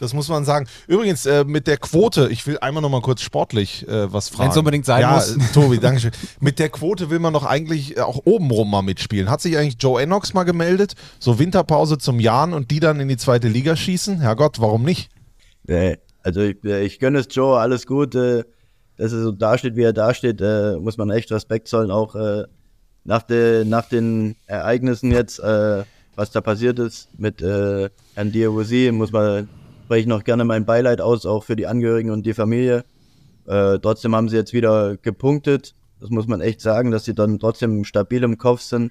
Das 0.00 0.14
muss 0.14 0.28
man 0.28 0.44
sagen. 0.44 0.66
Übrigens, 0.88 1.26
äh, 1.26 1.44
mit 1.44 1.66
der 1.66 1.76
Quote, 1.76 2.28
ich 2.28 2.46
will 2.46 2.58
einmal 2.58 2.82
noch 2.82 2.90
mal 2.90 3.00
kurz 3.00 3.20
sportlich 3.22 3.86
äh, 3.86 4.12
was 4.12 4.28
fragen. 4.28 4.48
Wenn's 4.48 4.56
unbedingt 4.56 4.84
sein 4.84 5.02
ja, 5.02 5.14
muss. 5.14 5.36
äh, 5.36 5.40
Tobi, 5.54 5.78
danke 5.78 6.00
schön. 6.00 6.10
Mit 6.40 6.58
der 6.58 6.68
Quote 6.68 7.10
will 7.10 7.20
man 7.20 7.32
doch 7.32 7.44
eigentlich 7.44 7.96
äh, 7.96 8.00
auch 8.00 8.20
obenrum 8.24 8.70
mal 8.70 8.82
mitspielen. 8.82 9.30
Hat 9.30 9.40
sich 9.40 9.56
eigentlich 9.56 9.76
Joe 9.80 10.02
Ennox 10.02 10.34
mal 10.34 10.42
gemeldet? 10.42 10.94
So 11.20 11.38
Winterpause 11.38 11.98
zum 11.98 12.18
Jahren 12.18 12.52
und 12.52 12.70
die 12.72 12.80
dann 12.80 12.98
in 12.98 13.08
die 13.08 13.16
zweite 13.16 13.46
Liga 13.46 13.76
schießen? 13.76 14.20
Herrgott, 14.20 14.60
warum 14.60 14.82
nicht? 14.82 15.10
Nee, 15.64 15.98
also 16.24 16.40
ich, 16.40 16.56
äh, 16.64 16.82
ich 16.84 16.98
gönne 16.98 17.20
es 17.20 17.28
Joe, 17.30 17.58
alles 17.58 17.86
gut, 17.86 18.16
äh, 18.16 18.42
dass 18.96 19.12
er 19.12 19.22
so 19.22 19.30
dasteht, 19.30 19.76
wie 19.76 19.82
er 19.82 19.92
dasteht, 19.92 20.40
äh, 20.40 20.76
muss 20.78 20.96
man 20.96 21.10
echt 21.10 21.30
Respekt 21.30 21.68
zollen, 21.68 21.92
auch 21.92 22.16
nach, 23.04 23.22
de, 23.22 23.64
nach 23.64 23.88
den 23.88 24.34
Ereignissen 24.46 25.12
jetzt, 25.12 25.38
äh, 25.38 25.84
was 26.18 26.32
da 26.32 26.40
passiert 26.40 26.80
ist 26.80 27.08
mit 27.16 27.40
äh, 27.42 27.90
Herrn 28.14 28.32
Diawusi, 28.32 28.90
muss 28.92 29.12
man, 29.12 29.48
spreche 29.84 30.00
ich 30.00 30.06
noch 30.08 30.24
gerne 30.24 30.44
mein 30.44 30.66
Beileid 30.66 31.00
aus, 31.00 31.24
auch 31.24 31.44
für 31.44 31.54
die 31.54 31.68
Angehörigen 31.68 32.10
und 32.10 32.26
die 32.26 32.34
Familie. 32.34 32.84
Äh, 33.46 33.78
trotzdem 33.78 34.16
haben 34.16 34.28
sie 34.28 34.36
jetzt 34.36 34.52
wieder 34.52 34.96
gepunktet, 34.96 35.76
das 36.00 36.10
muss 36.10 36.26
man 36.26 36.40
echt 36.40 36.60
sagen, 36.60 36.90
dass 36.90 37.04
sie 37.04 37.14
dann 37.14 37.38
trotzdem 37.38 37.84
stabil 37.84 38.24
im 38.24 38.36
Kopf 38.36 38.62
sind 38.62 38.90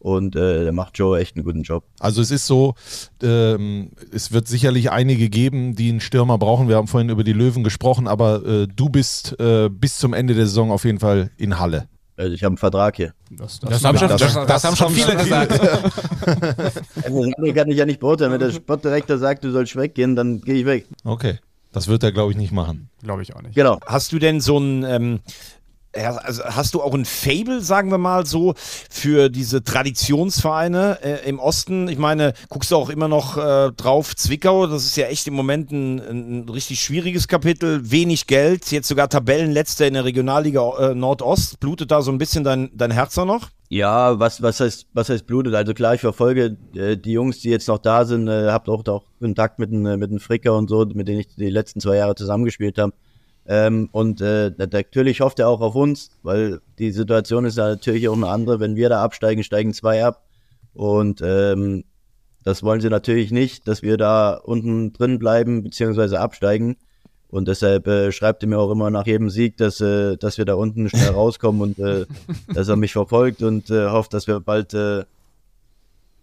und 0.00 0.34
äh, 0.34 0.64
da 0.64 0.72
macht 0.72 0.98
Joe 0.98 1.20
echt 1.20 1.36
einen 1.36 1.44
guten 1.44 1.62
Job. 1.62 1.84
Also 2.00 2.20
es 2.20 2.32
ist 2.32 2.48
so, 2.48 2.74
ähm, 3.22 3.92
es 4.12 4.32
wird 4.32 4.48
sicherlich 4.48 4.90
einige 4.90 5.28
geben, 5.28 5.76
die 5.76 5.88
einen 5.90 6.00
Stürmer 6.00 6.36
brauchen. 6.36 6.68
Wir 6.68 6.76
haben 6.76 6.88
vorhin 6.88 7.10
über 7.10 7.22
die 7.22 7.32
Löwen 7.32 7.62
gesprochen, 7.62 8.08
aber 8.08 8.44
äh, 8.44 8.66
du 8.66 8.88
bist 8.88 9.38
äh, 9.38 9.68
bis 9.68 9.98
zum 9.98 10.14
Ende 10.14 10.34
der 10.34 10.46
Saison 10.46 10.72
auf 10.72 10.84
jeden 10.84 10.98
Fall 10.98 11.30
in 11.36 11.60
Halle. 11.60 11.88
Also 12.16 12.32
ich 12.32 12.42
habe 12.42 12.52
einen 12.52 12.58
Vertrag 12.58 12.96
hier. 12.96 13.12
Das, 13.30 13.60
Das, 13.60 13.84
haben, 13.84 13.98
schon, 13.98 14.08
das, 14.08 14.20
das, 14.20 14.64
haben 14.64 14.76
schon 14.76 14.92
viele 14.92 15.16
gesagt. 15.16 15.60
Also, 17.04 17.30
das 17.36 17.54
kann 17.54 17.70
ich 17.70 17.76
ja 17.76 17.84
nicht 17.86 18.00
beurteilen. 18.00 18.32
Wenn 18.32 18.40
der 18.40 18.50
Sportdirektor 18.50 19.18
sagt, 19.18 19.44
du 19.44 19.52
sollst 19.52 19.76
weggehen, 19.76 20.16
dann 20.16 20.40
gehe 20.40 20.54
ich 20.54 20.66
weg. 20.66 20.86
Okay. 21.04 21.38
Das 21.72 21.88
wird 21.88 22.02
er, 22.02 22.10
glaube 22.10 22.32
ich, 22.32 22.38
nicht 22.38 22.52
machen. 22.52 22.88
Glaube 23.02 23.22
ich 23.22 23.36
auch 23.36 23.42
nicht. 23.42 23.54
Genau. 23.54 23.78
Hast 23.86 24.10
du 24.12 24.18
denn 24.18 24.40
so 24.40 24.58
ein, 24.58 24.82
ähm, 24.84 25.20
also 25.96 26.44
hast 26.44 26.74
du 26.74 26.82
auch 26.82 26.94
ein 26.94 27.04
Fable, 27.04 27.60
sagen 27.60 27.90
wir 27.90 27.98
mal 27.98 28.26
so, 28.26 28.54
für 28.56 29.28
diese 29.28 29.64
Traditionsvereine 29.64 30.98
äh, 31.02 31.28
im 31.28 31.38
Osten? 31.38 31.88
Ich 31.88 31.98
meine, 31.98 32.34
guckst 32.48 32.70
du 32.70 32.76
auch 32.76 32.90
immer 32.90 33.08
noch 33.08 33.36
äh, 33.36 33.72
drauf, 33.72 34.14
Zwickau, 34.14 34.66
das 34.66 34.84
ist 34.84 34.96
ja 34.96 35.06
echt 35.06 35.26
im 35.26 35.34
Moment 35.34 35.72
ein, 35.72 35.98
ein 35.98 36.48
richtig 36.48 36.80
schwieriges 36.80 37.28
Kapitel, 37.28 37.90
wenig 37.90 38.26
Geld, 38.26 38.70
jetzt 38.70 38.88
sogar 38.88 39.08
Tabellenletzter 39.08 39.86
in 39.86 39.94
der 39.94 40.04
Regionalliga 40.04 40.90
äh, 40.90 40.94
Nordost. 40.94 41.60
Blutet 41.60 41.90
da 41.90 42.02
so 42.02 42.10
ein 42.10 42.18
bisschen 42.18 42.44
dein, 42.44 42.70
dein 42.74 42.90
Herz 42.90 43.16
auch 43.18 43.26
noch? 43.26 43.48
Ja, 43.68 44.20
was, 44.20 44.42
was 44.42 44.60
heißt, 44.60 44.86
was 44.92 45.08
heißt 45.08 45.26
blutet? 45.26 45.54
Also 45.54 45.74
klar, 45.74 45.94
ich 45.94 46.00
verfolge 46.00 46.56
äh, 46.74 46.96
die 46.96 47.12
Jungs, 47.12 47.40
die 47.40 47.50
jetzt 47.50 47.66
noch 47.66 47.78
da 47.78 48.04
sind, 48.04 48.28
äh, 48.28 48.50
habt 48.50 48.68
auch, 48.68 48.86
auch 48.86 49.04
Kontakt 49.18 49.58
mit 49.58 49.72
dem, 49.72 49.84
äh, 49.86 49.96
mit 49.96 50.22
Fricker 50.22 50.56
und 50.56 50.68
so, 50.68 50.86
mit 50.94 51.08
denen 51.08 51.20
ich 51.20 51.34
die 51.34 51.50
letzten 51.50 51.80
zwei 51.80 51.96
Jahre 51.96 52.14
zusammengespielt 52.14 52.78
habe. 52.78 52.92
Ähm, 53.48 53.88
und 53.92 54.20
äh, 54.20 54.52
na- 54.56 54.66
natürlich 54.70 55.20
hofft 55.20 55.38
er 55.38 55.48
auch 55.48 55.60
auf 55.60 55.74
uns, 55.74 56.10
weil 56.22 56.60
die 56.78 56.90
Situation 56.90 57.44
ist 57.44 57.56
ja 57.58 57.68
natürlich 57.68 58.08
auch 58.08 58.16
eine 58.16 58.28
andere. 58.28 58.60
Wenn 58.60 58.76
wir 58.76 58.88
da 58.88 59.02
absteigen, 59.02 59.44
steigen 59.44 59.72
zwei 59.72 60.04
ab. 60.04 60.24
Und 60.74 61.22
ähm, 61.24 61.84
das 62.44 62.62
wollen 62.62 62.80
sie 62.80 62.90
natürlich 62.90 63.30
nicht, 63.30 63.66
dass 63.66 63.82
wir 63.82 63.96
da 63.96 64.34
unten 64.34 64.92
drin 64.92 65.18
bleiben, 65.18 65.62
beziehungsweise 65.62 66.20
absteigen. 66.20 66.76
Und 67.28 67.48
deshalb 67.48 67.86
äh, 67.88 68.12
schreibt 68.12 68.42
er 68.42 68.48
mir 68.48 68.58
auch 68.58 68.70
immer 68.70 68.88
nach 68.90 69.06
jedem 69.06 69.30
Sieg, 69.30 69.56
dass, 69.56 69.80
äh, 69.80 70.16
dass 70.16 70.38
wir 70.38 70.44
da 70.44 70.54
unten 70.54 70.88
schnell 70.88 71.10
rauskommen 71.14 71.60
und 71.60 71.78
äh, 71.78 72.06
dass 72.52 72.68
er 72.68 72.76
mich 72.76 72.92
verfolgt 72.92 73.42
und 73.42 73.70
äh, 73.70 73.88
hofft, 73.88 74.14
dass 74.14 74.26
wir 74.26 74.40
bald 74.40 74.74
äh, 74.74 75.04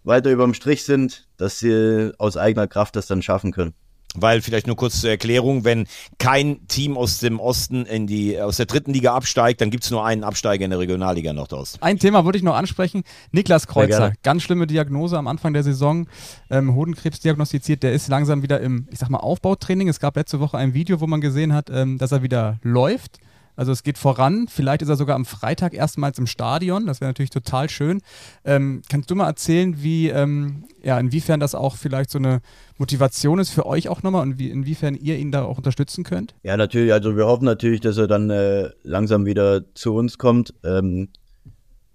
weiter 0.03 0.31
überm 0.31 0.53
Strich 0.53 0.83
sind, 0.83 1.27
dass 1.37 1.59
sie 1.59 2.11
aus 2.17 2.37
eigener 2.37 2.67
Kraft 2.67 2.95
das 2.95 3.07
dann 3.07 3.21
schaffen 3.21 3.51
können. 3.51 3.73
Weil 4.15 4.41
vielleicht 4.41 4.67
nur 4.67 4.75
kurz 4.75 5.01
zur 5.01 5.09
Erklärung, 5.09 5.63
wenn 5.63 5.87
kein 6.19 6.67
Team 6.67 6.97
aus 6.97 7.19
dem 7.19 7.39
Osten 7.39 7.85
in 7.85 8.07
die, 8.07 8.39
aus 8.39 8.57
der 8.57 8.65
dritten 8.65 8.93
Liga 8.93 9.13
absteigt, 9.13 9.61
dann 9.61 9.71
gibt 9.71 9.83
es 9.83 9.91
nur 9.91 10.05
einen 10.05 10.23
Absteiger 10.23 10.65
in 10.65 10.71
der 10.71 10.79
Regionalliga 10.79 11.33
Nordost. 11.33 11.81
Ein 11.81 11.99
Thema 11.99 12.25
wollte 12.25 12.37
ich 12.37 12.43
noch 12.43 12.55
ansprechen. 12.55 13.03
Niklas 13.31 13.67
Kreuzer, 13.67 14.13
ganz 14.23 14.43
schlimme 14.43 14.67
Diagnose 14.67 15.17
am 15.17 15.27
Anfang 15.27 15.53
der 15.53 15.63
Saison, 15.63 16.07
ähm, 16.49 16.75
Hodenkrebs 16.75 17.19
diagnostiziert. 17.21 17.83
Der 17.83 17.93
ist 17.93 18.07
langsam 18.07 18.43
wieder 18.43 18.59
im, 18.59 18.87
ich 18.91 18.99
sag 18.99 19.09
mal, 19.09 19.19
Aufbautraining. 19.19 19.89
Es 19.89 19.99
gab 19.99 20.15
letzte 20.15 20.39
Woche 20.39 20.57
ein 20.57 20.73
Video, 20.73 21.01
wo 21.01 21.07
man 21.07 21.21
gesehen 21.21 21.53
hat, 21.53 21.69
ähm, 21.71 21.97
dass 21.97 22.11
er 22.11 22.23
wieder 22.23 22.59
läuft. 22.61 23.19
Also 23.55 23.71
es 23.71 23.83
geht 23.83 23.97
voran. 23.97 24.47
Vielleicht 24.49 24.81
ist 24.81 24.89
er 24.89 24.95
sogar 24.95 25.15
am 25.15 25.25
Freitag 25.25 25.73
erstmals 25.73 26.17
im 26.17 26.27
Stadion. 26.27 26.85
Das 26.85 27.01
wäre 27.01 27.09
natürlich 27.09 27.29
total 27.29 27.69
schön. 27.69 28.01
Ähm, 28.45 28.81
kannst 28.89 29.11
du 29.11 29.15
mal 29.15 29.27
erzählen, 29.27 29.81
wie, 29.81 30.09
ähm, 30.09 30.65
ja, 30.81 30.99
inwiefern 30.99 31.39
das 31.39 31.55
auch 31.55 31.75
vielleicht 31.75 32.09
so 32.09 32.17
eine 32.17 32.41
Motivation 32.77 33.39
ist 33.39 33.51
für 33.51 33.65
euch 33.65 33.89
auch 33.89 34.03
nochmal 34.03 34.23
und 34.23 34.39
wie, 34.39 34.49
inwiefern 34.49 34.95
ihr 34.95 35.17
ihn 35.17 35.31
da 35.31 35.43
auch 35.43 35.57
unterstützen 35.57 36.03
könnt? 36.03 36.35
Ja, 36.43 36.57
natürlich. 36.57 36.91
Also 36.93 37.15
wir 37.15 37.25
hoffen 37.25 37.45
natürlich, 37.45 37.81
dass 37.81 37.97
er 37.97 38.07
dann 38.07 38.29
äh, 38.29 38.69
langsam 38.83 39.25
wieder 39.25 39.73
zu 39.75 39.93
uns 39.93 40.17
kommt. 40.17 40.53
Ähm, 40.63 41.09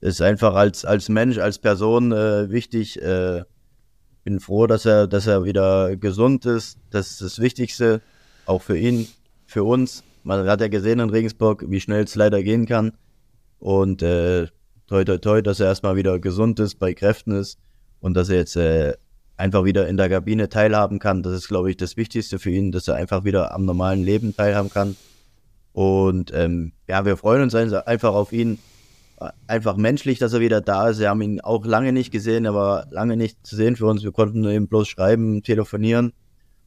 ist 0.01 0.23
einfach 0.23 0.55
als, 0.55 0.85
als 0.85 1.09
Mensch, 1.09 1.39
als 1.39 1.59
Person 1.59 2.13
äh, 2.13 2.51
wichtig. 2.51 3.03
Äh, 3.03 3.43
bin 4.25 4.41
froh, 4.41 4.67
dass 4.67 4.85
er, 4.85 5.07
dass 5.07 5.27
er 5.27 5.45
wieder 5.45 5.97
gesund 5.97 6.45
ist. 6.45 6.79
Das 6.91 7.11
ist 7.11 7.23
das 7.23 7.39
Wichtigste, 7.39 8.03
auch 8.47 8.63
für 8.63 8.77
ihn, 8.77 9.09
für 9.47 9.65
uns. 9.65 10.05
Man 10.29 10.47
hat 10.47 10.61
ja 10.61 10.69
gesehen 10.69 11.01
in 11.01 11.09
Regensburg, 11.09 11.65
wie 11.69 11.81
schnell 11.81 12.05
es 12.05 12.15
leider 12.15 12.43
gehen 12.43 12.67
kann. 12.67 12.93
Und 13.59 14.03
äh, 14.03 14.49
toi 14.87 15.03
toi 15.03 15.17
toi, 15.17 15.41
dass 15.41 15.59
er 15.59 15.69
erstmal 15.69 15.97
wieder 15.97 16.19
gesund 16.19 16.61
ist, 16.61 16.75
bei 16.75 16.93
Kräften 16.93 17.33
ist 17.33 17.59
und 18.01 18.13
dass 18.13 18.29
er 18.29 18.37
jetzt 18.37 18.55
äh, 18.55 18.93
einfach 19.39 19.65
wieder 19.65 19.89
in 19.89 19.97
der 19.97 20.11
Kabine 20.11 20.51
teilhaben 20.51 20.99
kann. 20.99 21.23
Das 21.23 21.33
ist, 21.33 21.49
glaube 21.49 21.71
ich, 21.71 21.79
das 21.79 21.97
Wichtigste 21.97 22.39
für 22.39 22.51
ihn, 22.51 22.73
dass 22.73 22.89
er 22.89 22.97
einfach 22.97 23.25
wieder 23.25 23.55
am 23.55 23.65
normalen 23.65 24.03
Leben 24.03 24.37
teilhaben 24.37 24.69
kann. 24.69 24.97
Und 25.73 26.31
ähm, 26.35 26.73
ja, 26.87 27.07
wir 27.07 27.17
freuen 27.17 27.45
uns 27.45 27.55
einfach 27.55 28.13
auf 28.13 28.35
ihn. 28.35 28.59
Einfach 29.47 29.79
menschlich, 29.79 30.19
dass 30.19 30.35
er 30.35 30.41
wieder 30.41 30.61
da 30.61 30.91
ist. 30.91 31.01
Wir 31.01 31.09
haben 31.09 31.23
ihn 31.23 31.41
auch 31.41 31.65
lange 31.65 31.95
nicht 31.95 32.11
gesehen, 32.11 32.45
er 32.45 32.55
war 32.55 32.87
lange 32.91 33.17
nicht 33.17 33.47
zu 33.47 33.57
sehen 33.57 33.77
für 33.77 33.87
uns. 33.87 34.05
Wir 34.05 34.13
konnten 34.13 34.45
ihm 34.45 34.69
bloß 34.69 34.89
schreiben, 34.89 35.43
telefonieren. 35.43 36.13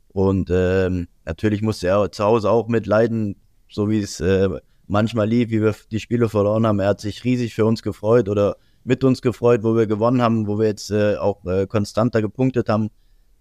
Und 0.07 0.49
ähm, 0.51 1.07
natürlich 1.25 1.61
musste 1.61 1.89
er 1.89 2.11
zu 2.11 2.23
Hause 2.23 2.49
auch 2.49 2.67
mitleiden, 2.67 3.35
so 3.71 3.89
wie 3.89 3.99
es 3.99 4.19
äh, 4.19 4.49
manchmal 4.87 5.27
lief, 5.27 5.49
wie 5.49 5.61
wir 5.61 5.75
die 5.89 5.99
Spiele 5.99 6.29
verloren 6.29 6.67
haben. 6.67 6.79
Er 6.79 6.89
hat 6.89 7.01
sich 7.01 7.23
riesig 7.23 7.55
für 7.55 7.65
uns 7.65 7.81
gefreut 7.81 8.29
oder 8.29 8.57
mit 8.83 9.03
uns 9.03 9.21
gefreut, 9.21 9.63
wo 9.63 9.75
wir 9.75 9.87
gewonnen 9.87 10.21
haben, 10.21 10.47
wo 10.47 10.59
wir 10.59 10.67
jetzt 10.67 10.91
äh, 10.91 11.15
auch 11.15 11.45
äh, 11.45 11.65
konstanter 11.67 12.21
gepunktet 12.21 12.69
haben. 12.69 12.89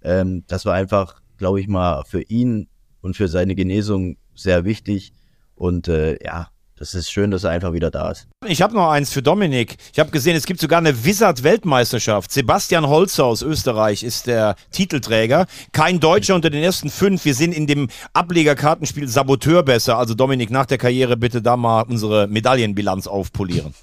Ähm, 0.02 0.44
das 0.46 0.64
war 0.64 0.74
einfach, 0.74 1.20
glaube 1.36 1.60
ich 1.60 1.68
mal, 1.68 2.04
für 2.04 2.22
ihn 2.22 2.68
und 3.00 3.16
für 3.16 3.28
seine 3.28 3.54
Genesung 3.54 4.16
sehr 4.34 4.64
wichtig. 4.64 5.12
Und 5.54 5.88
äh, 5.88 6.22
ja, 6.24 6.48
das 6.80 6.94
ist 6.94 7.12
schön, 7.12 7.30
dass 7.30 7.44
er 7.44 7.50
einfach 7.50 7.74
wieder 7.74 7.90
da 7.90 8.10
ist. 8.10 8.26
Ich 8.46 8.62
habe 8.62 8.74
noch 8.74 8.88
eins 8.90 9.12
für 9.12 9.20
Dominik. 9.20 9.76
Ich 9.92 9.98
habe 9.98 10.10
gesehen, 10.10 10.34
es 10.34 10.46
gibt 10.46 10.60
sogar 10.60 10.78
eine 10.78 11.04
Wizard-Weltmeisterschaft. 11.04 12.32
Sebastian 12.32 12.88
Holzer 12.88 13.26
aus 13.26 13.42
Österreich 13.42 14.02
ist 14.02 14.26
der 14.26 14.56
Titelträger. 14.70 15.46
Kein 15.72 16.00
Deutscher 16.00 16.34
unter 16.34 16.48
den 16.48 16.62
ersten 16.62 16.88
fünf. 16.88 17.26
Wir 17.26 17.34
sind 17.34 17.52
in 17.52 17.66
dem 17.66 17.88
Ablegerkartenspiel 18.14 19.08
Saboteur 19.08 19.62
besser. 19.62 19.98
Also 19.98 20.14
Dominik, 20.14 20.50
nach 20.50 20.64
der 20.64 20.78
Karriere 20.78 21.18
bitte 21.18 21.42
da 21.42 21.58
mal 21.58 21.82
unsere 21.82 22.26
Medaillenbilanz 22.28 23.06
aufpolieren. 23.06 23.74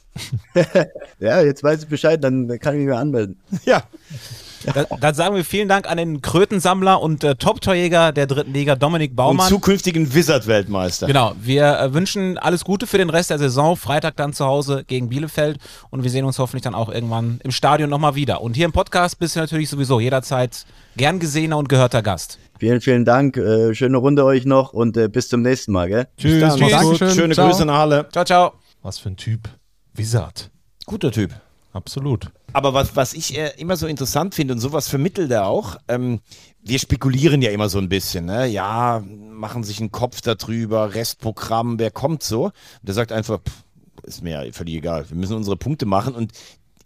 Ja, 1.19 1.41
jetzt 1.41 1.63
weiß 1.63 1.83
ich 1.83 1.89
Bescheid, 1.89 2.23
dann 2.23 2.47
kann 2.59 2.73
ich 2.73 2.79
mich 2.79 2.87
mehr 2.87 2.99
anmelden. 2.99 3.39
Ja. 3.65 3.83
Da, 4.73 4.83
dann 4.99 5.15
sagen 5.15 5.35
wir 5.35 5.45
vielen 5.45 5.67
Dank 5.69 5.89
an 5.89 5.97
den 5.97 6.21
Krötensammler 6.21 7.01
und 7.01 7.23
äh, 7.23 7.35
Top-Torjäger 7.35 8.11
der 8.11 8.27
dritten 8.27 8.53
Liga, 8.53 8.75
Dominik 8.75 9.11
Und 9.11 9.15
Baumann. 9.15 9.47
zukünftigen 9.49 10.13
Wizard-Weltmeister. 10.13 11.07
Genau, 11.07 11.33
wir 11.41 11.79
äh, 11.79 11.93
wünschen 11.93 12.37
alles 12.37 12.63
Gute 12.63 12.87
für 12.87 12.97
den 12.97 13.09
Rest 13.09 13.29
der 13.29 13.39
Saison. 13.39 13.75
Freitag 13.75 14.15
dann 14.17 14.33
zu 14.33 14.45
Hause 14.45 14.83
gegen 14.85 15.09
Bielefeld 15.09 15.59
und 15.89 16.03
wir 16.03 16.09
sehen 16.11 16.25
uns 16.25 16.39
hoffentlich 16.39 16.63
dann 16.63 16.75
auch 16.75 16.89
irgendwann 16.89 17.39
im 17.43 17.51
Stadion 17.51 17.89
nochmal 17.89 18.15
wieder. 18.15 18.41
Und 18.41 18.55
hier 18.55 18.65
im 18.65 18.71
Podcast 18.71 19.19
bist 19.19 19.35
du 19.35 19.39
natürlich 19.39 19.69
sowieso 19.69 19.99
jederzeit 19.99 20.65
gern 20.95 21.19
gesehener 21.19 21.57
und 21.57 21.69
gehörter 21.69 22.01
Gast. 22.01 22.39
Vielen, 22.59 22.81
vielen 22.81 23.05
Dank. 23.05 23.37
Äh, 23.37 23.75
schöne 23.75 23.97
Runde 23.97 24.25
euch 24.25 24.45
noch 24.45 24.73
und 24.73 24.97
äh, 24.97 25.07
bis 25.07 25.29
zum 25.29 25.43
nächsten 25.43 25.71
Mal. 25.71 25.87
Gell? 25.87 26.07
Tschüss. 26.17 26.41
Dann, 26.41 26.57
Tschüss. 26.57 26.71
Dankeschön. 26.71 27.11
Schöne 27.11 27.33
Ciao. 27.35 27.47
Grüße 27.47 27.65
nach 27.65 27.77
Halle. 27.77 28.07
Ciao, 28.11 28.25
ciao. 28.25 28.53
Was 28.81 28.97
für 28.97 29.09
ein 29.09 29.17
Typ. 29.17 29.47
Wizard. 29.93 30.49
Guter 30.85 31.11
Typ. 31.11 31.33
Absolut. 31.73 32.31
Aber 32.53 32.73
was, 32.73 32.95
was 32.95 33.13
ich 33.13 33.37
äh, 33.37 33.51
immer 33.57 33.75
so 33.75 33.87
interessant 33.87 34.33
finde 34.33 34.53
und 34.53 34.59
sowas 34.59 34.87
vermittelt 34.87 35.31
er 35.31 35.47
auch, 35.47 35.77
ähm, 35.87 36.21
wir 36.63 36.79
spekulieren 36.79 37.41
ja 37.41 37.51
immer 37.51 37.69
so 37.69 37.77
ein 37.77 37.89
bisschen, 37.89 38.25
ne? 38.25 38.47
Ja, 38.47 39.03
machen 39.05 39.63
sich 39.63 39.79
einen 39.79 39.91
Kopf 39.91 40.21
darüber, 40.21 40.95
Restprogramm, 40.95 41.77
wer 41.79 41.91
kommt 41.91 42.23
so? 42.23 42.45
Und 42.45 42.53
der 42.81 42.95
sagt 42.95 43.11
einfach, 43.11 43.39
pff, 43.39 43.63
ist 44.03 44.23
mir 44.23 44.47
völlig 44.53 44.75
egal, 44.75 45.09
wir 45.09 45.17
müssen 45.17 45.35
unsere 45.35 45.57
Punkte 45.57 45.85
machen 45.85 46.15
und 46.15 46.31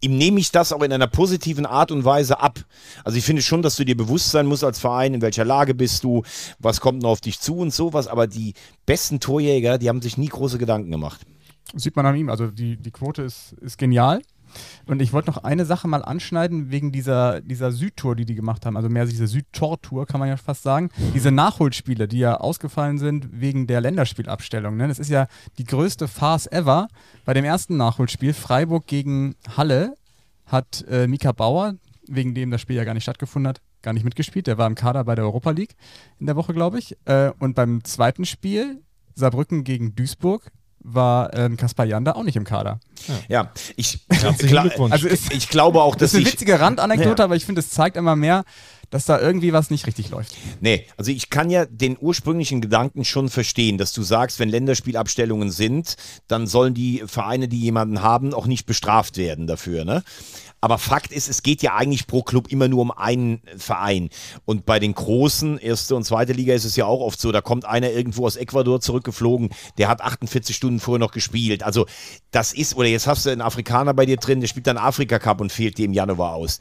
ihm 0.01 0.17
nehme 0.17 0.39
ich 0.39 0.51
das 0.51 0.73
auch 0.73 0.81
in 0.81 0.91
einer 0.91 1.07
positiven 1.07 1.65
Art 1.65 1.91
und 1.91 2.03
Weise 2.03 2.39
ab. 2.39 2.59
Also 3.03 3.17
ich 3.17 3.23
finde 3.23 3.43
schon, 3.43 3.61
dass 3.61 3.75
du 3.75 3.85
dir 3.85 3.95
bewusst 3.95 4.31
sein 4.31 4.47
musst 4.47 4.63
als 4.63 4.79
Verein, 4.79 5.13
in 5.13 5.21
welcher 5.21 5.45
Lage 5.45 5.75
bist 5.75 6.03
du, 6.03 6.23
was 6.59 6.81
kommt 6.81 7.03
noch 7.03 7.11
auf 7.11 7.21
dich 7.21 7.39
zu 7.39 7.57
und 7.57 7.71
sowas, 7.71 8.07
aber 8.07 8.25
die 8.27 8.55
besten 8.87 9.19
Torjäger, 9.19 9.77
die 9.77 9.89
haben 9.89 10.01
sich 10.01 10.17
nie 10.17 10.27
große 10.27 10.57
Gedanken 10.57 10.91
gemacht. 10.91 11.21
Sieht 11.75 11.95
man 11.95 12.05
an 12.05 12.15
ihm. 12.15 12.29
Also 12.29 12.47
die, 12.47 12.77
die 12.77 12.91
Quote 12.91 13.21
ist, 13.21 13.53
ist 13.61 13.77
genial. 13.77 14.21
Und 14.85 15.01
ich 15.01 15.13
wollte 15.13 15.29
noch 15.29 15.43
eine 15.43 15.65
Sache 15.65 15.87
mal 15.87 16.03
anschneiden 16.03 16.71
wegen 16.71 16.91
dieser, 16.91 17.41
dieser 17.41 17.71
Südtour, 17.71 18.15
die 18.15 18.25
die 18.25 18.35
gemacht 18.35 18.65
haben. 18.65 18.77
Also 18.77 18.89
mehr 18.89 19.05
diese 19.05 19.27
Südtor-Tour, 19.27 20.05
kann 20.05 20.19
man 20.19 20.29
ja 20.29 20.37
fast 20.37 20.63
sagen. 20.63 20.89
Diese 21.13 21.31
Nachholspiele, 21.31 22.07
die 22.07 22.19
ja 22.19 22.37
ausgefallen 22.37 22.97
sind 22.97 23.29
wegen 23.31 23.67
der 23.67 23.81
Länderspielabstellung. 23.81 24.77
Ne? 24.77 24.87
Das 24.87 24.99
ist 24.99 25.09
ja 25.09 25.27
die 25.57 25.63
größte 25.63 26.07
Farce 26.07 26.47
ever. 26.47 26.87
Bei 27.25 27.33
dem 27.33 27.45
ersten 27.45 27.77
Nachholspiel, 27.77 28.33
Freiburg 28.33 28.87
gegen 28.87 29.35
Halle, 29.55 29.95
hat 30.45 30.85
äh, 30.89 31.07
Mika 31.07 31.31
Bauer, 31.31 31.75
wegen 32.07 32.35
dem 32.35 32.51
das 32.51 32.61
Spiel 32.61 32.75
ja 32.75 32.83
gar 32.83 32.93
nicht 32.93 33.03
stattgefunden 33.03 33.47
hat, 33.47 33.61
gar 33.81 33.93
nicht 33.93 34.03
mitgespielt. 34.03 34.47
Der 34.47 34.57
war 34.57 34.67
im 34.67 34.75
Kader 34.75 35.03
bei 35.03 35.15
der 35.15 35.25
Europa 35.25 35.51
League 35.51 35.75
in 36.19 36.25
der 36.25 36.35
Woche, 36.35 36.53
glaube 36.53 36.79
ich. 36.79 36.97
Äh, 37.05 37.31
und 37.39 37.55
beim 37.55 37.83
zweiten 37.83 38.25
Spiel, 38.25 38.81
Saarbrücken 39.15 39.63
gegen 39.63 39.95
Duisburg, 39.95 40.51
war 40.83 41.33
ähm, 41.33 41.57
Kaspar 41.57 41.85
Janda 41.85 42.13
auch 42.13 42.23
nicht 42.23 42.35
im 42.35 42.43
Kader. 42.43 42.79
Ja, 43.29 43.51
ich, 43.75 43.99
Herzlichen 44.09 44.47
klar-. 44.69 44.91
Also 44.91 45.07
ist, 45.07 45.33
ich 45.33 45.49
glaube 45.49 45.81
auch, 45.81 45.95
das 45.95 46.11
dass 46.11 46.13
ist 46.13 46.15
eine 46.19 46.27
ich, 46.27 46.33
witzige 46.33 46.59
Randanekdote, 46.59 47.19
Ja. 47.21 47.25
aber 47.25 47.35
ich 47.35 47.45
finde, 47.45 47.59
es 47.61 47.69
zeigt 47.69 47.97
immer 47.97 48.15
mehr, 48.15 48.43
dass 48.89 49.05
da 49.05 49.19
irgendwie 49.19 49.53
was 49.53 49.69
nicht 49.69 49.87
richtig 49.87 50.09
läuft. 50.09 50.35
Nee, 50.59 50.85
also 50.97 51.11
ich 51.11 51.29
kann 51.29 51.49
ja 51.49 51.65
den 51.65 51.97
ursprünglichen 51.99 52.59
Gedanken 52.61 53.05
schon 53.05 53.29
verstehen, 53.29 53.77
dass 53.77 53.93
du 53.93 54.03
sagst, 54.03 54.39
wenn 54.39 54.49
Länderspielabstellungen 54.49 55.49
sind, 55.49 55.95
dann 56.27 56.45
sollen 56.45 56.73
die 56.73 57.03
Vereine, 57.05 57.47
die 57.47 57.59
jemanden 57.59 58.01
haben, 58.01 58.33
auch 58.33 58.47
nicht 58.47 58.65
bestraft 58.65 59.17
werden 59.17 59.47
dafür, 59.47 59.85
ne? 59.85 60.03
Aber 60.63 60.77
Fakt 60.77 61.11
ist, 61.11 61.27
es 61.27 61.41
geht 61.41 61.63
ja 61.63 61.73
eigentlich 61.75 62.05
pro 62.05 62.21
Club 62.21 62.49
immer 62.51 62.67
nur 62.67 62.81
um 62.83 62.91
einen 62.91 63.41
Verein. 63.57 64.09
Und 64.45 64.63
bei 64.63 64.77
den 64.77 64.93
großen, 64.93 65.57
erste 65.57 65.95
und 65.95 66.03
zweite 66.03 66.33
Liga, 66.33 66.53
ist 66.53 66.65
es 66.65 66.75
ja 66.75 66.85
auch 66.85 66.99
oft 67.01 67.19
so, 67.19 67.31
da 67.31 67.41
kommt 67.41 67.65
einer 67.65 67.89
irgendwo 67.89 68.27
aus 68.27 68.35
Ecuador 68.35 68.79
zurückgeflogen, 68.79 69.49
der 69.79 69.87
hat 69.87 70.01
48 70.01 70.55
Stunden 70.55 70.70
vorher 70.79 70.99
noch 70.99 71.11
gespielt. 71.11 71.63
Also 71.63 71.85
das 72.31 72.53
ist, 72.53 72.75
oder 72.75 72.87
jetzt 72.87 73.07
hast 73.07 73.25
du 73.25 73.29
einen 73.29 73.41
Afrikaner 73.41 73.93
bei 73.93 74.05
dir 74.05 74.17
drin, 74.17 74.39
der 74.39 74.47
spielt 74.47 74.67
dann 74.67 74.77
Afrika 74.77 75.19
Cup 75.19 75.41
und 75.41 75.51
fehlt 75.51 75.77
dir 75.77 75.85
im 75.85 75.93
Januar 75.93 76.33
aus 76.33 76.59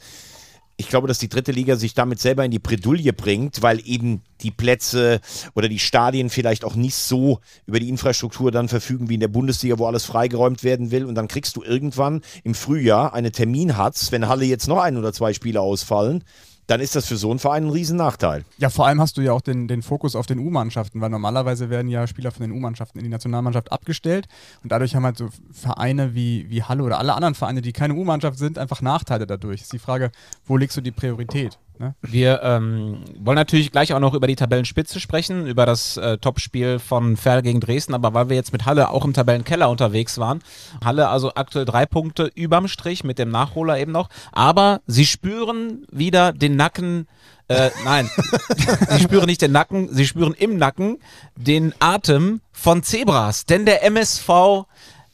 ich 0.81 0.89
glaube, 0.89 1.07
dass 1.07 1.19
die 1.19 1.29
dritte 1.29 1.51
Liga 1.51 1.75
sich 1.75 1.93
damit 1.93 2.19
selber 2.19 2.43
in 2.43 2.49
die 2.49 2.59
Bredouille 2.59 3.13
bringt, 3.13 3.61
weil 3.61 3.79
eben 3.87 4.21
die 4.41 4.49
Plätze 4.49 5.21
oder 5.53 5.69
die 5.69 5.77
Stadien 5.77 6.31
vielleicht 6.31 6.65
auch 6.65 6.75
nicht 6.75 6.95
so 6.95 7.39
über 7.67 7.79
die 7.79 7.87
Infrastruktur 7.87 8.51
dann 8.51 8.67
verfügen 8.67 9.07
wie 9.07 9.13
in 9.13 9.19
der 9.19 9.27
Bundesliga, 9.27 9.77
wo 9.77 9.85
alles 9.85 10.05
freigeräumt 10.05 10.63
werden 10.63 10.89
will. 10.89 11.05
Und 11.05 11.13
dann 11.13 11.27
kriegst 11.27 11.55
du 11.55 11.63
irgendwann 11.63 12.21
im 12.43 12.55
Frühjahr 12.55 13.13
eine 13.13 13.31
Terminhatz, 13.31 14.11
wenn 14.11 14.27
Halle 14.27 14.45
jetzt 14.45 14.67
noch 14.67 14.79
ein 14.79 14.97
oder 14.97 15.13
zwei 15.13 15.33
Spiele 15.33 15.61
ausfallen, 15.61 16.23
dann 16.71 16.79
ist 16.79 16.95
das 16.95 17.05
für 17.05 17.17
so 17.17 17.29
einen 17.29 17.39
Verein 17.39 17.65
ein 17.65 17.69
Riesennachteil. 17.69 18.45
Ja, 18.57 18.69
vor 18.69 18.87
allem 18.87 19.01
hast 19.01 19.17
du 19.17 19.21
ja 19.21 19.33
auch 19.33 19.41
den, 19.41 19.67
den 19.67 19.81
Fokus 19.81 20.15
auf 20.15 20.25
den 20.25 20.39
U-Mannschaften, 20.39 21.01
weil 21.01 21.09
normalerweise 21.09 21.69
werden 21.69 21.89
ja 21.89 22.07
Spieler 22.07 22.31
von 22.31 22.43
den 22.43 22.53
U-Mannschaften 22.53 22.97
in 22.97 23.03
die 23.03 23.09
Nationalmannschaft 23.09 23.73
abgestellt 23.73 24.29
und 24.63 24.71
dadurch 24.71 24.95
haben 24.95 25.03
halt 25.03 25.17
so 25.17 25.27
Vereine 25.51 26.15
wie, 26.15 26.49
wie 26.49 26.63
Halle 26.63 26.83
oder 26.83 26.97
alle 26.97 27.13
anderen 27.13 27.35
Vereine, 27.35 27.61
die 27.61 27.73
keine 27.73 27.95
U-Mannschaft 27.95 28.37
sind, 28.37 28.57
einfach 28.57 28.81
Nachteile 28.81 29.27
dadurch. 29.27 29.61
Ist 29.61 29.73
die 29.73 29.79
Frage, 29.79 30.13
wo 30.45 30.55
legst 30.55 30.77
du 30.77 30.81
die 30.81 30.91
Priorität? 30.91 31.59
Ne? 31.81 31.95
Wir 32.03 32.41
ähm, 32.43 33.03
wollen 33.19 33.35
natürlich 33.35 33.71
gleich 33.71 33.91
auch 33.93 33.99
noch 33.99 34.13
über 34.13 34.27
die 34.27 34.35
Tabellenspitze 34.35 34.99
sprechen, 34.99 35.47
über 35.47 35.65
das 35.65 35.97
äh, 35.97 36.19
Topspiel 36.19 36.77
von 36.77 37.17
Ferl 37.17 37.41
gegen 37.41 37.59
Dresden, 37.59 37.95
aber 37.95 38.13
weil 38.13 38.29
wir 38.29 38.35
jetzt 38.35 38.53
mit 38.53 38.67
Halle 38.67 38.91
auch 38.91 39.03
im 39.03 39.13
Tabellenkeller 39.13 39.67
unterwegs 39.67 40.19
waren, 40.19 40.43
Halle 40.85 41.09
also 41.09 41.33
aktuell 41.33 41.65
drei 41.65 41.87
Punkte 41.87 42.31
überm 42.35 42.67
Strich 42.67 43.03
mit 43.03 43.17
dem 43.17 43.31
Nachholer 43.31 43.79
eben 43.79 43.91
noch, 43.91 44.09
aber 44.31 44.81
sie 44.85 45.07
spüren 45.07 45.87
wieder 45.91 46.33
den 46.33 46.55
Nacken, 46.55 47.07
äh, 47.47 47.71
nein, 47.83 48.07
sie 48.89 49.01
spüren 49.01 49.25
nicht 49.25 49.41
den 49.41 49.51
Nacken, 49.51 49.89
sie 49.91 50.05
spüren 50.05 50.35
im 50.35 50.57
Nacken 50.57 50.99
den 51.35 51.73
Atem 51.79 52.41
von 52.51 52.83
Zebras, 52.83 53.45
denn 53.47 53.65
der 53.65 53.83
MSV 53.83 54.67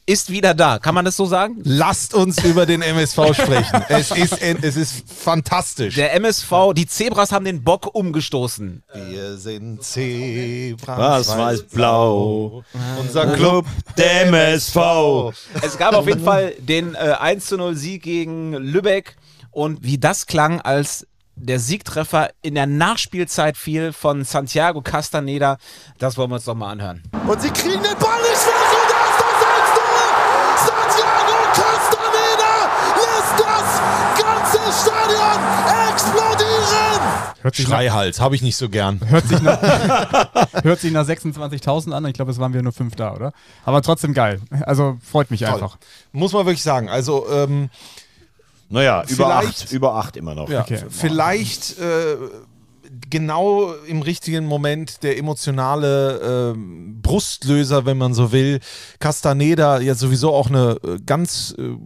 ist 0.08 0.30
wieder 0.30 0.54
da. 0.54 0.78
Kann 0.78 0.94
man 0.94 1.04
das 1.04 1.16
so 1.16 1.26
sagen? 1.26 1.60
Lasst 1.64 2.14
uns 2.14 2.42
über 2.42 2.64
den 2.64 2.80
MSV 2.80 3.34
sprechen. 3.34 3.84
Es 3.88 4.10
ist, 4.10 4.40
es 4.40 4.76
ist 4.76 5.04
fantastisch. 5.10 5.94
Der 5.96 6.14
MSV, 6.14 6.72
die 6.74 6.86
Zebras 6.86 7.32
haben 7.32 7.44
den 7.44 7.62
Bock 7.62 7.94
umgestoßen. 7.94 8.82
Wir 8.94 9.36
sind 9.36 9.82
Zebras. 9.82 11.28
Was 11.28 11.36
weiß 11.38 11.62
blau. 11.64 12.64
Unser 13.00 13.34
Club, 13.34 13.66
der 13.96 14.26
MSV. 14.26 14.76
Es 15.62 15.76
gab 15.78 15.94
auf 15.94 16.06
jeden 16.06 16.24
Fall 16.24 16.54
den 16.58 16.94
äh, 16.94 17.14
1 17.18 17.46
zu 17.46 17.56
0 17.56 17.76
Sieg 17.76 18.02
gegen 18.02 18.54
Lübeck 18.54 19.16
und 19.50 19.82
wie 19.82 19.98
das 19.98 20.26
klang, 20.26 20.60
als 20.60 21.06
der 21.40 21.60
Siegtreffer 21.60 22.30
in 22.42 22.54
der 22.54 22.66
Nachspielzeit 22.66 23.56
fiel 23.56 23.92
von 23.92 24.24
Santiago 24.24 24.80
Castaneda, 24.82 25.58
das 25.98 26.16
wollen 26.16 26.30
wir 26.30 26.36
uns 26.36 26.44
doch 26.44 26.54
mal 26.54 26.70
anhören. 26.70 27.02
Und 27.26 27.40
sie 27.40 27.50
kriegen 27.50 27.82
den 27.82 27.98
Ball 27.98 28.07
Hört 37.48 37.56
sich, 37.56 37.66
Schreihals, 37.66 38.20
habe 38.20 38.34
ich 38.34 38.42
nicht 38.42 38.56
so 38.56 38.68
gern. 38.68 39.00
hört 39.08 39.26
sich 39.26 39.40
nach, 39.40 39.60
hört 40.62 40.80
sich 40.80 40.92
nach 40.92 41.06
26.000 41.06 41.92
an. 41.92 42.04
Ich 42.06 42.12
glaube, 42.12 42.30
es 42.30 42.38
waren 42.38 42.52
wir 42.52 42.62
nur 42.62 42.72
fünf 42.72 42.94
da, 42.94 43.14
oder? 43.14 43.32
Aber 43.64 43.80
trotzdem 43.82 44.12
geil. 44.12 44.40
Also 44.66 44.98
freut 45.02 45.30
mich 45.30 45.46
einfach. 45.46 45.78
Muss 46.12 46.32
man 46.32 46.44
wirklich 46.44 46.62
sagen. 46.62 46.88
Also, 46.90 47.26
ähm, 47.30 47.70
Naja, 48.68 49.02
über 49.08 49.34
acht, 49.36 49.72
über 49.72 49.94
acht 49.94 50.16
immer 50.18 50.34
noch. 50.34 50.50
ja, 50.50 50.60
Okay. 50.60 50.80
vielleicht 50.90 51.78
äh, 51.78 52.16
genau 53.10 53.72
im 53.86 54.02
richtigen 54.02 54.46
Moment 54.46 55.02
der 55.02 55.18
emotionale 55.18 56.52
ähm, 56.54 57.00
Brustlöser, 57.02 57.86
wenn 57.86 57.98
man 57.98 58.14
so 58.14 58.32
will. 58.32 58.60
Castaneda, 58.98 59.80
ja 59.80 59.94
sowieso 59.94 60.34
auch 60.34 60.48
eine 60.48 60.78
äh, 60.84 60.98
ganz 61.04 61.54
äh, 61.58 61.76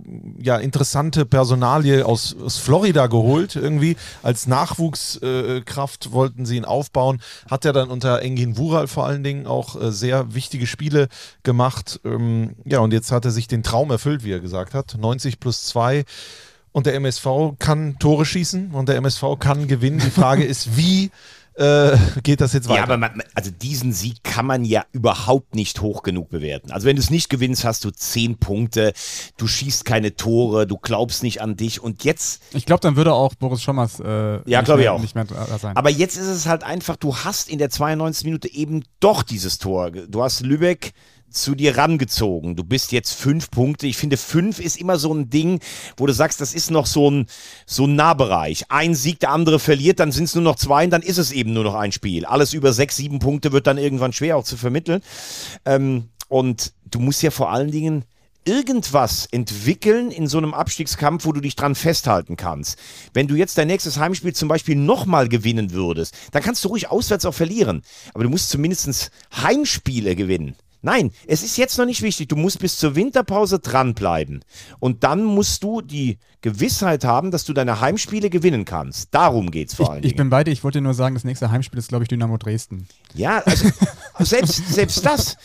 ja, 0.42 0.56
interessante 0.56 1.26
Personalie 1.26 2.04
aus, 2.04 2.36
aus 2.42 2.58
Florida 2.58 3.06
geholt, 3.06 3.56
irgendwie. 3.56 3.96
Als 4.22 4.46
Nachwuchskraft 4.46 6.06
äh, 6.06 6.12
wollten 6.12 6.46
sie 6.46 6.56
ihn 6.56 6.64
aufbauen. 6.64 7.20
Hat 7.50 7.64
er 7.64 7.72
dann 7.72 7.90
unter 7.90 8.22
Engin 8.22 8.56
Wural 8.56 8.88
vor 8.88 9.06
allen 9.06 9.24
Dingen 9.24 9.46
auch 9.46 9.80
äh, 9.80 9.92
sehr 9.92 10.34
wichtige 10.34 10.66
Spiele 10.66 11.08
gemacht. 11.42 12.00
Ähm, 12.04 12.56
ja, 12.64 12.80
und 12.80 12.92
jetzt 12.92 13.12
hat 13.12 13.24
er 13.24 13.30
sich 13.30 13.48
den 13.48 13.62
Traum 13.62 13.90
erfüllt, 13.90 14.24
wie 14.24 14.32
er 14.32 14.40
gesagt 14.40 14.74
hat. 14.74 14.96
90 14.98 15.40
plus 15.40 15.64
2. 15.66 16.04
Und 16.72 16.86
der 16.86 16.94
MSV 16.94 17.26
kann 17.58 17.98
Tore 17.98 18.24
schießen 18.24 18.70
und 18.72 18.88
der 18.88 18.96
MSV 18.96 19.22
kann 19.38 19.68
gewinnen. 19.68 19.98
Die 20.04 20.10
Frage 20.10 20.42
ist, 20.44 20.76
wie 20.76 21.10
äh, 21.54 21.98
geht 22.22 22.40
das 22.40 22.54
jetzt 22.54 22.66
weiter? 22.66 22.78
Ja, 22.78 22.84
aber 22.84 22.96
man, 22.96 23.22
also 23.34 23.50
diesen 23.50 23.92
Sieg 23.92 24.24
kann 24.24 24.46
man 24.46 24.64
ja 24.64 24.86
überhaupt 24.92 25.54
nicht 25.54 25.82
hoch 25.82 26.02
genug 26.02 26.30
bewerten. 26.30 26.70
Also 26.70 26.86
wenn 26.86 26.96
du 26.96 27.02
es 27.02 27.10
nicht 27.10 27.28
gewinnst, 27.28 27.64
hast 27.66 27.84
du 27.84 27.90
zehn 27.90 28.38
Punkte, 28.38 28.94
du 29.36 29.46
schießt 29.46 29.84
keine 29.84 30.16
Tore, 30.16 30.66
du 30.66 30.78
glaubst 30.78 31.22
nicht 31.22 31.42
an 31.42 31.56
dich 31.56 31.82
und 31.82 32.04
jetzt, 32.04 32.40
Ich 32.54 32.64
glaube, 32.64 32.80
dann 32.80 32.96
würde 32.96 33.12
auch 33.12 33.34
Boris 33.34 33.60
Schommers 33.62 34.00
äh, 34.00 34.06
Ja, 34.48 34.60
nicht 34.60 34.64
glaub 34.64 34.78
ich 34.78 34.84
mehr- 34.84 34.94
auch. 34.94 35.00
nicht 35.02 35.14
mehr 35.14 35.24
da 35.24 35.58
sein. 35.58 35.76
aber 35.76 35.90
jetzt 35.90 36.16
ist 36.16 36.26
es 36.28 36.46
halt 36.46 36.64
einfach, 36.64 36.96
du 36.96 37.14
hast 37.14 37.50
in 37.50 37.58
der 37.58 37.68
92. 37.68 38.24
Minute 38.24 38.50
eben 38.50 38.82
doch 39.00 39.22
dieses 39.22 39.58
Tor. 39.58 39.90
Du 39.90 40.22
hast 40.22 40.40
Lübeck 40.40 40.92
zu 41.32 41.54
dir 41.54 41.76
rangezogen. 41.76 42.56
Du 42.56 42.64
bist 42.64 42.92
jetzt 42.92 43.12
fünf 43.12 43.50
Punkte. 43.50 43.86
Ich 43.86 43.96
finde, 43.96 44.16
fünf 44.16 44.58
ist 44.58 44.80
immer 44.80 44.98
so 44.98 45.12
ein 45.12 45.30
Ding, 45.30 45.60
wo 45.96 46.06
du 46.06 46.12
sagst, 46.12 46.40
das 46.40 46.54
ist 46.54 46.70
noch 46.70 46.86
so 46.86 47.10
ein, 47.10 47.26
so 47.66 47.86
ein 47.86 47.96
Nahbereich. 47.96 48.64
Ein 48.68 48.94
Sieg, 48.94 49.20
der 49.20 49.30
andere 49.30 49.58
verliert, 49.58 50.00
dann 50.00 50.12
sind 50.12 50.24
es 50.24 50.34
nur 50.34 50.44
noch 50.44 50.56
zwei 50.56 50.84
und 50.84 50.90
dann 50.90 51.02
ist 51.02 51.18
es 51.18 51.32
eben 51.32 51.52
nur 51.52 51.64
noch 51.64 51.74
ein 51.74 51.92
Spiel. 51.92 52.24
Alles 52.24 52.52
über 52.54 52.72
sechs, 52.72 52.96
sieben 52.96 53.18
Punkte 53.18 53.52
wird 53.52 53.66
dann 53.66 53.78
irgendwann 53.78 54.12
schwer 54.12 54.36
auch 54.36 54.44
zu 54.44 54.56
vermitteln. 54.56 55.02
Ähm, 55.64 56.08
und 56.28 56.72
du 56.90 56.98
musst 56.98 57.22
ja 57.22 57.30
vor 57.30 57.50
allen 57.50 57.70
Dingen 57.70 58.04
irgendwas 58.44 59.26
entwickeln 59.26 60.10
in 60.10 60.26
so 60.26 60.38
einem 60.38 60.54
Abstiegskampf, 60.54 61.24
wo 61.24 61.32
du 61.32 61.40
dich 61.40 61.56
dran 61.56 61.74
festhalten 61.74 62.36
kannst. 62.36 62.78
Wenn 63.12 63.28
du 63.28 63.34
jetzt 63.34 63.56
dein 63.58 63.68
nächstes 63.68 63.98
Heimspiel 63.98 64.34
zum 64.34 64.48
Beispiel 64.48 64.76
nochmal 64.76 65.28
gewinnen 65.28 65.72
würdest, 65.72 66.14
dann 66.32 66.42
kannst 66.42 66.64
du 66.64 66.68
ruhig 66.68 66.90
auswärts 66.90 67.24
auch 67.24 67.34
verlieren. 67.34 67.82
Aber 68.14 68.24
du 68.24 68.30
musst 68.30 68.50
zumindest 68.50 69.10
Heimspiele 69.36 70.16
gewinnen. 70.16 70.56
Nein, 70.82 71.12
es 71.26 71.42
ist 71.42 71.56
jetzt 71.56 71.78
noch 71.78 71.86
nicht 71.86 72.02
wichtig. 72.02 72.28
Du 72.28 72.36
musst 72.36 72.58
bis 72.58 72.76
zur 72.78 72.94
Winterpause 72.96 73.58
dranbleiben. 73.60 74.44
Und 74.80 75.04
dann 75.04 75.24
musst 75.24 75.62
du 75.62 75.80
die 75.80 76.18
Gewissheit 76.40 77.04
haben, 77.04 77.30
dass 77.30 77.44
du 77.44 77.52
deine 77.52 77.80
Heimspiele 77.80 78.28
gewinnen 78.28 78.64
kannst. 78.64 79.08
Darum 79.14 79.52
geht 79.52 79.68
es 79.68 79.74
vor 79.76 79.86
Ich, 79.86 79.90
allen 79.90 79.98
ich 80.02 80.10
Dingen. 80.10 80.16
bin 80.16 80.30
bei 80.30 80.42
dir, 80.42 80.50
ich 80.50 80.64
wollte 80.64 80.80
nur 80.80 80.92
sagen, 80.92 81.14
das 81.14 81.22
nächste 81.22 81.52
Heimspiel 81.52 81.78
ist, 81.78 81.88
glaube 81.88 82.02
ich, 82.04 82.08
Dynamo 82.08 82.36
Dresden. 82.36 82.88
Ja, 83.14 83.38
also 83.44 83.68
selbst, 84.18 84.56
selbst 84.72 85.06
das, 85.06 85.36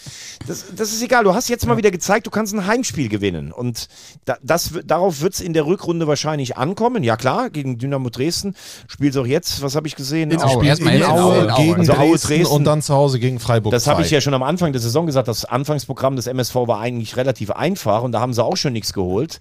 das, 0.48 0.66
das 0.76 0.92
ist 0.92 1.04
egal. 1.04 1.24
Du 1.24 1.36
hast 1.36 1.50
jetzt 1.50 1.68
mal 1.68 1.78
wieder 1.78 1.92
gezeigt, 1.92 2.26
du 2.26 2.32
kannst 2.32 2.54
ein 2.56 2.66
Heimspiel 2.66 3.10
gewinnen. 3.10 3.52
Und 3.52 3.90
da, 4.26 4.38
das, 4.42 4.72
darauf 4.86 5.22
wird 5.22 5.36
es 5.36 5.40
in 5.40 5.54
der 5.54 5.68
Rückrunde 5.68 6.08
wahrscheinlich 6.08 6.58
ankommen. 6.58 7.04
Ja 7.04 7.16
klar, 7.16 7.52
gegen 7.52 7.78
Dynamo 7.78 8.10
Dresden 8.10 8.56
spielt 8.88 9.12
es 9.14 9.18
auch 9.18 9.28
jetzt, 9.28 9.62
was 9.62 9.76
habe 9.76 9.88
ich 9.88 9.96
gesehen? 9.96 10.32
In 10.32 10.42
Aue. 10.42 10.66
Erstmal 10.66 10.96
in 10.96 11.04
Aue, 11.04 11.22
Aue, 11.22 11.38
in 11.44 11.50
Aue. 11.52 11.62
gegen 11.64 11.76
Also 11.80 11.94
Aue, 11.94 12.10
Dresden, 12.10 12.28
Dresden. 12.28 12.56
und 12.56 12.64
dann 12.64 12.82
zu 12.82 12.96
Hause 12.96 13.20
gegen 13.20 13.40
Freiburg. 13.40 13.72
Das 13.72 13.86
habe 13.86 14.02
ich 14.02 14.08
2. 14.08 14.16
ja 14.16 14.22
schon 14.22 14.34
am 14.34 14.42
Anfang 14.44 14.72
der 14.72 14.82
Saison 14.82 15.06
gesagt. 15.06 15.27
Das 15.28 15.46
Anfangsprogramm 15.46 16.16
des 16.16 16.28
MSV 16.28 16.56
war 16.56 16.80
eigentlich 16.80 17.18
relativ 17.18 17.52
einfach 17.52 18.04
und 18.04 18.12
da 18.12 18.20
haben 18.20 18.34
sie 18.34 18.44
auch 18.44 18.58
schon 18.58 18.74
nichts 18.74 18.94
geholt. 18.94 19.40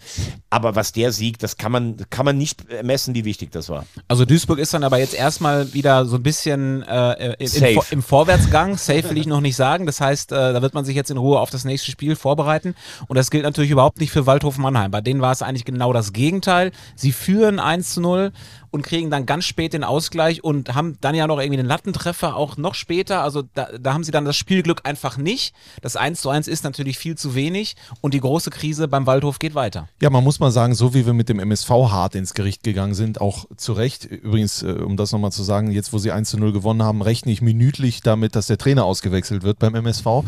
Aber 0.50 0.74
was 0.74 0.92
der 0.92 1.12
Sieg, 1.12 1.38
das 1.38 1.56
kann 1.56 1.72
man, 1.72 1.96
kann 2.10 2.24
man 2.24 2.36
nicht 2.36 2.64
messen, 2.82 3.14
wie 3.14 3.24
wichtig 3.24 3.52
das 3.52 3.68
war. 3.68 3.86
Also 4.08 4.24
Duisburg 4.24 4.58
ist 4.58 4.74
dann 4.74 4.84
aber 4.84 4.98
jetzt 4.98 5.14
erstmal 5.14 5.72
wieder 5.74 6.06
so 6.06 6.16
ein 6.16 6.22
bisschen 6.22 6.82
äh, 6.82 7.34
im, 7.38 7.80
im 7.90 8.02
Vorwärtsgang. 8.02 8.76
Safe 8.76 9.10
will 9.10 9.18
ich 9.18 9.26
noch 9.26 9.40
nicht 9.40 9.56
sagen. 9.56 9.86
Das 9.86 10.00
heißt, 10.00 10.32
äh, 10.32 10.52
da 10.52 10.62
wird 10.62 10.74
man 10.74 10.84
sich 10.84 10.96
jetzt 10.96 11.10
in 11.10 11.16
Ruhe 11.16 11.40
auf 11.40 11.50
das 11.50 11.64
nächste 11.64 11.90
Spiel 11.90 12.16
vorbereiten. 12.16 12.74
Und 13.06 13.16
das 13.16 13.30
gilt 13.30 13.44
natürlich 13.44 13.70
überhaupt 13.70 14.00
nicht 14.00 14.10
für 14.10 14.26
Waldhof 14.26 14.58
Mannheim. 14.58 14.90
Bei 14.90 15.00
denen 15.00 15.20
war 15.20 15.32
es 15.32 15.42
eigentlich 15.42 15.64
genau 15.64 15.92
das 15.92 16.12
Gegenteil. 16.12 16.72
Sie 16.94 17.12
führen 17.12 17.60
1 17.60 17.94
zu 17.94 18.00
0 18.00 18.32
und 18.76 18.82
kriegen 18.82 19.10
dann 19.10 19.24
ganz 19.24 19.46
spät 19.46 19.72
den 19.72 19.84
Ausgleich 19.84 20.44
und 20.44 20.74
haben 20.74 20.98
dann 21.00 21.14
ja 21.14 21.26
noch 21.26 21.40
irgendwie 21.40 21.56
den 21.56 21.64
Lattentreffer 21.64 22.36
auch 22.36 22.58
noch 22.58 22.74
später. 22.74 23.22
Also 23.22 23.42
da, 23.54 23.70
da 23.80 23.94
haben 23.94 24.04
sie 24.04 24.12
dann 24.12 24.26
das 24.26 24.36
Spielglück 24.36 24.82
einfach 24.84 25.16
nicht. 25.16 25.54
Das 25.80 25.96
1 25.96 26.20
zu 26.20 26.28
1 26.28 26.46
ist 26.46 26.62
natürlich 26.62 26.98
viel 26.98 27.16
zu 27.16 27.34
wenig 27.34 27.74
und 28.02 28.12
die 28.12 28.20
große 28.20 28.50
Krise 28.50 28.86
beim 28.86 29.06
Waldhof 29.06 29.38
geht 29.38 29.54
weiter. 29.54 29.88
Ja, 30.02 30.10
man 30.10 30.22
muss 30.22 30.40
mal 30.40 30.50
sagen, 30.50 30.74
so 30.74 30.92
wie 30.92 31.06
wir 31.06 31.14
mit 31.14 31.30
dem 31.30 31.40
MSV 31.40 31.70
hart 31.70 32.14
ins 32.14 32.34
Gericht 32.34 32.64
gegangen 32.64 32.92
sind, 32.92 33.18
auch 33.18 33.46
zu 33.56 33.72
Recht. 33.72 34.04
Übrigens, 34.04 34.62
äh, 34.62 34.72
um 34.72 34.98
das 34.98 35.10
nochmal 35.10 35.32
zu 35.32 35.42
sagen, 35.42 35.70
jetzt 35.70 35.94
wo 35.94 35.98
sie 35.98 36.12
1 36.12 36.28
zu 36.28 36.38
0 36.38 36.52
gewonnen 36.52 36.82
haben, 36.82 37.00
rechne 37.00 37.32
ich 37.32 37.40
minütlich 37.40 38.02
damit, 38.02 38.36
dass 38.36 38.46
der 38.46 38.58
Trainer 38.58 38.84
ausgewechselt 38.84 39.42
wird 39.42 39.58
beim 39.58 39.74
MSV. 39.74 40.06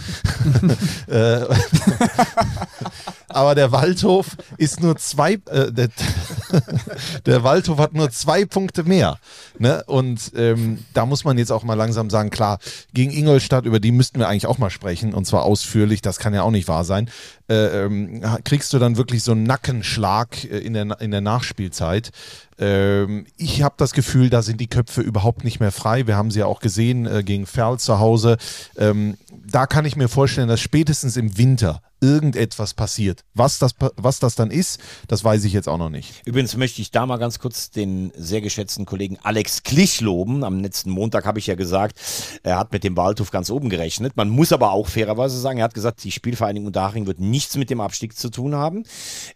Aber 3.28 3.54
der 3.54 3.72
Waldhof 3.72 4.36
ist 4.56 4.80
nur 4.80 4.96
zwei, 4.96 5.34
äh, 5.50 5.70
der, 5.70 5.88
der 7.26 7.44
Waldhof 7.44 7.78
hat 7.78 7.92
nur 7.92 8.10
zwei 8.10 8.44
Punkte 8.46 8.84
mehr. 8.84 9.18
Ne? 9.58 9.84
Und 9.86 10.32
ähm, 10.34 10.84
da 10.94 11.04
muss 11.04 11.24
man 11.24 11.36
jetzt 11.36 11.52
auch 11.52 11.62
mal 11.62 11.74
langsam 11.74 12.08
sagen, 12.08 12.30
klar, 12.30 12.58
gegen 12.94 13.12
Ingolstadt, 13.12 13.66
über 13.66 13.80
die 13.80 13.92
müssten 13.92 14.18
wir 14.18 14.28
eigentlich 14.28 14.46
auch 14.46 14.58
mal 14.58 14.70
sprechen, 14.70 15.12
und 15.12 15.26
zwar 15.26 15.42
ausführlich, 15.42 16.00
das 16.00 16.18
kann 16.18 16.34
ja 16.34 16.42
auch 16.42 16.50
nicht 16.50 16.68
wahr 16.68 16.84
sein. 16.84 17.10
Äh, 17.48 17.84
ähm, 17.84 18.22
kriegst 18.44 18.72
du 18.72 18.78
dann 18.78 18.96
wirklich 18.96 19.22
so 19.22 19.32
einen 19.32 19.44
Nackenschlag 19.44 20.44
äh, 20.44 20.58
in 20.58 20.74
der, 20.74 21.00
in 21.00 21.10
der 21.10 21.20
Nachspielzeit. 21.20 22.10
Ähm, 22.58 23.26
ich 23.36 23.62
habe 23.62 23.74
das 23.76 23.92
Gefühl, 23.92 24.30
da 24.30 24.42
sind 24.42 24.60
die 24.60 24.68
Köpfe 24.68 25.00
überhaupt 25.00 25.44
nicht 25.44 25.60
mehr 25.60 25.72
frei. 25.72 26.06
Wir 26.06 26.16
haben 26.16 26.30
sie 26.30 26.40
ja 26.40 26.46
auch 26.46 26.60
gesehen 26.60 27.06
äh, 27.06 27.22
gegen 27.22 27.46
Ferl 27.46 27.78
zu 27.78 27.98
Hause. 27.98 28.36
Ähm, 28.76 29.16
da 29.46 29.66
kann 29.66 29.84
ich 29.84 29.96
mir 29.96 30.08
vorstellen, 30.08 30.48
dass 30.48 30.60
spätestens 30.60 31.16
im 31.16 31.38
Winter 31.38 31.80
irgendetwas 32.00 32.74
passiert. 32.74 33.24
Was 33.34 33.58
das, 33.58 33.72
was 33.96 34.18
das 34.18 34.34
dann 34.34 34.50
ist, 34.50 34.80
das 35.08 35.24
weiß 35.24 35.44
ich 35.44 35.52
jetzt 35.52 35.68
auch 35.68 35.78
noch 35.78 35.90
nicht. 35.90 36.22
Übrigens 36.24 36.56
möchte 36.56 36.82
ich 36.82 36.90
da 36.90 37.06
mal 37.06 37.16
ganz 37.16 37.38
kurz 37.38 37.70
den 37.70 38.12
sehr 38.16 38.40
geschätzten 38.40 38.86
Kollegen 38.86 39.18
Alex 39.22 39.62
Klich 39.62 40.00
loben. 40.00 40.44
Am 40.44 40.60
letzten 40.60 40.90
Montag 40.90 41.26
habe 41.26 41.38
ich 41.38 41.46
ja 41.46 41.54
gesagt, 41.54 41.98
er 42.42 42.58
hat 42.58 42.72
mit 42.72 42.84
dem 42.84 42.96
Waldhof 42.96 43.30
ganz 43.30 43.50
oben 43.50 43.68
gerechnet. 43.68 44.16
Man 44.16 44.28
muss 44.28 44.52
aber 44.52 44.72
auch 44.72 44.88
fairerweise 44.88 45.38
sagen, 45.38 45.58
er 45.58 45.64
hat 45.64 45.74
gesagt, 45.74 46.04
die 46.04 46.12
Spielvereinigung 46.12 46.66
Unterhaching 46.66 47.06
wird 47.06 47.20
nichts 47.20 47.56
mit 47.56 47.70
dem 47.70 47.80
Abstieg 47.80 48.16
zu 48.16 48.30
tun 48.30 48.54
haben. 48.54 48.84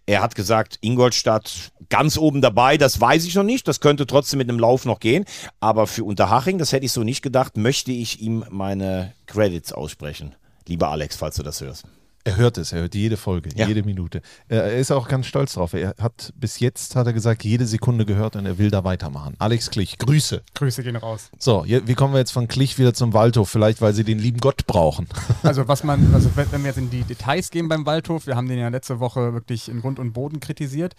Er 0.06 0.22
hat 0.22 0.34
gesagt, 0.34 0.78
Ingolstadt 0.80 1.72
ganz 1.88 2.16
oben 2.16 2.40
dabei, 2.40 2.78
das 2.78 3.00
weiß 3.00 3.24
ich 3.24 3.34
noch 3.34 3.42
nicht. 3.42 3.66
Das 3.68 3.80
könnte 3.80 4.06
trotzdem 4.06 4.38
mit 4.38 4.48
einem 4.48 4.58
Lauf 4.58 4.84
noch 4.84 5.00
gehen. 5.00 5.24
Aber 5.60 5.86
für 5.86 6.04
Unterhaching, 6.04 6.58
das 6.58 6.72
hätte 6.72 6.86
ich 6.86 6.92
so 6.92 7.02
nicht 7.02 7.22
gedacht, 7.22 7.56
möchte 7.56 7.92
ich 7.92 8.20
ihm 8.20 8.44
meine 8.50 9.14
Credits 9.26 9.72
aussprechen. 9.72 10.34
Lieber 10.66 10.90
Alex, 10.90 11.16
falls 11.16 11.36
du 11.36 11.42
das 11.42 11.60
hörst. 11.60 11.84
Er 12.24 12.36
hört 12.36 12.56
es, 12.56 12.72
er 12.72 12.82
hört 12.82 12.94
jede 12.94 13.16
Folge, 13.16 13.50
Ja. 13.56 13.66
jede 13.66 13.82
Minute. 13.82 14.22
Er 14.48 14.76
ist 14.76 14.92
auch 14.92 15.08
ganz 15.08 15.26
stolz 15.26 15.54
drauf. 15.54 15.74
Er 15.74 15.94
hat 16.00 16.32
bis 16.36 16.60
jetzt, 16.60 16.94
hat 16.94 17.06
er 17.08 17.12
gesagt, 17.12 17.42
jede 17.42 17.66
Sekunde 17.66 18.06
gehört 18.06 18.36
und 18.36 18.46
er 18.46 18.58
will 18.58 18.70
da 18.70 18.84
weitermachen. 18.84 19.34
Alex 19.40 19.70
Klich, 19.70 19.98
Grüße. 19.98 20.42
Grüße 20.54 20.84
gehen 20.84 20.94
raus. 20.94 21.30
So, 21.38 21.64
wie 21.66 21.94
kommen 21.94 22.14
wir 22.14 22.18
jetzt 22.18 22.30
von 22.30 22.46
Klich 22.46 22.78
wieder 22.78 22.94
zum 22.94 23.12
Waldhof? 23.12 23.50
Vielleicht, 23.50 23.80
weil 23.80 23.92
sie 23.92 24.04
den 24.04 24.20
lieben 24.20 24.38
Gott 24.38 24.66
brauchen. 24.66 25.08
Also 25.42 25.66
was 25.66 25.82
man, 25.82 26.14
also 26.14 26.30
wenn 26.36 26.62
wir 26.62 26.68
jetzt 26.68 26.76
in 26.78 26.88
die 26.88 27.02
Details 27.02 27.50
gehen 27.50 27.68
beim 27.68 27.84
Waldhof, 27.84 28.26
wir 28.26 28.36
haben 28.36 28.48
den 28.48 28.58
ja 28.58 28.68
letzte 28.68 29.00
Woche 29.00 29.32
wirklich 29.32 29.68
in 29.68 29.80
Grund 29.80 29.98
und 29.98 30.12
Boden 30.12 30.38
kritisiert, 30.40 30.94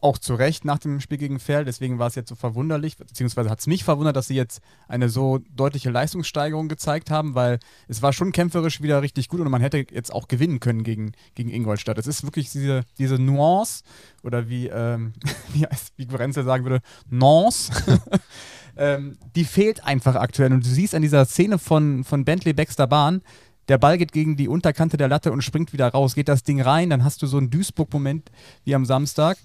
auch 0.00 0.16
zu 0.18 0.34
Recht 0.34 0.64
nach 0.64 0.78
dem 0.78 1.00
Spiel 1.00 1.18
gegen 1.18 1.40
Ferl, 1.40 1.64
deswegen 1.64 1.98
war 1.98 2.06
es 2.06 2.14
jetzt 2.14 2.28
so 2.28 2.34
verwunderlich, 2.36 2.96
beziehungsweise 2.96 3.50
hat 3.50 3.58
es 3.58 3.66
mich 3.66 3.82
verwundert, 3.82 4.14
dass 4.16 4.28
sie 4.28 4.36
jetzt 4.36 4.60
eine 4.86 5.08
so 5.08 5.40
deutliche 5.54 5.90
Leistungssteigerung 5.90 6.68
gezeigt 6.68 7.10
haben, 7.10 7.34
weil 7.34 7.58
es 7.88 8.00
war 8.00 8.12
schon 8.12 8.30
kämpferisch 8.32 8.80
wieder 8.80 9.02
richtig 9.02 9.28
gut 9.28 9.40
und 9.40 9.50
man 9.50 9.60
hätte 9.60 9.84
jetzt 9.90 10.12
auch 10.14 10.28
gewinnen 10.28 10.59
können 10.60 10.84
gegen, 10.84 11.12
gegen 11.34 11.50
Ingolstadt. 11.50 11.98
Es 11.98 12.06
ist 12.06 12.22
wirklich 12.22 12.50
diese, 12.50 12.84
diese 12.98 13.18
Nuance 13.18 13.82
oder 14.22 14.48
wie, 14.48 14.68
ähm, 14.68 15.12
wie, 15.52 15.66
wie 15.96 16.06
Gorenzel 16.06 16.44
sagen 16.44 16.64
würde, 16.64 16.80
Nuance. 17.08 17.72
ähm, 18.76 19.18
die 19.34 19.44
fehlt 19.44 19.84
einfach 19.84 20.14
aktuell. 20.14 20.52
Und 20.52 20.64
du 20.64 20.68
siehst 20.68 20.94
an 20.94 21.02
dieser 21.02 21.24
Szene 21.24 21.58
von, 21.58 22.04
von 22.04 22.24
Bentley 22.24 22.52
Baxter 22.52 22.86
Bahn, 22.86 23.22
der 23.68 23.78
Ball 23.78 23.98
geht 23.98 24.12
gegen 24.12 24.36
die 24.36 24.48
Unterkante 24.48 24.96
der 24.96 25.06
Latte 25.06 25.30
und 25.30 25.42
springt 25.42 25.72
wieder 25.72 25.88
raus. 25.88 26.16
Geht 26.16 26.28
das 26.28 26.42
Ding 26.42 26.60
rein, 26.60 26.90
dann 26.90 27.04
hast 27.04 27.22
du 27.22 27.26
so 27.26 27.38
einen 27.38 27.50
Duisburg-Moment 27.50 28.30
wie 28.64 28.74
am 28.74 28.84
Samstag. 28.84 29.38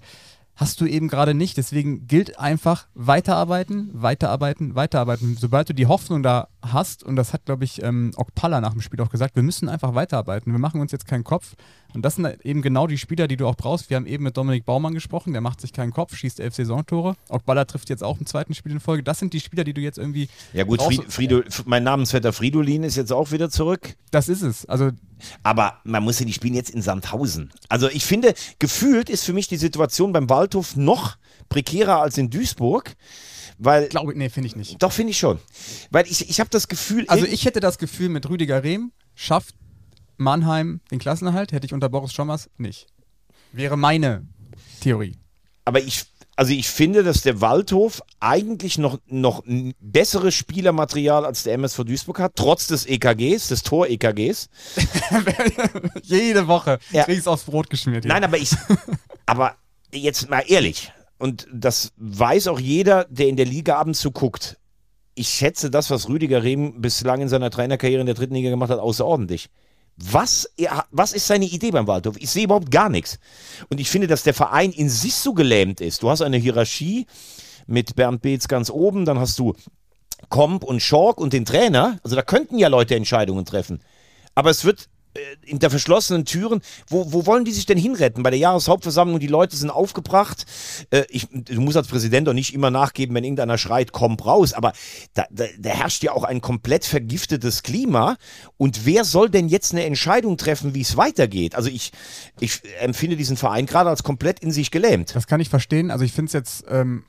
Hast 0.55 0.79
du 0.79 0.85
eben 0.85 1.07
gerade 1.09 1.33
nicht. 1.33 1.57
Deswegen 1.57 2.07
gilt 2.07 2.39
einfach 2.39 2.87
weiterarbeiten, 2.93 3.89
weiterarbeiten, 3.93 4.75
weiterarbeiten. 4.75 5.35
Sobald 5.37 5.69
du 5.69 5.73
die 5.73 5.87
Hoffnung 5.87 6.23
da 6.23 6.47
hast, 6.61 7.03
und 7.03 7.17
das 7.17 7.33
hat, 7.33 7.45
glaube 7.45 7.65
ich, 7.65 7.83
ähm, 7.83 8.11
Okpala 8.15 8.61
nach 8.61 8.71
dem 8.71 8.81
Spiel 8.81 9.01
auch 9.01 9.09
gesagt, 9.09 9.35
wir 9.35 9.43
müssen 9.43 9.67
einfach 9.67 9.95
weiterarbeiten. 9.95 10.51
Wir 10.51 10.59
machen 10.59 10.79
uns 10.79 10.93
jetzt 10.93 11.07
keinen 11.07 11.25
Kopf. 11.25 11.55
Und 11.95 12.03
das 12.03 12.15
sind 12.15 12.27
eben 12.43 12.61
genau 12.61 12.87
die 12.87 12.97
Spieler, 12.97 13.27
die 13.27 13.37
du 13.37 13.47
auch 13.47 13.55
brauchst. 13.55 13.89
Wir 13.89 13.97
haben 13.97 14.05
eben 14.05 14.23
mit 14.23 14.35
Dominik 14.35 14.65
Baumann 14.65 14.93
gesprochen, 14.93 15.31
der 15.31 15.41
macht 15.41 15.61
sich 15.61 15.71
keinen 15.71 15.93
Kopf, 15.93 16.15
schießt 16.15 16.39
elf 16.39 16.53
Saisontore. 16.53 17.15
Okpala 17.29 17.65
trifft 17.65 17.89
jetzt 17.89 18.03
auch 18.03 18.19
im 18.19 18.25
zweiten 18.25 18.53
Spiel 18.53 18.73
in 18.73 18.79
Folge. 18.79 19.01
Das 19.01 19.19
sind 19.19 19.33
die 19.33 19.39
Spieler, 19.39 19.63
die 19.63 19.73
du 19.73 19.81
jetzt 19.81 19.97
irgendwie. 19.97 20.27
Ja 20.53 20.65
gut. 20.65 20.81
Fried, 20.81 21.11
Friedo, 21.11 21.41
mein 21.65 21.83
Namensvetter 21.83 22.33
Fridolin 22.33 22.83
ist 22.83 22.97
jetzt 22.97 23.13
auch 23.13 23.31
wieder 23.31 23.49
zurück. 23.49 23.95
Das 24.11 24.29
ist 24.29 24.41
es. 24.41 24.65
Also 24.65 24.91
Aber 25.41 25.79
man 25.83 26.03
muss 26.03 26.19
ja, 26.19 26.25
die 26.25 26.33
spielen 26.33 26.53
jetzt 26.53 26.69
in 26.69 26.81
Sandhausen. 26.81 27.51
Also 27.69 27.89
ich 27.89 28.05
finde, 28.05 28.33
gefühlt 28.59 29.09
ist 29.09 29.23
für 29.23 29.33
mich 29.33 29.47
die 29.47 29.57
Situation 29.57 30.11
beim 30.11 30.29
Waldhof 30.29 30.75
noch 30.75 31.17
prekärer 31.49 32.01
als 32.01 32.17
in 32.17 32.29
Duisburg. 32.29 32.95
Weil, 33.57 33.87
glaube 33.87 34.11
ich, 34.11 34.17
nee, 34.17 34.29
finde 34.29 34.47
ich 34.47 34.57
nicht. 34.57 34.83
doch, 34.83 34.91
finde 34.91 35.11
ich 35.11 35.17
schon. 35.17 35.39
Weil 35.89 36.05
ich, 36.07 36.29
ich 36.29 36.41
habe 36.41 36.49
das 36.49 36.67
Gefühl. 36.67 37.05
Also 37.07 37.25
ich 37.25 37.45
hätte 37.45 37.61
das 37.61 37.77
Gefühl, 37.77 38.09
mit 38.09 38.27
Rüdiger 38.27 38.63
Rehm 38.63 38.91
schafft 39.15 39.55
Mannheim 40.17 40.81
den 40.91 40.99
Klassenerhalt, 40.99 41.51
hätte 41.51 41.65
ich 41.65 41.73
unter 41.73 41.89
Boris 41.89 42.13
Schommers 42.13 42.49
nicht. 42.57 42.87
Wäre 43.51 43.77
meine 43.77 44.27
Theorie. 44.81 45.17
Aber 45.63 45.79
ich, 45.81 46.03
also 46.35 46.51
ich 46.53 46.67
finde, 46.67 47.03
dass 47.03 47.21
der 47.21 47.41
Waldhof 47.41 48.01
eigentlich 48.19 48.77
noch, 48.77 48.99
noch 49.07 49.43
besseres 49.79 50.35
Spielermaterial 50.35 51.25
als 51.25 51.43
der 51.43 51.53
MSV 51.53 51.83
Duisburg 51.85 52.19
hat, 52.19 52.33
trotz 52.35 52.67
des 52.67 52.85
EKGs, 52.85 53.47
des 53.47 53.63
Tor-EKGs. 53.63 54.49
Jede 56.03 56.47
Woche 56.47 56.79
Ja. 56.91 57.03
kriegst 57.03 57.25
du 57.27 57.31
aufs 57.31 57.43
Brot 57.43 57.69
geschmiert. 57.69 58.03
hier. 58.03 58.13
Nein, 58.13 58.23
aber 58.23 58.37
ich, 58.37 58.51
aber 59.25 59.55
jetzt 59.91 60.29
mal 60.29 60.43
ehrlich, 60.47 60.91
und 61.17 61.47
das 61.51 61.93
weiß 61.97 62.47
auch 62.47 62.59
jeder, 62.59 63.05
der 63.05 63.27
in 63.27 63.37
der 63.37 63.45
Liga 63.45 63.77
abends 63.77 64.01
so 64.01 64.11
guckt. 64.11 64.57
Ich 65.15 65.29
schätze 65.29 65.71
das, 65.71 65.89
was 65.89 66.09
Rüdiger 66.09 66.43
Rehm 66.43 66.81
bislang 66.81 67.21
in 67.21 67.29
seiner 67.29 67.49
Trainerkarriere 67.49 68.01
in 68.01 68.05
der 68.05 68.15
dritten 68.15 68.35
Liga 68.35 68.49
gemacht 68.49 68.69
hat, 68.69 68.79
außerordentlich. 68.79 69.47
Was, 69.97 70.49
er, 70.57 70.85
was 70.91 71.13
ist 71.13 71.27
seine 71.27 71.45
Idee 71.45 71.71
beim 71.71 71.87
Waldhof? 71.87 72.17
Ich 72.19 72.29
sehe 72.29 72.43
überhaupt 72.43 72.69
gar 72.69 72.89
nichts. 72.89 73.17
Und 73.69 73.79
ich 73.79 73.89
finde, 73.89 74.07
dass 74.07 74.23
der 74.23 74.33
Verein 74.33 74.71
in 74.71 74.89
sich 74.89 75.15
so 75.15 75.33
gelähmt 75.33 75.79
ist. 75.79 76.03
Du 76.03 76.09
hast 76.09 76.21
eine 76.21 76.37
Hierarchie 76.37 77.07
mit 77.65 77.95
Bernd 77.95 78.21
Beetz 78.21 78.47
ganz 78.47 78.69
oben, 78.69 79.05
dann 79.05 79.19
hast 79.19 79.39
du 79.39 79.53
Komp 80.29 80.63
und 80.63 80.81
Schork 80.81 81.19
und 81.19 81.33
den 81.33 81.45
Trainer. 81.45 81.99
Also 82.03 82.15
da 82.15 82.21
könnten 82.21 82.57
ja 82.57 82.67
Leute 82.67 82.95
Entscheidungen 82.95 83.45
treffen. 83.45 83.81
Aber 84.33 84.49
es 84.49 84.65
wird 84.65 84.89
hinter 85.45 85.69
verschlossenen 85.69 86.25
Türen, 86.25 86.61
wo, 86.87 87.11
wo 87.11 87.25
wollen 87.25 87.45
die 87.45 87.51
sich 87.51 87.65
denn 87.65 87.77
hinretten? 87.77 88.23
Bei 88.23 88.29
der 88.29 88.39
Jahreshauptversammlung, 88.39 89.19
die 89.19 89.27
Leute 89.27 89.55
sind 89.55 89.69
aufgebracht. 89.69 90.45
Äh, 90.91 91.03
ich, 91.09 91.27
du 91.31 91.61
musst 91.61 91.77
als 91.77 91.87
Präsident 91.87 92.27
doch 92.27 92.33
nicht 92.33 92.53
immer 92.53 92.71
nachgeben, 92.71 93.15
wenn 93.15 93.23
irgendeiner 93.23 93.57
schreit, 93.57 93.91
komm 93.91 94.15
raus. 94.15 94.53
Aber 94.53 94.73
da, 95.13 95.25
da, 95.31 95.45
da 95.57 95.69
herrscht 95.69 96.03
ja 96.03 96.11
auch 96.11 96.23
ein 96.23 96.41
komplett 96.41 96.85
vergiftetes 96.85 97.63
Klima. 97.63 98.17
Und 98.57 98.85
wer 98.85 99.03
soll 99.03 99.29
denn 99.29 99.47
jetzt 99.47 99.71
eine 99.71 99.85
Entscheidung 99.85 100.37
treffen, 100.37 100.73
wie 100.73 100.81
es 100.81 100.97
weitergeht? 100.97 101.55
Also 101.55 101.69
ich, 101.69 101.91
ich 102.39 102.61
empfinde 102.79 103.15
diesen 103.15 103.37
Verein 103.37 103.65
gerade 103.65 103.89
als 103.89 104.03
komplett 104.03 104.39
in 104.39 104.51
sich 104.51 104.71
gelähmt. 104.71 105.15
Das 105.15 105.27
kann 105.27 105.39
ich 105.39 105.49
verstehen. 105.49 105.91
Also 105.91 106.03
ich 106.03 106.11
finde 106.11 106.27
es 106.27 106.33
jetzt, 106.33 106.65
ähm, 106.69 107.03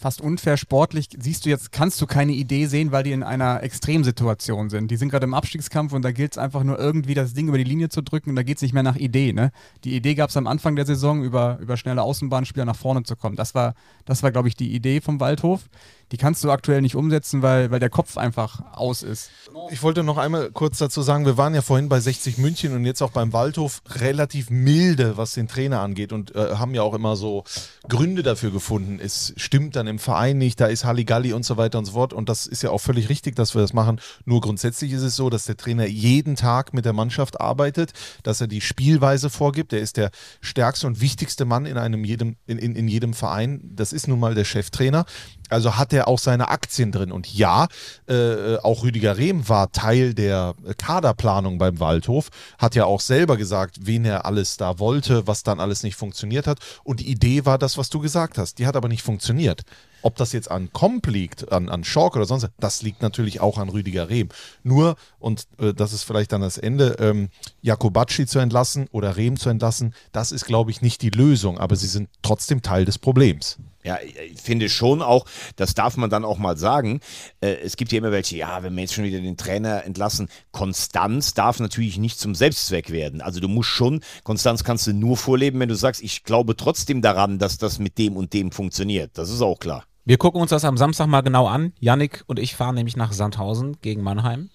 fast 0.00 0.20
unfair 0.20 0.56
sportlich. 0.56 1.08
Siehst 1.18 1.44
du 1.44 1.50
jetzt, 1.50 1.72
kannst 1.72 2.00
du 2.00 2.06
keine 2.06 2.32
Idee 2.32 2.66
sehen, 2.66 2.90
weil 2.90 3.02
die 3.02 3.12
in 3.12 3.22
einer 3.22 3.62
Extremsituation 3.62 4.70
sind. 4.70 4.90
Die 4.90 4.96
sind 4.96 5.10
gerade 5.10 5.24
im 5.24 5.34
Abstiegskampf 5.34 5.92
und 5.92 6.02
da 6.02 6.10
gilt 6.10 6.32
es 6.32 6.38
einfach 6.38 6.64
nur 6.64 6.78
irgendwie 6.78 7.14
das 7.14 7.34
Ding 7.34 7.48
über 7.48 7.58
die 7.58 7.64
Linie 7.64 7.90
zu 7.90 8.02
drücken 8.02 8.30
und 8.30 8.36
da 8.36 8.42
geht 8.42 8.56
es 8.56 8.62
nicht 8.62 8.72
mehr 8.72 8.82
nach 8.82 8.96
Idee. 8.96 9.32
Ne? 9.32 9.52
Die 9.84 9.94
Idee 9.94 10.14
gab 10.14 10.30
es 10.30 10.36
am 10.36 10.46
Anfang 10.46 10.74
der 10.74 10.86
Saison, 10.86 11.22
über, 11.22 11.58
über 11.60 11.76
schnelle 11.76 12.02
Außenbahnspieler 12.02 12.64
nach 12.64 12.76
vorne 12.76 13.02
zu 13.02 13.14
kommen. 13.14 13.36
Das 13.36 13.54
war, 13.54 13.74
das 14.06 14.22
war 14.22 14.32
glaube 14.32 14.48
ich, 14.48 14.56
die 14.56 14.74
Idee 14.74 15.00
vom 15.02 15.20
Waldhof 15.20 15.68
die 16.12 16.16
kannst 16.16 16.42
du 16.42 16.50
aktuell 16.50 16.82
nicht 16.82 16.96
umsetzen, 16.96 17.42
weil, 17.42 17.70
weil 17.70 17.80
der 17.80 17.90
Kopf 17.90 18.16
einfach 18.16 18.62
aus 18.72 19.02
ist. 19.02 19.30
Ich 19.70 19.82
wollte 19.82 20.02
noch 20.02 20.18
einmal 20.18 20.50
kurz 20.50 20.78
dazu 20.78 21.02
sagen, 21.02 21.24
wir 21.24 21.36
waren 21.36 21.54
ja 21.54 21.62
vorhin 21.62 21.88
bei 21.88 22.00
60 22.00 22.38
München 22.38 22.74
und 22.74 22.84
jetzt 22.84 23.00
auch 23.02 23.12
beim 23.12 23.32
Waldhof 23.32 23.82
relativ 23.88 24.50
milde, 24.50 25.16
was 25.16 25.34
den 25.34 25.46
Trainer 25.46 25.80
angeht 25.80 26.12
und 26.12 26.34
äh, 26.34 26.56
haben 26.56 26.74
ja 26.74 26.82
auch 26.82 26.94
immer 26.94 27.16
so 27.16 27.44
Gründe 27.88 28.22
dafür 28.22 28.50
gefunden. 28.50 28.98
Es 29.00 29.32
stimmt 29.36 29.76
dann 29.76 29.86
im 29.86 29.98
Verein 29.98 30.38
nicht, 30.38 30.60
da 30.60 30.66
ist 30.66 30.84
Halligalli 30.84 31.32
und 31.32 31.44
so 31.44 31.56
weiter 31.56 31.78
und 31.78 31.84
so 31.84 31.92
fort 31.92 32.12
und 32.12 32.28
das 32.28 32.46
ist 32.46 32.62
ja 32.62 32.70
auch 32.70 32.80
völlig 32.80 33.08
richtig, 33.08 33.36
dass 33.36 33.54
wir 33.54 33.62
das 33.62 33.72
machen. 33.72 34.00
Nur 34.24 34.40
grundsätzlich 34.40 34.92
ist 34.92 35.02
es 35.02 35.14
so, 35.14 35.30
dass 35.30 35.44
der 35.44 35.56
Trainer 35.56 35.86
jeden 35.86 36.34
Tag 36.34 36.74
mit 36.74 36.84
der 36.84 36.92
Mannschaft 36.92 37.40
arbeitet, 37.40 37.92
dass 38.24 38.40
er 38.40 38.48
die 38.48 38.60
Spielweise 38.60 39.30
vorgibt. 39.30 39.72
Er 39.72 39.80
ist 39.80 39.96
der 39.96 40.10
stärkste 40.40 40.86
und 40.86 41.00
wichtigste 41.00 41.44
Mann 41.44 41.66
in 41.66 41.78
einem 41.78 42.04
jedem, 42.04 42.36
in, 42.46 42.58
in, 42.58 42.74
in 42.74 42.88
jedem 42.88 43.14
Verein. 43.14 43.60
Das 43.62 43.92
ist 43.92 44.08
nun 44.08 44.18
mal 44.18 44.34
der 44.34 44.44
Cheftrainer. 44.44 45.04
Also 45.50 45.76
hat 45.76 45.92
er 45.92 46.08
auch 46.08 46.18
seine 46.18 46.48
Aktien 46.48 46.92
drin. 46.92 47.12
Und 47.12 47.32
ja, 47.32 47.68
äh, 48.08 48.56
auch 48.56 48.82
Rüdiger 48.82 49.16
Rehm 49.16 49.48
war 49.48 49.72
Teil 49.72 50.14
der 50.14 50.54
Kaderplanung 50.78 51.58
beim 51.58 51.80
Waldhof, 51.80 52.28
hat 52.58 52.74
ja 52.74 52.84
auch 52.84 53.00
selber 53.00 53.36
gesagt, 53.36 53.78
wen 53.82 54.04
er 54.04 54.24
alles 54.24 54.56
da 54.56 54.78
wollte, 54.78 55.26
was 55.26 55.42
dann 55.42 55.60
alles 55.60 55.82
nicht 55.82 55.96
funktioniert 55.96 56.46
hat. 56.46 56.58
Und 56.84 57.00
die 57.00 57.08
Idee 57.08 57.44
war 57.44 57.58
das, 57.58 57.78
was 57.78 57.90
du 57.90 58.00
gesagt 58.00 58.38
hast. 58.38 58.58
Die 58.58 58.66
hat 58.66 58.76
aber 58.76 58.88
nicht 58.88 59.02
funktioniert. 59.02 59.62
Ob 60.02 60.16
das 60.16 60.32
jetzt 60.32 60.50
an 60.50 60.72
Komp 60.72 61.06
liegt, 61.06 61.52
an, 61.52 61.68
an 61.68 61.84
Schork 61.84 62.16
oder 62.16 62.26
sonst, 62.26 62.48
das 62.58 62.82
liegt 62.82 63.02
natürlich 63.02 63.40
auch 63.40 63.58
an 63.58 63.68
Rüdiger 63.68 64.08
Rehm. 64.08 64.28
Nur, 64.62 64.96
und 65.18 65.46
äh, 65.58 65.74
das 65.74 65.92
ist 65.92 66.04
vielleicht 66.04 66.32
dann 66.32 66.40
das 66.40 66.58
Ende, 66.58 66.96
ähm, 66.98 67.28
Jakobacci 67.62 68.26
zu 68.26 68.38
entlassen 68.38 68.88
oder 68.92 69.16
Rehm 69.16 69.36
zu 69.36 69.48
entlassen, 69.50 69.94
das 70.12 70.32
ist, 70.32 70.46
glaube 70.46 70.70
ich, 70.70 70.82
nicht 70.82 71.02
die 71.02 71.10
Lösung, 71.10 71.58
aber 71.58 71.76
sie 71.76 71.88
sind 71.88 72.08
trotzdem 72.22 72.62
Teil 72.62 72.84
des 72.84 72.98
Problems. 72.98 73.58
Ja, 73.82 73.98
ich 74.02 74.38
finde 74.38 74.68
schon 74.68 75.00
auch, 75.00 75.24
das 75.56 75.72
darf 75.72 75.96
man 75.96 76.10
dann 76.10 76.24
auch 76.24 76.36
mal 76.36 76.58
sagen. 76.58 77.00
Äh, 77.40 77.56
es 77.64 77.76
gibt 77.76 77.92
ja 77.92 77.98
immer 77.98 78.12
welche, 78.12 78.36
ja, 78.36 78.62
wenn 78.62 78.74
wir 78.74 78.82
jetzt 78.82 78.92
schon 78.92 79.04
wieder 79.04 79.20
den 79.20 79.38
Trainer 79.38 79.84
entlassen, 79.84 80.28
Konstanz 80.50 81.32
darf 81.32 81.60
natürlich 81.60 81.96
nicht 81.96 82.18
zum 82.18 82.34
Selbstzweck 82.34 82.90
werden. 82.90 83.22
Also 83.22 83.40
du 83.40 83.48
musst 83.48 83.70
schon, 83.70 84.02
Konstanz 84.22 84.64
kannst 84.64 84.86
du 84.86 84.92
nur 84.92 85.16
vorleben, 85.16 85.60
wenn 85.60 85.70
du 85.70 85.76
sagst, 85.76 86.02
ich 86.02 86.24
glaube 86.24 86.56
trotzdem 86.56 87.00
daran, 87.00 87.38
dass 87.38 87.56
das 87.56 87.78
mit 87.78 87.96
dem 87.96 88.16
und 88.18 88.34
dem 88.34 88.52
funktioniert. 88.52 89.16
Das 89.16 89.30
ist 89.30 89.40
auch 89.40 89.58
klar. 89.58 89.84
Wir 90.10 90.18
gucken 90.18 90.40
uns 90.40 90.50
das 90.50 90.64
am 90.64 90.76
Samstag 90.76 91.06
mal 91.06 91.20
genau 91.20 91.46
an. 91.46 91.72
Yannick 91.78 92.24
und 92.26 92.40
ich 92.40 92.56
fahren 92.56 92.74
nämlich 92.74 92.96
nach 92.96 93.12
Sandhausen 93.12 93.76
gegen 93.80 94.02
Mannheim. 94.02 94.50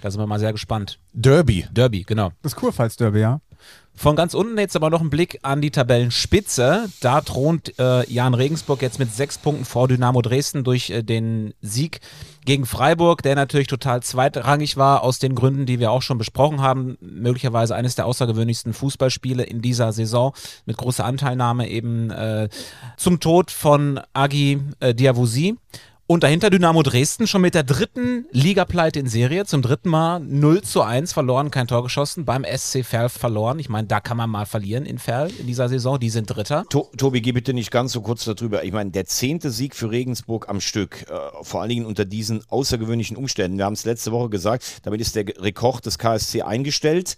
Da 0.00 0.10
sind 0.10 0.18
wir 0.18 0.26
mal 0.26 0.38
sehr 0.38 0.52
gespannt. 0.52 0.98
Derby. 1.12 1.66
Derby, 1.70 2.04
genau. 2.04 2.32
Das 2.40 2.56
Kurpfalz-Derby, 2.56 3.18
ja. 3.20 3.42
Von 3.98 4.14
ganz 4.14 4.34
unten 4.34 4.58
jetzt 4.58 4.76
aber 4.76 4.90
noch 4.90 5.00
ein 5.00 5.08
Blick 5.08 5.38
an 5.42 5.62
die 5.62 5.70
Tabellenspitze. 5.70 6.90
Da 7.00 7.22
thront 7.22 7.78
äh, 7.78 8.08
Jan 8.12 8.34
Regensburg 8.34 8.82
jetzt 8.82 8.98
mit 8.98 9.12
sechs 9.12 9.38
Punkten 9.38 9.64
vor 9.64 9.88
Dynamo 9.88 10.20
Dresden 10.20 10.64
durch 10.64 10.90
äh, 10.90 11.02
den 11.02 11.54
Sieg 11.62 12.00
gegen 12.44 12.66
Freiburg, 12.66 13.22
der 13.22 13.34
natürlich 13.34 13.68
total 13.68 14.02
zweitrangig 14.02 14.76
war, 14.76 15.02
aus 15.02 15.18
den 15.18 15.34
Gründen, 15.34 15.64
die 15.64 15.80
wir 15.80 15.90
auch 15.90 16.02
schon 16.02 16.18
besprochen 16.18 16.60
haben. 16.60 16.98
Möglicherweise 17.00 17.74
eines 17.74 17.94
der 17.94 18.04
außergewöhnlichsten 18.04 18.74
Fußballspiele 18.74 19.42
in 19.42 19.62
dieser 19.62 19.92
Saison 19.92 20.34
mit 20.66 20.76
großer 20.76 21.04
Anteilnahme 21.04 21.68
eben 21.68 22.10
äh, 22.10 22.50
zum 22.98 23.18
Tod 23.18 23.50
von 23.50 23.98
Agi 24.12 24.60
äh, 24.80 24.94
Diawusi. 24.94 25.56
Und 26.08 26.22
dahinter 26.22 26.50
Dynamo 26.50 26.84
Dresden 26.84 27.26
schon 27.26 27.42
mit 27.42 27.56
der 27.56 27.64
dritten 27.64 28.26
Ligapleite 28.30 29.00
in 29.00 29.08
Serie, 29.08 29.44
zum 29.44 29.60
dritten 29.60 29.88
Mal 29.88 30.20
0 30.20 30.62
zu 30.62 30.82
1 30.82 31.12
verloren, 31.12 31.50
kein 31.50 31.66
Tor 31.66 31.82
geschossen, 31.82 32.24
beim 32.24 32.44
SC 32.44 32.84
Verl 32.84 33.08
verloren. 33.08 33.58
Ich 33.58 33.68
meine, 33.68 33.88
da 33.88 33.98
kann 33.98 34.16
man 34.16 34.30
mal 34.30 34.46
verlieren 34.46 34.86
in 34.86 34.98
Verl 34.98 35.32
in 35.36 35.48
dieser 35.48 35.68
Saison, 35.68 35.98
die 35.98 36.10
sind 36.10 36.26
Dritter. 36.26 36.64
To 36.70 36.88
Tobi, 36.96 37.20
geh 37.20 37.32
bitte 37.32 37.52
nicht 37.52 37.72
ganz 37.72 37.90
so 37.90 38.02
kurz 38.02 38.24
darüber. 38.24 38.62
Ich 38.62 38.70
meine, 38.70 38.92
der 38.92 39.06
zehnte 39.06 39.50
Sieg 39.50 39.74
für 39.74 39.90
Regensburg 39.90 40.48
am 40.48 40.60
Stück, 40.60 41.10
äh, 41.10 41.42
vor 41.42 41.62
allen 41.62 41.70
Dingen 41.70 41.86
unter 41.86 42.04
diesen 42.04 42.40
außergewöhnlichen 42.50 43.16
Umständen. 43.16 43.58
Wir 43.58 43.64
haben 43.64 43.72
es 43.72 43.84
letzte 43.84 44.12
Woche 44.12 44.28
gesagt, 44.28 44.82
damit 44.84 45.00
ist 45.00 45.16
der 45.16 45.26
Rekord 45.26 45.86
des 45.86 45.98
KSC 45.98 46.42
eingestellt. 46.42 47.16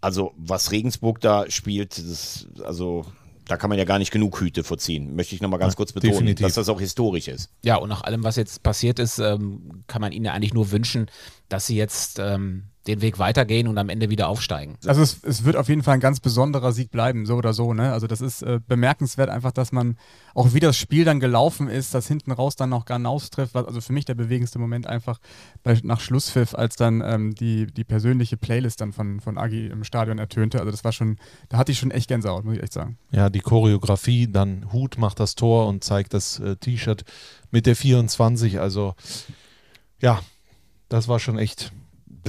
Also, 0.00 0.32
was 0.36 0.72
Regensburg 0.72 1.20
da 1.20 1.48
spielt, 1.50 1.98
das, 1.98 2.48
also 2.64 3.06
da 3.46 3.56
kann 3.56 3.68
man 3.68 3.78
ja 3.78 3.84
gar 3.84 3.98
nicht 3.98 4.10
genug 4.10 4.40
Hüte 4.40 4.64
vorziehen. 4.64 5.14
Möchte 5.14 5.34
ich 5.34 5.40
nochmal 5.40 5.58
ganz 5.58 5.74
ja, 5.74 5.76
kurz 5.76 5.92
betonen, 5.92 6.14
definitiv. 6.14 6.46
dass 6.46 6.54
das 6.54 6.68
auch 6.68 6.80
historisch 6.80 7.28
ist. 7.28 7.50
Ja, 7.62 7.76
und 7.76 7.88
nach 7.88 8.02
allem, 8.02 8.24
was 8.24 8.36
jetzt 8.36 8.62
passiert 8.62 8.98
ist, 8.98 9.18
ähm, 9.18 9.84
kann 9.86 10.00
man 10.00 10.12
ihnen 10.12 10.24
ja 10.24 10.32
eigentlich 10.32 10.54
nur 10.54 10.70
wünschen, 10.70 11.10
dass 11.48 11.66
sie 11.66 11.76
jetzt 11.76 12.18
ähm, 12.18 12.64
den 12.86 13.00
Weg 13.00 13.18
weitergehen 13.18 13.66
und 13.66 13.78
am 13.78 13.88
Ende 13.88 14.10
wieder 14.10 14.28
aufsteigen. 14.28 14.76
Also 14.84 15.02
es, 15.02 15.22
es, 15.24 15.44
wird 15.44 15.56
auf 15.56 15.68
jeden 15.68 15.82
Fall 15.82 15.94
ein 15.94 16.00
ganz 16.00 16.20
besonderer 16.20 16.72
Sieg 16.72 16.90
bleiben, 16.90 17.24
so 17.24 17.36
oder 17.36 17.54
so. 17.54 17.72
Ne? 17.72 17.92
Also 17.92 18.06
das 18.06 18.20
ist 18.20 18.42
äh, 18.42 18.60
bemerkenswert 18.66 19.30
einfach, 19.30 19.52
dass 19.52 19.72
man 19.72 19.96
auch 20.34 20.52
wie 20.52 20.60
das 20.60 20.76
Spiel 20.76 21.04
dann 21.04 21.18
gelaufen 21.18 21.68
ist, 21.68 21.94
dass 21.94 22.08
hinten 22.08 22.30
raus 22.30 22.56
dann 22.56 22.70
noch 22.70 22.84
Garnaus 22.84 23.30
trifft. 23.30 23.56
Also 23.56 23.80
für 23.80 23.92
mich 23.92 24.04
der 24.04 24.14
bewegendste 24.14 24.58
Moment 24.58 24.86
einfach 24.86 25.18
bei, 25.62 25.80
nach 25.82 26.00
Schlusspfiff, 26.00 26.54
als 26.54 26.76
dann 26.76 27.02
ähm, 27.04 27.34
die, 27.34 27.66
die 27.66 27.84
persönliche 27.84 28.36
Playlist 28.36 28.80
dann 28.82 28.92
von, 28.92 29.20
von 29.20 29.38
Agi 29.38 29.68
im 29.68 29.84
Stadion 29.84 30.18
ertönte. 30.18 30.58
Also 30.58 30.70
das 30.70 30.84
war 30.84 30.92
schon, 30.92 31.18
da 31.48 31.56
hatte 31.56 31.72
ich 31.72 31.78
schon 31.78 31.90
echt 31.90 32.08
Gänsehaut, 32.08 32.44
muss 32.44 32.56
ich 32.56 32.62
echt 32.62 32.74
sagen. 32.74 32.98
Ja, 33.10 33.30
die 33.30 33.40
Choreografie, 33.40 34.28
dann 34.30 34.72
Hut 34.72 34.98
macht 34.98 35.20
das 35.20 35.34
Tor 35.34 35.68
und 35.68 35.84
zeigt 35.84 36.12
das 36.12 36.38
äh, 36.38 36.56
T-Shirt 36.56 37.04
mit 37.50 37.64
der 37.64 37.76
24. 37.76 38.60
Also 38.60 38.94
ja, 40.00 40.20
das 40.90 41.08
war 41.08 41.18
schon 41.18 41.38
echt 41.38 41.72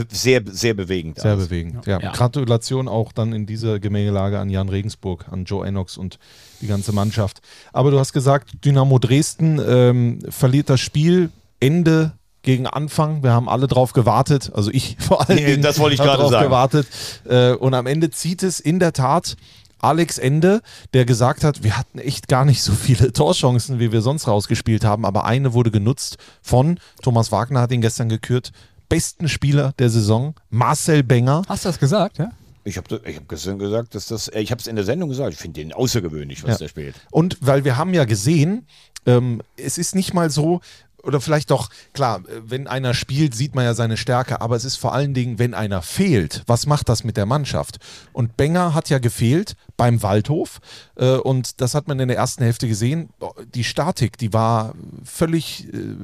sehr, 0.09 0.41
sehr 0.45 0.73
bewegend. 0.73 1.19
Sehr 1.19 1.31
alles. 1.31 1.47
bewegend, 1.47 1.85
ja. 1.85 1.99
ja. 1.99 2.11
Gratulation 2.11 2.87
auch 2.87 3.11
dann 3.11 3.33
in 3.33 3.45
dieser 3.45 3.79
Gemengelage 3.79 4.39
an 4.39 4.49
Jan 4.49 4.69
Regensburg, 4.69 5.25
an 5.29 5.45
Joe 5.45 5.65
Enox 5.65 5.97
und 5.97 6.19
die 6.61 6.67
ganze 6.67 6.91
Mannschaft. 6.91 7.41
Aber 7.73 7.91
du 7.91 7.99
hast 7.99 8.13
gesagt, 8.13 8.65
Dynamo 8.65 8.99
Dresden 8.99 9.61
ähm, 9.65 10.19
verliert 10.29 10.69
das 10.69 10.79
Spiel 10.79 11.29
Ende 11.59 12.13
gegen 12.41 12.67
Anfang. 12.67 13.23
Wir 13.23 13.31
haben 13.31 13.49
alle 13.49 13.67
drauf 13.67 13.93
gewartet, 13.93 14.51
also 14.53 14.71
ich 14.71 14.97
vor 14.99 15.27
allem. 15.27 15.43
Nee, 15.43 15.57
das 15.57 15.79
wollte 15.79 15.95
ich 15.95 16.01
gerade 16.01 16.27
sagen. 16.29 16.45
gewartet. 16.45 16.87
Äh, 17.27 17.53
und 17.53 17.73
am 17.73 17.87
Ende 17.87 18.09
zieht 18.11 18.43
es 18.43 18.59
in 18.59 18.79
der 18.79 18.93
Tat 18.93 19.35
Alex 19.79 20.17
Ende, 20.17 20.61
der 20.93 21.05
gesagt 21.05 21.43
hat, 21.43 21.63
wir 21.63 21.77
hatten 21.77 21.99
echt 21.99 22.27
gar 22.27 22.43
nicht 22.45 22.63
so 22.63 22.73
viele 22.73 23.13
Torchancen, 23.13 23.79
wie 23.79 23.91
wir 23.91 24.01
sonst 24.01 24.27
rausgespielt 24.27 24.83
haben, 24.83 25.05
aber 25.05 25.25
eine 25.25 25.53
wurde 25.53 25.69
genutzt 25.69 26.17
von, 26.41 26.79
Thomas 27.03 27.31
Wagner 27.31 27.61
hat 27.61 27.71
ihn 27.71 27.81
gestern 27.81 28.09
gekürt, 28.09 28.51
besten 28.89 29.27
Spieler 29.27 29.73
der 29.79 29.89
Saison, 29.89 30.35
Marcel 30.49 31.03
Benger. 31.03 31.43
Hast 31.47 31.65
du 31.65 31.69
das 31.69 31.79
gesagt, 31.79 32.17
ja? 32.17 32.31
Ich 32.63 32.77
habe 32.77 32.99
ich 33.05 33.15
hab 33.17 33.29
gestern 33.29 33.59
gesagt, 33.59 33.93
dass 33.93 34.07
das, 34.07 34.27
äh, 34.27 34.39
ich 34.39 34.51
habe 34.51 34.59
es 34.59 34.67
in 34.67 34.75
der 34.75 34.85
Sendung 34.85 35.09
gesagt, 35.09 35.33
ich 35.33 35.39
finde 35.39 35.61
den 35.61 35.71
außergewöhnlich, 35.71 36.43
was 36.43 36.51
ja. 36.51 36.57
der 36.57 36.67
spielt. 36.67 36.95
Und 37.11 37.37
weil 37.41 37.63
wir 37.63 37.77
haben 37.77 37.93
ja 37.93 38.05
gesehen, 38.05 38.65
ähm, 39.05 39.41
es 39.55 39.77
ist 39.77 39.93
nicht 39.93 40.13
mal 40.15 40.31
so, 40.31 40.61
oder 41.05 41.21
vielleicht 41.21 41.51
doch, 41.51 41.69
klar, 41.93 42.21
wenn 42.45 42.67
einer 42.67 42.93
spielt, 42.93 43.35
sieht 43.35 43.55
man 43.55 43.63
ja 43.63 43.73
seine 43.73 43.97
Stärke, 43.97 44.41
aber 44.41 44.55
es 44.55 44.65
ist 44.65 44.77
vor 44.77 44.93
allen 44.93 45.13
Dingen, 45.13 45.39
wenn 45.39 45.53
einer 45.53 45.81
fehlt, 45.81 46.43
was 46.47 46.65
macht 46.65 46.89
das 46.89 47.03
mit 47.03 47.17
der 47.17 47.25
Mannschaft? 47.25 47.77
Und 48.11 48.37
Benger 48.37 48.73
hat 48.73 48.89
ja 48.89 48.99
gefehlt 48.99 49.55
beim 49.77 50.01
Waldhof 50.01 50.59
äh, 50.95 51.17
und 51.17 51.61
das 51.61 51.75
hat 51.75 51.87
man 51.87 51.99
in 51.99 52.07
der 52.07 52.17
ersten 52.17 52.43
Hälfte 52.43 52.67
gesehen. 52.67 53.09
Die 53.53 53.63
Statik, 53.63 54.17
die 54.17 54.33
war 54.33 54.73
völlig 55.03 55.71
äh, 55.73 55.95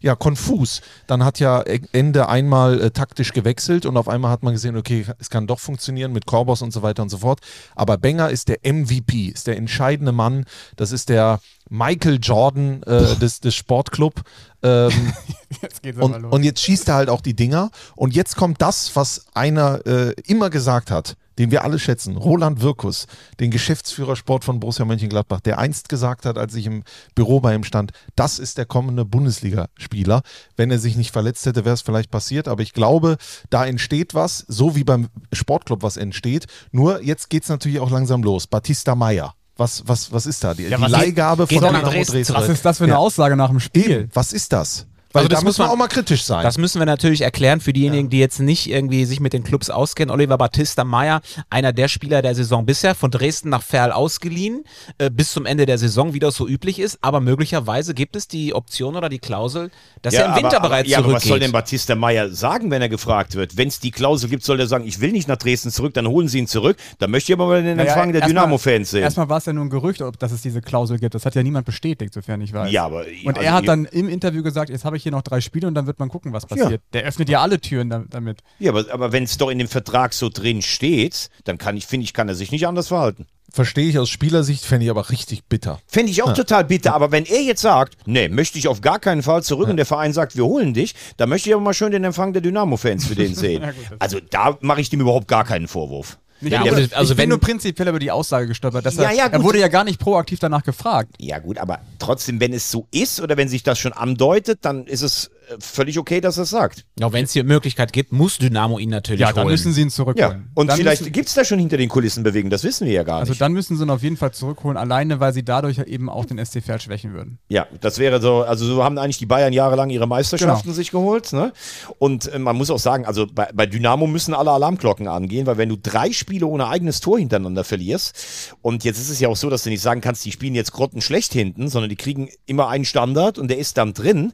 ja, 0.00 0.14
konfus. 0.14 0.80
Dann 1.06 1.24
hat 1.24 1.38
ja 1.38 1.60
Ende 1.92 2.28
einmal 2.28 2.80
äh, 2.80 2.90
taktisch 2.90 3.32
gewechselt 3.32 3.86
und 3.86 3.96
auf 3.96 4.08
einmal 4.08 4.30
hat 4.30 4.42
man 4.42 4.54
gesehen, 4.54 4.76
okay, 4.76 5.06
es 5.18 5.30
kann 5.30 5.46
doch 5.46 5.60
funktionieren 5.60 6.12
mit 6.12 6.26
Korbos 6.26 6.62
und 6.62 6.72
so 6.72 6.82
weiter 6.82 7.02
und 7.02 7.10
so 7.10 7.18
fort. 7.18 7.40
Aber 7.74 7.98
Benger 7.98 8.30
ist 8.30 8.48
der 8.48 8.58
MVP, 8.64 9.26
ist 9.26 9.46
der 9.46 9.56
entscheidende 9.56 10.12
Mann, 10.12 10.44
das 10.76 10.92
ist 10.92 11.08
der 11.08 11.40
Michael 11.68 12.18
Jordan 12.22 12.82
äh, 12.84 13.16
des, 13.16 13.40
des 13.40 13.54
Sportclub. 13.54 14.22
Ähm, 14.62 15.12
jetzt 15.62 15.82
geht's 15.82 15.98
und, 15.98 16.20
los. 16.20 16.32
und 16.32 16.42
jetzt 16.42 16.60
schießt 16.60 16.88
er 16.88 16.94
halt 16.94 17.10
auch 17.10 17.20
die 17.20 17.34
Dinger. 17.34 17.70
Und 17.96 18.14
jetzt 18.14 18.36
kommt 18.36 18.60
das, 18.60 18.94
was 18.94 19.26
einer 19.34 19.86
äh, 19.86 20.12
immer 20.26 20.50
gesagt 20.50 20.90
hat, 20.90 21.16
den 21.38 21.50
wir 21.52 21.62
alle 21.62 21.78
schätzen, 21.78 22.16
Roland 22.16 22.60
Wirkus, 22.60 23.06
den 23.38 23.50
Geschäftsführer 23.50 24.16
Sport 24.16 24.44
von 24.44 24.58
Borussia 24.58 24.84
Mönchengladbach, 24.84 25.40
der 25.40 25.58
einst 25.58 25.88
gesagt 25.88 26.26
hat, 26.26 26.36
als 26.36 26.54
ich 26.54 26.66
im 26.66 26.82
Büro 27.14 27.40
bei 27.40 27.54
ihm 27.54 27.62
stand, 27.62 27.92
das 28.16 28.40
ist 28.40 28.58
der 28.58 28.66
kommende 28.66 29.04
Bundesligaspieler. 29.04 30.22
Wenn 30.56 30.70
er 30.70 30.80
sich 30.80 30.96
nicht 30.96 31.12
verletzt 31.12 31.46
hätte, 31.46 31.64
wäre 31.64 31.74
es 31.74 31.82
vielleicht 31.82 32.10
passiert. 32.10 32.48
Aber 32.48 32.62
ich 32.62 32.72
glaube, 32.72 33.16
da 33.50 33.64
entsteht 33.64 34.14
was, 34.14 34.44
so 34.48 34.74
wie 34.74 34.84
beim 34.84 35.08
Sportclub 35.32 35.82
was 35.82 35.96
entsteht. 35.96 36.46
Nur 36.72 37.02
jetzt 37.02 37.30
geht 37.30 37.44
es 37.44 37.48
natürlich 37.48 37.78
auch 37.78 37.90
langsam 37.90 38.22
los. 38.22 38.48
Batista 38.48 38.96
Meyer 38.96 39.34
was, 39.58 39.82
was, 39.86 40.12
was 40.12 40.26
ist 40.26 40.42
da? 40.44 40.54
Die, 40.54 40.64
ja, 40.64 40.76
die 40.78 40.84
Leihgabe 40.84 41.46
von 41.46 41.56
Dynamo 41.58 41.90
Dresden. 41.90 42.24
Was 42.34 42.48
ist 42.48 42.64
das 42.64 42.78
für 42.78 42.84
eine 42.84 42.94
ja. 42.94 42.98
Aussage 42.98 43.36
nach 43.36 43.50
dem 43.50 43.60
Spiel? 43.60 43.90
Eben, 43.90 44.10
was 44.14 44.32
ist 44.32 44.52
das? 44.52 44.86
Weil 45.12 45.20
Also 45.20 45.28
da 45.28 45.34
das 45.36 45.44
muss 45.44 45.48
muss 45.52 45.58
man 45.58 45.66
man- 45.68 45.74
auch 45.74 45.78
mal 45.78 45.88
kritisch 45.88 46.22
sein. 46.24 46.42
Das 46.42 46.58
müssen 46.58 46.78
wir 46.80 46.86
natürlich 46.86 47.22
erklären 47.22 47.60
für 47.60 47.72
diejenigen, 47.72 48.10
die 48.10 48.18
jetzt 48.18 48.40
nicht 48.40 48.68
irgendwie 48.68 49.04
sich 49.06 49.20
mit 49.20 49.32
den 49.32 49.42
Clubs 49.42 49.70
auskennen. 49.70 50.10
Oliver 50.12 50.36
Battista 50.36 50.84
Meyer, 50.84 51.22
einer 51.48 51.72
der 51.72 51.88
Spieler 51.88 52.20
der 52.20 52.34
Saison 52.34 52.66
bisher, 52.66 52.94
von 52.94 53.10
Dresden 53.10 53.48
nach 53.48 53.62
Ferl 53.62 53.90
ausgeliehen, 53.92 54.64
äh, 54.98 55.10
bis 55.10 55.32
zum 55.32 55.46
Ende 55.46 55.64
der 55.64 55.78
Saison, 55.78 56.12
wie 56.12 56.18
das 56.18 56.34
so 56.36 56.46
üblich 56.46 56.78
ist. 56.78 56.98
Aber 57.00 57.20
möglicherweise 57.20 57.94
gibt 57.94 58.16
es 58.16 58.28
die 58.28 58.52
Option 58.54 58.96
oder 58.96 59.08
die 59.08 59.18
Klausel, 59.18 59.70
dass 60.02 60.12
er 60.14 60.26
im 60.26 60.34
Winter 60.36 60.58
aber, 60.58 60.68
bereits 60.68 60.90
ja, 60.90 60.98
aber 60.98 61.06
was 61.14 61.22
soll 61.22 61.28
zurückgeht. 61.30 61.42
denn 61.44 61.52
Batista 61.52 61.94
Meyer 61.94 62.30
sagen, 62.30 62.70
wenn 62.70 62.82
er 62.82 62.88
gefragt 62.90 63.34
wird? 63.34 63.56
Wenn 63.56 63.68
es 63.68 63.80
die 63.80 63.90
Klausel 63.90 64.28
gibt, 64.28 64.44
soll 64.44 64.60
er 64.60 64.66
sagen, 64.66 64.86
ich 64.86 65.00
will 65.00 65.12
nicht 65.12 65.26
nach 65.26 65.36
Dresden 65.36 65.70
zurück, 65.70 65.94
dann 65.94 66.06
holen 66.06 66.28
sie 66.28 66.38
ihn 66.38 66.46
zurück. 66.46 66.76
Dann 66.98 67.10
möchte 67.10 67.32
ich 67.32 67.38
aber 67.38 67.46
mal 67.46 67.62
den 67.62 67.78
Empfang 67.78 68.12
der 68.12 68.26
Dynamo-Fans 68.26 68.90
sehen. 68.90 69.02
Erstmal 69.02 69.28
war 69.30 69.38
es 69.38 69.46
ja 69.46 69.52
nur 69.54 69.64
ein 69.64 69.70
Gerücht, 69.70 70.02
ob 70.02 70.18
dass 70.18 70.32
es 70.32 70.42
diese 70.42 70.60
Klausel 70.60 70.98
gibt. 70.98 71.14
Das 71.14 71.24
hat 71.24 71.34
ja 71.34 71.42
niemand 71.42 71.64
bestätigt, 71.64 72.12
sofern 72.12 72.40
ich 72.42 72.52
weiß. 72.52 72.70
Ja, 72.70 72.84
aber- 72.84 73.04
und 73.24 73.36
also 73.38 73.40
er 73.40 73.52
hat 73.54 73.66
dann 73.66 73.86
im 73.86 74.08
Interview 74.08 74.42
gesagt, 74.42 74.68
jetzt 74.70 74.84
habe 74.84 74.96
ich 74.96 74.97
hier 75.02 75.12
noch 75.12 75.22
drei 75.22 75.40
Spiele 75.40 75.66
und 75.66 75.74
dann 75.74 75.86
wird 75.86 75.98
man 75.98 76.08
gucken, 76.08 76.32
was 76.32 76.46
passiert. 76.46 76.82
Der 76.92 77.04
öffnet 77.04 77.28
ja 77.28 77.40
alle 77.40 77.60
Türen 77.60 77.90
da- 77.90 78.04
damit. 78.08 78.40
Ja, 78.58 78.70
aber, 78.72 78.84
aber 78.92 79.12
wenn 79.12 79.24
es 79.24 79.36
doch 79.38 79.50
in 79.50 79.58
dem 79.58 79.68
Vertrag 79.68 80.12
so 80.14 80.28
drin 80.28 80.62
steht, 80.62 81.30
dann 81.44 81.58
kann 81.58 81.76
ich, 81.76 81.86
finde 81.86 82.04
ich, 82.04 82.12
kann 82.14 82.28
er 82.28 82.34
sich 82.34 82.50
nicht 82.50 82.66
anders 82.66 82.88
verhalten. 82.88 83.26
Verstehe 83.50 83.88
ich 83.88 83.98
aus 83.98 84.10
Spielersicht, 84.10 84.64
fände 84.64 84.84
ich 84.84 84.90
aber 84.90 85.08
richtig 85.10 85.44
bitter. 85.44 85.80
Fände 85.86 86.10
ich 86.12 86.22
auch 86.22 86.34
total 86.34 86.64
bitter, 86.64 86.94
aber 86.94 87.10
wenn 87.12 87.24
er 87.24 87.40
jetzt 87.40 87.62
sagt, 87.62 87.96
nee, 88.06 88.28
möchte 88.28 88.58
ich 88.58 88.68
auf 88.68 88.80
gar 88.82 88.98
keinen 88.98 89.22
Fall 89.22 89.42
zurück 89.42 89.68
und 89.68 89.76
der 89.78 89.86
Verein 89.86 90.12
sagt, 90.12 90.36
wir 90.36 90.44
holen 90.44 90.74
dich, 90.74 90.94
dann 91.16 91.28
möchte 91.30 91.48
ich 91.48 91.54
aber 91.54 91.62
mal 91.64 91.72
schön 91.74 91.90
den 91.90 92.04
Empfang 92.04 92.32
der 92.34 92.42
Dynamo-Fans 92.42 93.06
für 93.06 93.14
den 93.14 93.34
sehen. 93.34 93.64
also 93.98 94.18
da 94.30 94.58
mache 94.60 94.80
ich 94.82 94.90
dem 94.90 95.00
überhaupt 95.00 95.28
gar 95.28 95.44
keinen 95.44 95.66
Vorwurf. 95.66 96.18
Ja, 96.40 96.60
aber 96.60 96.78
ich 96.78 96.96
also 96.96 97.14
bin 97.14 97.22
wenn- 97.22 97.28
nur 97.30 97.40
prinzipiell 97.40 97.88
über 97.88 97.98
die 97.98 98.12
Aussage 98.12 98.46
gestolpert. 98.46 98.86
Dass 98.86 98.94
Ja, 98.96 99.04
er, 99.04 99.12
ja, 99.12 99.26
er 99.26 99.42
wurde 99.42 99.58
ja 99.58 99.66
gar 99.66 99.82
nicht 99.82 99.98
proaktiv 99.98 100.38
danach 100.38 100.62
gefragt. 100.62 101.14
Ja 101.18 101.38
gut, 101.40 101.58
aber 101.58 101.80
trotzdem, 101.98 102.38
wenn 102.40 102.52
es 102.52 102.70
so 102.70 102.86
ist 102.92 103.20
oder 103.20 103.36
wenn 103.36 103.48
sich 103.48 103.64
das 103.64 103.78
schon 103.80 103.92
andeutet, 103.92 104.60
dann 104.62 104.86
ist 104.86 105.02
es 105.02 105.30
völlig 105.60 105.98
okay, 105.98 106.20
dass 106.20 106.36
er 106.36 106.42
es 106.44 106.50
sagt. 106.50 106.84
Ja, 106.98 107.12
wenn 107.12 107.24
es 107.24 107.32
die 107.32 107.42
Möglichkeit 107.42 107.92
gibt, 107.92 108.12
muss 108.12 108.38
Dynamo 108.38 108.78
ihn 108.78 108.90
natürlich 108.90 109.20
Ja, 109.20 109.32
dann 109.32 109.44
holen. 109.44 109.52
müssen 109.52 109.72
sie 109.72 109.82
ihn 109.82 109.88
Ja, 109.88 109.92
zurückholen. 109.94 110.50
und 110.54 110.66
dann 110.68 110.76
vielleicht 110.76 111.12
gibt 111.12 111.28
es 111.28 111.34
da 111.34 111.44
schon 111.44 111.58
hinter 111.58 111.76
den 111.76 111.88
Kulissen 111.88 112.22
Bewegen, 112.22 112.50
das 112.50 112.64
wissen 112.64 112.86
wir 112.86 112.92
ja 112.92 113.02
gar 113.02 113.18
Also 113.20 113.30
nicht. 113.32 113.40
dann 113.40 113.52
müssen 113.52 113.76
sie 113.76 113.82
ihn 113.84 113.90
auf 113.90 114.02
jeden 114.02 114.16
Fall 114.16 114.32
zurückholen, 114.32 114.76
alleine 114.76 115.20
weil 115.20 115.32
sie 115.32 115.42
dadurch 115.44 115.76
ja 115.78 115.84
eben 115.84 116.08
auch 116.10 116.24
den 116.24 116.44
SC 116.44 116.62
Verl 116.62 116.80
schwächen 116.80 117.12
würden. 117.14 117.38
Ja, 117.48 117.66
das 117.80 117.98
wäre 117.98 118.20
so, 118.20 118.42
also 118.42 118.64
so 118.66 118.84
haben 118.84 118.98
eigentlich 118.98 119.18
die 119.18 119.26
Bayern 119.26 119.52
jahrelang 119.52 119.90
ihre 119.90 120.06
Meisterschaften 120.06 120.64
Genau. 120.68 120.74
sich 120.74 120.90
geholt. 120.90 121.32
Ne? 121.32 121.52
Und 121.98 122.32
äh, 122.32 122.38
man 122.38 122.56
muss 122.56 122.70
auch 122.70 122.78
sagen, 122.78 123.04
also 123.06 123.26
bei, 123.32 123.48
bei 123.54 123.66
Dynamo 123.66 124.06
müssen 124.06 124.34
alle 124.34 124.50
Alarmglocken 124.50 125.08
angehen, 125.08 125.46
weil 125.46 125.56
wenn 125.58 125.68
du 125.68 125.76
drei 125.76 126.12
Spiele 126.12 126.46
ohne 126.46 126.68
eigenes 126.68 127.00
Tor 127.00 127.18
hintereinander 127.18 127.64
verlierst, 127.64 128.54
und 128.62 128.84
jetzt 128.84 128.98
ist 128.98 129.10
es 129.10 129.20
ja 129.20 129.28
auch 129.28 129.36
so, 129.36 129.48
dass 129.50 129.62
du 129.62 129.70
nicht 129.70 129.80
sagen 129.82 130.00
kannst, 130.00 130.24
die 130.24 130.32
spielen 130.32 130.54
jetzt 130.54 130.72
grottenschlecht 130.72 131.32
hinten, 131.32 131.68
sondern 131.68 131.88
die 131.88 131.96
kriegen 131.96 132.28
immer 132.46 132.68
einen 132.68 132.84
Standard 132.84 133.38
und 133.38 133.48
der 133.48 133.58
ist 133.58 133.76
dann 133.78 133.94
drin. 133.94 134.32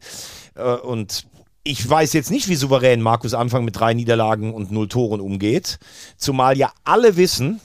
Äh, 0.54 0.62
und 0.62 1.26
ich 1.62 1.88
weiß 1.88 2.12
jetzt 2.12 2.30
nicht, 2.30 2.48
wie 2.48 2.56
souverän 2.56 3.00
Markus 3.00 3.34
Anfang 3.34 3.64
mit 3.64 3.78
drei 3.78 3.94
Niederlagen 3.94 4.52
und 4.52 4.70
null 4.70 4.88
Toren 4.88 5.20
umgeht, 5.20 5.78
zumal 6.16 6.58
ja 6.58 6.72
alle 6.84 7.16
wissen, 7.16 7.60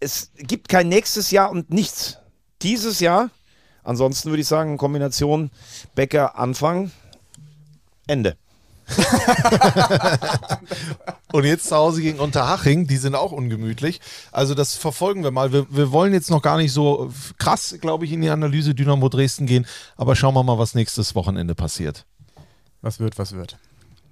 es 0.00 0.32
gibt 0.36 0.68
kein 0.68 0.88
nächstes 0.88 1.30
Jahr 1.30 1.50
und 1.50 1.70
nichts. 1.70 2.18
Dieses 2.62 3.00
Jahr 3.00 3.30
Ansonsten 3.82 4.30
würde 4.30 4.42
ich 4.42 4.48
sagen, 4.48 4.76
Kombination 4.76 5.50
Becker 5.94 6.38
Anfang, 6.38 6.90
Ende. 8.06 8.36
Und 11.32 11.44
jetzt 11.44 11.68
zu 11.68 11.76
Hause 11.76 12.02
gegen 12.02 12.18
Unterhaching, 12.18 12.88
die 12.88 12.96
sind 12.96 13.14
auch 13.14 13.30
ungemütlich. 13.30 14.00
Also 14.32 14.54
das 14.54 14.74
verfolgen 14.74 15.22
wir 15.22 15.30
mal. 15.30 15.52
Wir, 15.52 15.66
wir 15.70 15.92
wollen 15.92 16.12
jetzt 16.12 16.28
noch 16.30 16.42
gar 16.42 16.56
nicht 16.56 16.72
so 16.72 17.12
krass, 17.38 17.76
glaube 17.80 18.04
ich, 18.04 18.12
in 18.12 18.20
die 18.20 18.30
Analyse 18.30 18.74
Dynamo 18.74 19.08
Dresden 19.08 19.46
gehen, 19.46 19.64
aber 19.96 20.16
schauen 20.16 20.34
wir 20.34 20.42
mal, 20.42 20.58
was 20.58 20.74
nächstes 20.74 21.14
Wochenende 21.14 21.54
passiert. 21.54 22.04
Was 22.82 23.00
wird, 23.00 23.18
was 23.18 23.34
wird. 23.34 23.56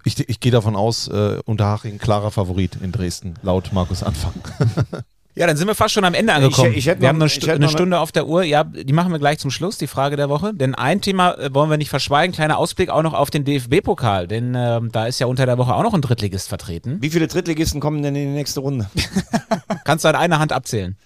Ich, 0.05 0.29
ich 0.29 0.41
gehe 0.41 0.53
davon 0.53 0.77
aus, 0.77 1.09
äh, 1.09 1.41
Unterhaching 1.45 1.99
klarer 1.99 2.31
Favorit 2.31 2.77
in 2.83 2.93
Dresden, 2.93 3.35
laut 3.43 3.73
Markus 3.73 4.03
Anfang. 4.03 4.35
Ja, 5.35 5.47
dann 5.47 5.57
sind 5.57 5.69
wir 5.69 5.77
fast 5.77 5.95
schon 5.95 6.05
am 6.05 6.14
Ende 6.14 6.33
angekommen. 6.33 6.73
ich 6.75 6.87
hätte 6.89 7.01
wir 7.01 7.07
noch- 7.07 7.09
haben 7.11 7.23
eine, 7.23 7.27
ich 7.31 7.37
hätte 7.37 7.53
eine 7.53 7.66
noch 7.66 7.71
Stunde 7.71 8.01
auf 8.01 8.11
der 8.11 8.27
Uhr. 8.27 8.43
Ja, 8.43 8.64
die 8.64 8.93
machen 8.93 9.12
wir 9.12 9.21
gleich 9.21 9.39
zum 9.39 9.53
Schluss, 9.53 9.79
die 9.79 9.87
Frage 9.87 10.16
der 10.16 10.29
Woche. 10.29 10.53
Denn 10.53 10.75
ein 10.75 11.01
Thema 11.01 11.35
äh, 11.35 11.55
wollen 11.55 11.71
wir 11.71 11.77
nicht 11.77 11.91
verschweigen. 11.91 12.35
Kleiner 12.35 12.59
Ausblick 12.59 12.91
auch 12.91 13.03
noch 13.03 13.14
auf 13.14 13.31
den 13.31 13.45
DFB-Pokal. 13.45 14.27
Denn 14.27 14.57
ähm, 14.57 14.91
da 14.91 15.07
ist 15.07 15.21
ja 15.21 15.29
unter 15.29 15.47
der 15.47 15.57
Woche 15.57 15.73
auch 15.77 15.85
noch 15.85 15.95
ein 15.95 16.03
Drittligist 16.03 16.49
vertreten. 16.49 16.99
Wie 17.01 17.11
viele 17.11 17.29
Drittligisten 17.29 17.81
kommen 17.81 18.03
denn 18.03 18.16
in 18.16 18.27
die 18.31 18.35
nächste 18.35 18.59
Runde? 18.59 18.91
Kannst 19.85 20.05
du 20.05 20.09
an 20.09 20.16
einer 20.16 20.41
Hand 20.41 20.53
abzählen. 20.53 20.97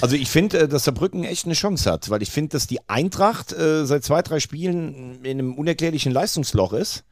Also 0.00 0.16
ich 0.16 0.28
finde, 0.28 0.60
äh, 0.60 0.68
dass 0.68 0.84
Saarbrücken 0.84 1.24
echt 1.24 1.44
eine 1.46 1.54
Chance 1.54 1.90
hat, 1.90 2.10
weil 2.10 2.22
ich 2.22 2.30
finde, 2.30 2.50
dass 2.50 2.66
die 2.66 2.80
Eintracht 2.88 3.52
äh, 3.52 3.86
seit 3.86 4.04
zwei, 4.04 4.22
drei 4.22 4.40
Spielen 4.40 5.24
in 5.24 5.38
einem 5.38 5.54
unerklärlichen 5.54 6.12
Leistungsloch 6.12 6.72
ist. 6.72 7.04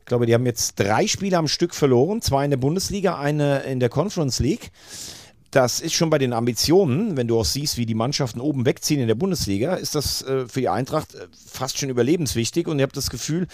Ich 0.00 0.06
glaube, 0.06 0.26
die 0.26 0.34
haben 0.34 0.46
jetzt 0.46 0.78
drei 0.80 1.06
Spiele 1.06 1.38
am 1.38 1.48
Stück 1.48 1.74
verloren, 1.74 2.22
zwei 2.22 2.44
in 2.44 2.50
der 2.50 2.58
Bundesliga, 2.58 3.18
eine 3.18 3.60
in 3.60 3.78
der 3.78 3.88
Conference 3.88 4.40
League. 4.40 4.72
Das 5.52 5.80
ist 5.80 5.92
schon 5.92 6.10
bei 6.10 6.18
den 6.18 6.32
Ambitionen, 6.32 7.16
wenn 7.16 7.28
du 7.28 7.38
auch 7.38 7.44
siehst, 7.44 7.76
wie 7.76 7.86
die 7.86 7.94
Mannschaften 7.94 8.40
oben 8.40 8.64
wegziehen 8.64 9.00
in 9.00 9.06
der 9.06 9.14
Bundesliga, 9.14 9.74
ist 9.74 9.94
das 9.94 10.22
äh, 10.22 10.48
für 10.48 10.60
die 10.60 10.68
Eintracht 10.70 11.14
fast 11.46 11.78
schon 11.78 11.90
überlebenswichtig. 11.90 12.66
Und 12.66 12.78
ihr 12.78 12.84
habt 12.84 12.96
das 12.96 13.10
Gefühl, 13.10 13.46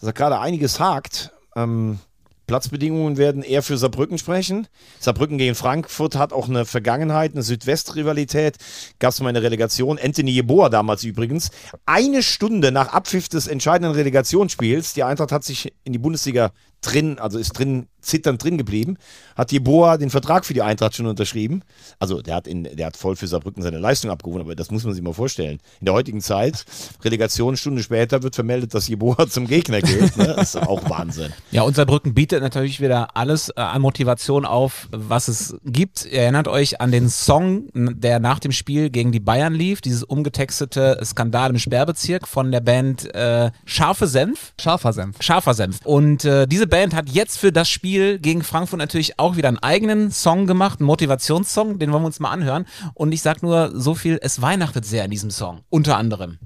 dass 0.00 0.06
da 0.06 0.10
gerade 0.10 0.40
einiges 0.40 0.80
hakt. 0.80 1.32
Ähm, 1.56 2.00
Platzbedingungen 2.46 3.16
werden 3.16 3.42
eher 3.42 3.62
für 3.62 3.78
Saarbrücken 3.78 4.18
sprechen. 4.18 4.66
Saarbrücken 5.00 5.38
gegen 5.38 5.54
Frankfurt 5.54 6.16
hat 6.16 6.32
auch 6.32 6.48
eine 6.48 6.64
Vergangenheit, 6.64 7.32
eine 7.32 7.42
Südwest-Rivalität. 7.42 8.56
Gab 8.98 9.10
es 9.10 9.20
mal 9.20 9.30
eine 9.30 9.42
Relegation. 9.42 9.98
Anthony 10.02 10.32
Jeboa 10.32 10.68
damals 10.68 11.04
übrigens. 11.04 11.50
Eine 11.86 12.22
Stunde 12.22 12.72
nach 12.72 12.92
Abpfiff 12.92 13.28
des 13.28 13.46
entscheidenden 13.46 13.94
Relegationsspiels. 13.94 14.94
Die 14.94 15.02
Eintracht 15.02 15.32
hat 15.32 15.44
sich 15.44 15.72
in 15.84 15.92
die 15.92 15.98
Bundesliga 15.98 16.52
drin, 16.86 17.18
also 17.18 17.38
ist 17.38 17.52
drin, 17.52 17.88
zitternd 18.04 18.42
drin 18.42 18.58
geblieben. 18.58 18.96
Hat 19.36 19.52
Jeboa 19.52 19.96
den 19.96 20.10
Vertrag 20.10 20.44
für 20.44 20.54
die 20.54 20.62
Eintracht 20.62 20.94
schon 20.94 21.06
unterschrieben. 21.06 21.62
Also 21.98 22.22
der 22.22 22.36
hat, 22.36 22.46
in, 22.46 22.64
der 22.64 22.86
hat 22.86 22.96
voll 22.96 23.16
für 23.16 23.26
Saarbrücken 23.26 23.62
seine 23.62 23.78
Leistung 23.78 24.10
abgerufen, 24.10 24.42
aber 24.42 24.54
das 24.54 24.70
muss 24.70 24.84
man 24.84 24.94
sich 24.94 25.02
mal 25.02 25.14
vorstellen. 25.14 25.58
In 25.80 25.86
der 25.86 25.94
heutigen 25.94 26.20
Zeit, 26.20 26.64
Relegation, 27.02 27.56
Stunde 27.56 27.82
später 27.82 28.22
wird 28.22 28.34
vermeldet, 28.34 28.74
dass 28.74 28.88
Jeboa 28.88 29.26
zum 29.28 29.46
Gegner 29.46 29.80
geht. 29.80 30.16
Ne? 30.16 30.34
Das 30.36 30.54
ist 30.54 30.56
auch 30.56 30.88
Wahnsinn. 30.88 31.32
Ja, 31.50 31.62
unser 31.62 31.86
Brücken 31.86 32.14
bietet 32.14 32.42
natürlich 32.42 32.80
wieder 32.80 33.16
alles 33.16 33.48
äh, 33.50 33.60
an 33.60 33.82
Motivation 33.82 34.44
auf, 34.44 34.88
was 34.90 35.28
es 35.28 35.56
gibt. 35.64 36.04
Ihr 36.04 36.22
erinnert 36.22 36.48
euch 36.48 36.80
an 36.80 36.92
den 36.92 37.08
Song, 37.08 37.68
der 37.74 38.20
nach 38.20 38.38
dem 38.38 38.52
Spiel 38.52 38.90
gegen 38.90 39.12
die 39.12 39.20
Bayern 39.20 39.54
lief, 39.54 39.80
dieses 39.80 40.02
umgetextete 40.02 41.00
Skandal 41.04 41.50
im 41.50 41.58
Sperrbezirk 41.58 42.28
von 42.28 42.52
der 42.52 42.60
Band 42.60 43.14
äh, 43.14 43.50
Scharfe 43.64 44.06
Senf. 44.06 44.52
Scharfer 44.60 44.92
Senf. 44.92 45.16
Scharfer 45.20 45.54
Senf. 45.54 45.80
Und 45.84 46.24
äh, 46.24 46.46
diese 46.46 46.66
Band 46.74 46.92
hat 46.92 47.08
jetzt 47.08 47.38
für 47.38 47.52
das 47.52 47.70
Spiel 47.70 48.18
gegen 48.18 48.42
Frankfurt 48.42 48.80
natürlich 48.80 49.20
auch 49.20 49.36
wieder 49.36 49.46
einen 49.46 49.60
eigenen 49.60 50.10
Song 50.10 50.48
gemacht, 50.48 50.80
einen 50.80 50.88
Motivationssong, 50.88 51.78
den 51.78 51.92
wollen 51.92 52.02
wir 52.02 52.06
uns 52.06 52.18
mal 52.18 52.32
anhören. 52.32 52.66
Und 52.94 53.12
ich 53.12 53.22
sag 53.22 53.44
nur 53.44 53.70
so 53.80 53.94
viel, 53.94 54.18
es 54.20 54.42
weihnachtet 54.42 54.84
sehr 54.84 55.04
in 55.04 55.12
diesem 55.12 55.30
Song. 55.30 55.60
Unter 55.70 55.96
anderem. 55.96 56.40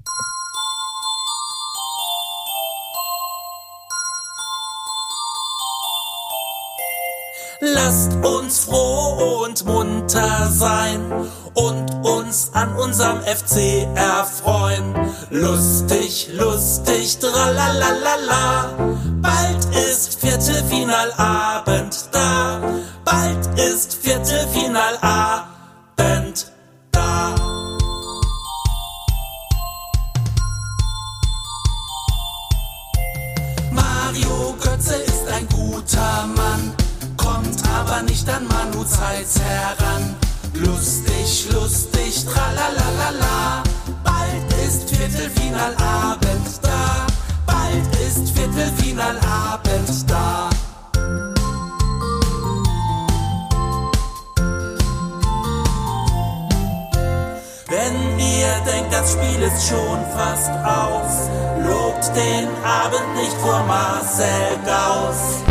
Lasst 7.61 8.13
uns 8.23 8.59
froh 8.59 9.43
und 9.43 9.65
munter 9.65 10.47
sein 10.49 11.11
und 11.55 11.91
uns 12.05 12.51
an 12.53 12.73
unserem 12.77 13.19
FC 13.21 13.85
erfreuen. 13.95 14.95
Lustig, 15.29 16.29
lustig, 16.33 17.19
tralalala. 17.19 18.69
Bald 19.21 19.65
ist 19.75 20.21
Viertelfinalabend 20.21 22.07
da. 22.13 22.61
Bald 23.03 23.59
ist 23.59 23.93
Viertelfinalabend 23.93 26.53
da. 26.91 27.35
Mario 33.71 34.55
Götze 34.61 34.95
ist 34.95 35.27
ein 35.27 35.47
guter 35.49 36.25
Mann, 36.35 36.48
aber 37.99 38.09
nicht 38.09 38.29
an 38.29 38.47
Manu 38.47 38.83
Zeitz 38.83 39.39
heran. 39.39 40.15
Lustig, 40.53 41.47
lustig, 41.51 42.25
tralalala. 42.25 43.63
Bald 44.03 44.53
ist 44.65 44.89
Viertelfinalabend 44.89 46.59
da. 46.61 47.07
Bald 47.45 47.95
ist 48.07 48.29
Viertelfinalabend 48.31 50.09
da. 50.09 50.49
Das 58.99 59.13
Spiel 59.13 59.41
ist 59.41 59.69
schon 59.69 60.05
fast 60.11 60.49
aus, 60.49 61.29
lobt 61.65 62.05
den 62.17 62.49
Abend 62.65 63.15
nicht 63.15 63.31
vor 63.37 63.63
Marcel 63.63 64.57
Gauss. 64.65 65.41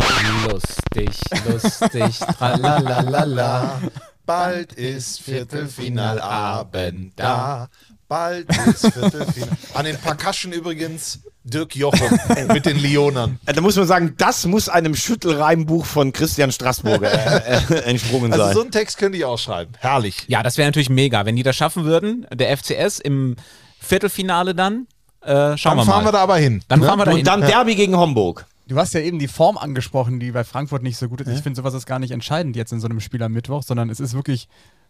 Lustig, 0.51 1.19
lustig, 1.47 2.19
tralalala. 2.37 3.81
Bald 4.27 4.75
ist 4.75 5.23
Viertelfinalabend 5.23 7.15
da. 7.17 7.69
Bald 8.07 8.55
ist 8.67 8.93
Viertelfinal. 8.93 9.57
An 9.73 9.85
den 9.87 9.97
Percussion 9.97 10.53
übrigens 10.53 11.21
Dirk 11.49 11.75
Jochum 11.77 12.19
mit 12.49 12.67
den 12.67 12.79
Lionern. 12.79 13.39
Äh, 13.47 13.53
Da 13.53 13.61
muss 13.61 13.77
man 13.77 13.87
sagen, 13.87 14.15
das 14.19 14.47
muss 14.47 14.69
einem 14.69 14.95
Schüttelreimbuch 14.95 15.85
von 15.85 16.13
Christian 16.13 16.53
Straßburger 16.53 17.13
äh, 17.13 17.75
äh, 17.75 17.81
entsprungen 17.85 18.33
Also 18.33 18.45
sein. 18.45 18.55
so 18.55 18.61
einen 18.63 18.71
Text 18.71 18.99
könnte 18.99 19.19
ich 19.19 19.25
auch 19.25 19.39
schreiben. 19.39 19.73
Herrlich. 19.79 20.25
Ja, 20.29 20.43
das 20.43 20.59
wäre 20.59 20.69
natürlich 20.69 20.91
mega, 20.91 21.25
wenn 21.27 21.37
die 21.37 21.43
das 21.43 21.57
schaffen 21.57 21.85
würden. 21.85 22.27
Der 22.33 22.57
FCS 22.57 22.99
im 23.01 23.37
Viertelfinale 23.81 24.55
dann. 24.55 24.87
Äh, 25.23 25.57
schauen 25.57 25.77
Dann 25.77 25.77
wir 25.79 25.85
fahren 25.93 26.05
mal. 26.05 26.09
wir 26.09 26.13
da 26.13 26.23
aber 26.23 26.37
hin. 26.37 26.63
Dann 26.69 26.83
fahren 26.83 26.99
wir 26.99 27.05
da 27.05 27.11
hin. 27.11 27.21
Und 27.21 27.27
dann 27.27 27.41
Derby 27.41 27.75
gegen 27.75 27.97
Homburg. 27.97 28.47
Du 28.69 28.77
hast 28.77 28.93
ja 28.95 29.01
eben 29.01 29.19
die 29.19 29.29
Form 29.29 29.57
angesprochen, 29.57 30.21
die 30.21 30.31
bei 30.31 30.45
Frankfurt 30.45 30.83
nicht 30.83 30.99
so 30.99 31.09
gut 31.09 31.21
ist. 31.23 31.29
Ich 31.29 31.41
finde, 31.43 31.57
sowas 31.57 31.73
ist 31.75 31.87
gar 31.87 31.99
nicht 31.99 32.11
entscheidend 32.11 32.55
jetzt 32.55 32.71
in 32.73 32.81
so 32.81 32.87
einem 32.87 33.01
Spiel 33.01 33.23
am 33.23 33.33
Mittwoch, 33.33 33.63
sondern 33.63 33.89
es 33.89 33.99
ist 33.99 34.13
wirklich 34.15 34.47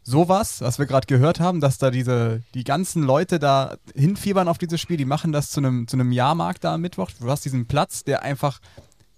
sowas, 0.09 0.61
was 0.63 0.79
wir 0.79 0.87
gerade 0.87 1.07
gehört 1.07 1.39
haben, 1.39 1.61
dass 1.61 1.79
da 1.79 1.91
diese, 1.91 2.43
die 2.55 2.65
ganzen 2.65 3.03
Leute 3.03 3.39
da 3.39 3.77
hinfiebern 3.95 4.49
auf 4.49 4.59
dieses 4.59 4.81
Spiel, 4.81 4.97
die 4.97 5.05
machen 5.05 5.33
das 5.33 5.51
zu 5.51 5.61
einem, 5.61 5.87
zu 5.87 5.97
einem 5.97 6.13
Jahrmarkt 6.13 6.65
da 6.65 6.75
am 6.75 6.81
Mittwoch. 6.81 7.11
Du 7.21 7.31
hast 7.31 7.45
diesen 7.45 7.67
Platz, 7.67 8.05
der 8.05 8.23
einfach 8.23 8.59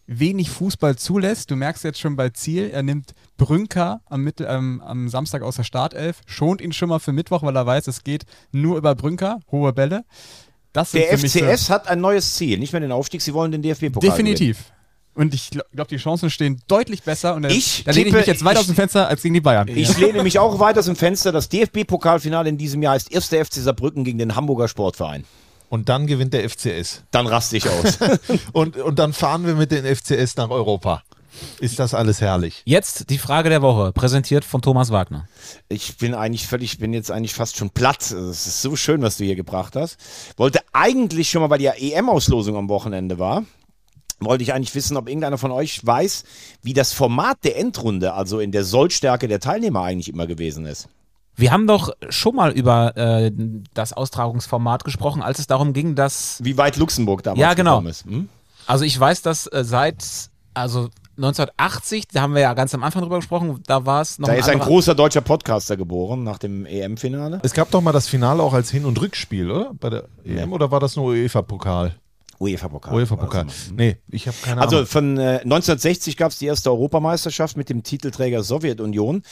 wenig 0.06 0.50
Fußball 0.50 0.96
zulässt. 0.96 1.50
Du 1.52 1.56
merkst 1.56 1.84
jetzt 1.84 2.00
schon 2.00 2.16
bei 2.16 2.30
Ziel, 2.30 2.70
er 2.70 2.82
nimmt 2.82 3.14
Brünker 3.36 4.00
am, 4.06 4.22
Mittel, 4.22 4.46
ähm, 4.50 4.82
am 4.84 5.08
Samstag 5.08 5.42
aus 5.42 5.56
der 5.56 5.62
Startelf, 5.64 6.20
schont 6.26 6.60
ihn 6.60 6.72
schon 6.72 6.88
mal 6.88 6.98
für 6.98 7.12
Mittwoch, 7.12 7.44
weil 7.44 7.54
er 7.56 7.64
weiß, 7.66 7.86
es 7.86 8.02
geht 8.02 8.24
nur 8.50 8.76
über 8.76 8.96
Brünker, 8.96 9.38
hohe 9.52 9.72
Bälle. 9.72 10.04
Der 10.74 10.82
mich 11.18 11.32
so- 11.32 11.38
FCS 11.38 11.70
hat 11.70 11.88
ein 11.88 12.00
neues 12.00 12.34
Ziel, 12.34 12.58
nicht 12.58 12.72
mehr 12.72 12.80
den 12.80 12.92
Aufstieg, 12.92 13.22
sie 13.22 13.32
wollen 13.34 13.52
den 13.52 13.62
DFB-Pokal. 13.62 14.10
Definitiv. 14.10 14.72
Und 15.14 15.34
ich 15.34 15.50
glaube, 15.50 15.66
glaub, 15.74 15.88
die 15.88 15.96
Chancen 15.96 16.30
stehen 16.30 16.60
deutlich 16.68 17.02
besser. 17.02 17.34
Und 17.34 17.42
da, 17.42 17.48
Ich 17.48 17.82
da 17.84 17.90
lehne 17.92 18.08
ich 18.08 18.14
mich 18.14 18.26
jetzt 18.26 18.44
weiter 18.44 18.54
ich- 18.54 18.60
aus 18.60 18.66
dem 18.66 18.76
Fenster 18.76 19.08
als 19.08 19.22
gegen 19.22 19.34
die 19.34 19.40
Bayern. 19.40 19.68
Ich 19.68 19.98
lehne 19.98 20.22
mich 20.22 20.38
auch 20.38 20.58
weit 20.60 20.78
aus 20.78 20.86
dem 20.86 20.96
Fenster. 20.96 21.32
Das 21.32 21.48
DFB-Pokalfinale 21.48 22.48
in 22.48 22.56
diesem 22.58 22.82
Jahr 22.82 22.96
ist 22.96 23.14
1. 23.14 23.28
FC 23.44 23.54
Saarbrücken 23.54 24.04
gegen 24.04 24.18
den 24.18 24.36
Hamburger 24.36 24.68
Sportverein. 24.68 25.24
Und 25.68 25.88
dann 25.88 26.06
gewinnt 26.06 26.32
der 26.34 26.48
FCS. 26.48 27.02
Dann 27.10 27.26
raste 27.26 27.56
ich 27.56 27.68
aus. 27.68 27.98
Und, 28.52 28.76
und 28.76 28.98
dann 28.98 29.12
fahren 29.12 29.46
wir 29.46 29.54
mit 29.54 29.70
den 29.70 29.84
FCS 29.84 30.36
nach 30.36 30.50
Europa. 30.50 31.02
Ist 31.60 31.78
das 31.78 31.94
alles 31.94 32.20
herrlich? 32.20 32.62
Jetzt 32.64 33.08
die 33.08 33.18
Frage 33.18 33.50
der 33.50 33.62
Woche, 33.62 33.92
präsentiert 33.92 34.44
von 34.44 34.62
Thomas 34.62 34.90
Wagner. 34.90 35.28
Ich 35.68 35.96
bin 35.96 36.12
eigentlich 36.14 36.46
völlig, 36.48 36.72
ich 36.72 36.78
bin 36.80 36.92
jetzt 36.92 37.10
eigentlich 37.12 37.34
fast 37.34 37.56
schon 37.56 37.70
platt. 37.70 38.10
Es 38.10 38.46
ist 38.48 38.62
so 38.62 38.74
schön, 38.74 39.00
was 39.00 39.16
du 39.18 39.24
hier 39.24 39.36
gebracht 39.36 39.76
hast. 39.76 39.96
Wollte 40.36 40.58
eigentlich 40.72 41.30
schon 41.30 41.40
mal, 41.40 41.50
weil 41.50 41.60
die 41.60 41.66
EM-Auslosung 41.66 42.56
am 42.56 42.68
Wochenende 42.68 43.20
war, 43.20 43.44
wollte 44.20 44.42
ich 44.42 44.52
eigentlich 44.52 44.74
wissen, 44.74 44.96
ob 44.96 45.08
irgendeiner 45.08 45.38
von 45.38 45.50
euch 45.50 45.84
weiß, 45.84 46.24
wie 46.62 46.72
das 46.72 46.92
Format 46.92 47.38
der 47.44 47.58
Endrunde, 47.58 48.12
also 48.14 48.40
in 48.40 48.52
der 48.52 48.64
Sollstärke 48.64 49.28
der 49.28 49.40
Teilnehmer 49.40 49.82
eigentlich 49.82 50.08
immer 50.08 50.26
gewesen 50.26 50.66
ist. 50.66 50.88
Wir 51.36 51.52
haben 51.52 51.66
doch 51.66 51.90
schon 52.10 52.36
mal 52.36 52.52
über 52.52 52.96
äh, 52.96 53.32
das 53.72 53.92
Austragungsformat 53.92 54.84
gesprochen, 54.84 55.22
als 55.22 55.38
es 55.38 55.46
darum 55.46 55.72
ging, 55.72 55.94
dass. 55.94 56.38
Wie 56.42 56.58
weit 56.58 56.76
Luxemburg 56.76 57.22
damals 57.22 57.40
Ja, 57.40 57.54
genau. 57.54 57.76
gekommen 57.76 57.88
ist. 57.88 58.04
Hm? 58.04 58.28
Also 58.66 58.84
ich 58.84 58.98
weiß, 58.98 59.22
dass 59.22 59.46
äh, 59.46 59.64
seit 59.64 60.04
also 60.52 60.90
1980, 61.16 62.08
da 62.08 62.22
haben 62.22 62.34
wir 62.34 62.40
ja 62.40 62.54
ganz 62.54 62.74
am 62.74 62.82
Anfang 62.82 63.02
drüber 63.02 63.16
gesprochen, 63.16 63.62
da 63.66 63.84
war 63.84 64.00
es 64.00 64.18
noch 64.18 64.26
Da 64.26 64.34
ist 64.34 64.48
ein 64.48 64.58
großer 64.58 64.94
deutscher 64.94 65.20
Podcaster 65.20 65.76
geboren 65.76 66.24
nach 66.24 66.38
dem 66.38 66.66
EM-Finale. 66.66 67.40
Es 67.42 67.52
gab 67.52 67.70
doch 67.70 67.80
mal 67.80 67.92
das 67.92 68.08
Finale 68.08 68.42
auch 68.42 68.54
als 68.54 68.70
Hin- 68.70 68.84
und 68.84 69.00
Rückspiel, 69.00 69.50
oder? 69.50 69.72
Bei 69.78 69.90
der 69.90 70.04
EM 70.24 70.52
oder 70.52 70.70
war 70.70 70.80
das 70.80 70.96
nur 70.96 71.06
UEFA-Pokal? 71.06 71.94
UEFA-Pokal. 72.40 72.94
UEFA-Pokal. 72.94 73.46
Nee, 73.76 73.98
ich 74.08 74.26
habe 74.26 74.36
keine 74.42 74.62
Also 74.62 74.76
Ahnung. 74.76 74.86
von 74.88 75.18
äh, 75.18 75.40
1960 75.42 76.16
gab 76.16 76.32
es 76.32 76.38
die 76.38 76.46
erste 76.46 76.70
Europameisterschaft 76.70 77.56
mit 77.56 77.68
dem 77.68 77.82
Titelträger 77.82 78.42
Sowjetunion. 78.42 79.22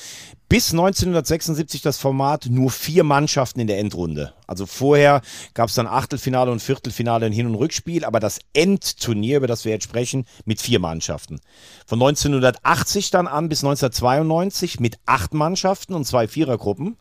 Bis 0.51 0.71
1976 0.73 1.81
das 1.83 1.99
Format 1.99 2.47
nur 2.51 2.71
vier 2.71 3.05
Mannschaften 3.05 3.61
in 3.61 3.67
der 3.67 3.79
Endrunde. 3.79 4.35
Also 4.47 4.67
vorher 4.67 5.23
gab 5.55 5.69
es 5.71 5.75
dann 5.75 5.87
Achtelfinale 5.87 6.51
und 6.51 6.61
Viertelfinale 6.61 7.27
in 7.27 7.33
Hin- 7.33 7.47
und 7.47 7.55
Rückspiel, 7.55 8.05
aber 8.05 8.21
das 8.21 8.39
Endturnier, 8.53 9.39
über 9.39 9.47
das 9.47 9.65
wir 9.65 9.73
jetzt 9.73 9.85
sprechen, 9.85 10.27
mit 10.45 10.61
vier 10.61 10.79
Mannschaften. 10.79 11.41
Von 11.87 12.01
1980 12.03 13.11
dann 13.11 13.27
an 13.27 13.49
bis 13.49 13.65
1992 13.65 14.81
mit 14.81 14.99
acht 15.07 15.33
Mannschaften 15.35 15.95
und 15.95 16.07
zwei 16.07 16.29
Vierergruppen 16.29 16.97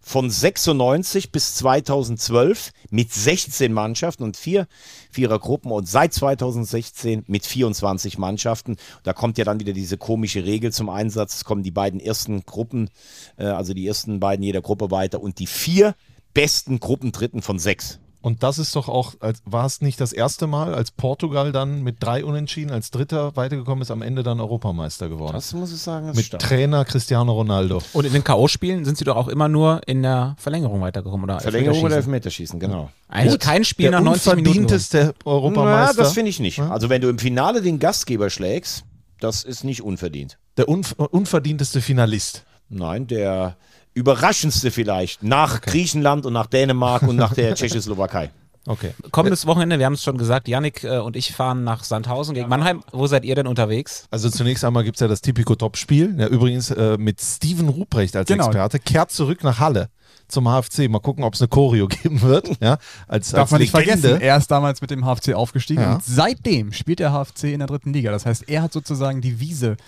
von 0.00 0.30
96 0.30 1.30
bis 1.30 1.54
2012 1.56 2.72
mit 2.90 3.12
16 3.12 3.72
Mannschaften 3.72 4.24
und 4.24 4.36
vier 4.36 4.66
Vierergruppen 5.10 5.70
und 5.70 5.88
seit 5.88 6.12
2016 6.12 7.24
mit 7.26 7.44
24 7.46 8.18
Mannschaften. 8.18 8.76
Da 9.02 9.12
kommt 9.12 9.38
ja 9.38 9.44
dann 9.44 9.60
wieder 9.60 9.72
diese 9.72 9.98
komische 9.98 10.44
Regel 10.44 10.72
zum 10.72 10.88
Einsatz. 10.88 11.36
Es 11.36 11.44
kommen 11.44 11.62
die 11.62 11.70
beiden 11.70 12.00
ersten 12.00 12.44
Gruppen, 12.46 12.90
äh, 13.36 13.44
also 13.44 13.74
die 13.74 13.86
ersten 13.86 14.20
beiden 14.20 14.42
jeder 14.42 14.62
Gruppe 14.62 14.90
weiter 14.90 15.20
und 15.20 15.38
die 15.38 15.46
vier 15.46 15.94
besten 16.34 16.80
Gruppendritten 16.80 17.42
von 17.42 17.58
sechs. 17.58 18.00
Und 18.22 18.42
das 18.42 18.58
ist 18.58 18.76
doch 18.76 18.88
auch, 18.88 19.14
als, 19.20 19.40
war 19.46 19.64
es 19.64 19.80
nicht 19.80 20.00
das 20.00 20.12
erste 20.12 20.46
Mal, 20.46 20.74
als 20.74 20.90
Portugal 20.90 21.52
dann 21.52 21.82
mit 21.82 21.96
drei 22.00 22.22
Unentschieden 22.24 22.70
als 22.70 22.90
Dritter 22.90 23.34
weitergekommen 23.34 23.80
ist, 23.80 23.90
am 23.90 24.02
Ende 24.02 24.22
dann 24.22 24.40
Europameister 24.40 25.08
geworden. 25.08 25.32
Das 25.32 25.54
muss 25.54 25.72
ich 25.72 25.80
sagen, 25.80 26.08
ist 26.08 26.16
mit 26.16 26.26
stark. 26.26 26.42
Trainer 26.42 26.84
Cristiano 26.84 27.32
Ronaldo. 27.32 27.80
Und 27.94 28.04
in 28.04 28.12
den 28.12 28.22
K.O.-Spielen 28.22 28.84
sind 28.84 28.98
sie 28.98 29.04
doch 29.04 29.16
auch 29.16 29.28
immer 29.28 29.48
nur 29.48 29.80
in 29.86 30.02
der 30.02 30.36
Verlängerung 30.38 30.82
weitergekommen, 30.82 31.24
oder? 31.24 31.40
Verlängerung 31.40 31.82
oder 31.82 31.96
Elfmeterschießen? 31.96 32.60
Genau. 32.60 32.90
Eigentlich 33.08 33.38
kein 33.38 33.64
Spiel 33.64 33.90
der 33.90 34.00
nach 34.00 34.04
90 34.04 34.26
Minuten. 34.34 34.48
unverdienteste 34.48 35.14
Europameister. 35.24 35.94
Na, 35.96 36.02
das 36.02 36.12
finde 36.12 36.28
ich 36.28 36.40
nicht. 36.40 36.60
Also 36.60 36.90
wenn 36.90 37.00
du 37.00 37.08
im 37.08 37.18
Finale 37.18 37.62
den 37.62 37.78
Gastgeber 37.78 38.28
schlägst, 38.28 38.84
das 39.18 39.44
ist 39.44 39.64
nicht 39.64 39.82
unverdient. 39.82 40.38
der 40.56 40.68
unv 40.68 40.92
unverdienteste 40.98 41.80
Finalist. 41.80 42.44
Nein, 42.68 43.06
der 43.06 43.56
überraschendste 43.94 44.70
vielleicht. 44.70 45.22
Nach 45.22 45.60
Griechenland 45.60 46.26
und 46.26 46.32
nach 46.32 46.46
Dänemark 46.46 47.02
und 47.02 47.16
nach 47.16 47.34
der 47.34 47.54
Tschechoslowakei. 47.56 48.30
Okay. 48.66 48.92
Kommendes 49.10 49.46
Wochenende, 49.46 49.78
wir 49.78 49.86
haben 49.86 49.94
es 49.94 50.02
schon 50.04 50.18
gesagt, 50.18 50.46
Yannick 50.46 50.84
äh, 50.84 50.98
und 50.98 51.16
ich 51.16 51.32
fahren 51.32 51.64
nach 51.64 51.82
Sandhausen 51.82 52.34
gegen 52.34 52.48
Mannheim. 52.48 52.82
Wo 52.92 53.06
seid 53.06 53.24
ihr 53.24 53.34
denn 53.34 53.46
unterwegs? 53.46 54.04
Also 54.10 54.28
zunächst 54.28 54.64
einmal 54.64 54.84
gibt 54.84 54.96
es 54.96 55.00
ja 55.00 55.08
das 55.08 55.22
Tipico-Top-Spiel. 55.22 56.14
Ja, 56.18 56.26
übrigens 56.26 56.70
äh, 56.70 56.98
mit 56.98 57.20
Steven 57.22 57.68
Ruprecht 57.70 58.14
als 58.16 58.28
Genau. 58.28 58.46
Experte. 58.46 58.78
Kehrt 58.78 59.10
zurück 59.12 59.42
nach 59.44 59.60
Halle 59.60 59.88
zum 60.28 60.44
HFC. 60.46 60.90
Mal 60.90 60.98
gucken, 61.00 61.24
ob 61.24 61.34
es 61.34 61.40
eine 61.40 61.48
Choreo 61.48 61.88
geben 62.02 62.20
wird. 62.20 62.50
Ja, 62.60 62.76
als, 63.08 63.30
Darf 63.30 63.44
als 63.44 63.50
man 63.52 63.60
nicht 63.62 63.72
Legende. 63.74 64.00
vergessen, 64.08 64.20
er 64.22 64.36
ist 64.36 64.50
damals 64.50 64.82
mit 64.82 64.90
dem 64.90 65.04
HFC 65.06 65.32
aufgestiegen 65.34 65.80
Ja. 65.82 65.94
und 65.94 66.04
seitdem 66.04 66.72
spielt 66.74 66.98
der 66.98 67.12
HFC 67.12 67.44
in 67.44 67.60
der 67.60 67.66
dritten 67.66 67.94
Liga. 67.94 68.10
Das 68.12 68.26
heißt, 68.26 68.46
er 68.46 68.60
hat 68.60 68.74
sozusagen 68.74 69.22
die 69.22 69.40
Wiese 69.40 69.78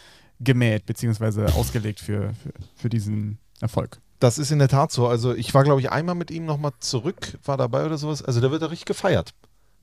gemäht 0.40 0.86
bzw. 0.86 1.52
ausgelegt 1.52 2.00
für, 2.00 2.30
für, 2.42 2.52
für 2.74 2.88
diesen 2.88 3.38
Erfolg. 3.62 4.00
Das 4.20 4.38
ist 4.38 4.50
in 4.52 4.58
der 4.58 4.68
Tat 4.68 4.92
so. 4.92 5.06
Also 5.08 5.34
ich 5.34 5.52
war, 5.54 5.64
glaube 5.64 5.80
ich, 5.80 5.90
einmal 5.90 6.14
mit 6.14 6.30
ihm 6.30 6.44
nochmal 6.44 6.72
zurück, 6.80 7.38
war 7.44 7.56
dabei 7.56 7.84
oder 7.86 7.98
sowas. 7.98 8.22
Also 8.22 8.40
da 8.40 8.50
wird 8.50 8.62
er 8.62 8.70
richtig 8.70 8.86
gefeiert. 8.86 9.32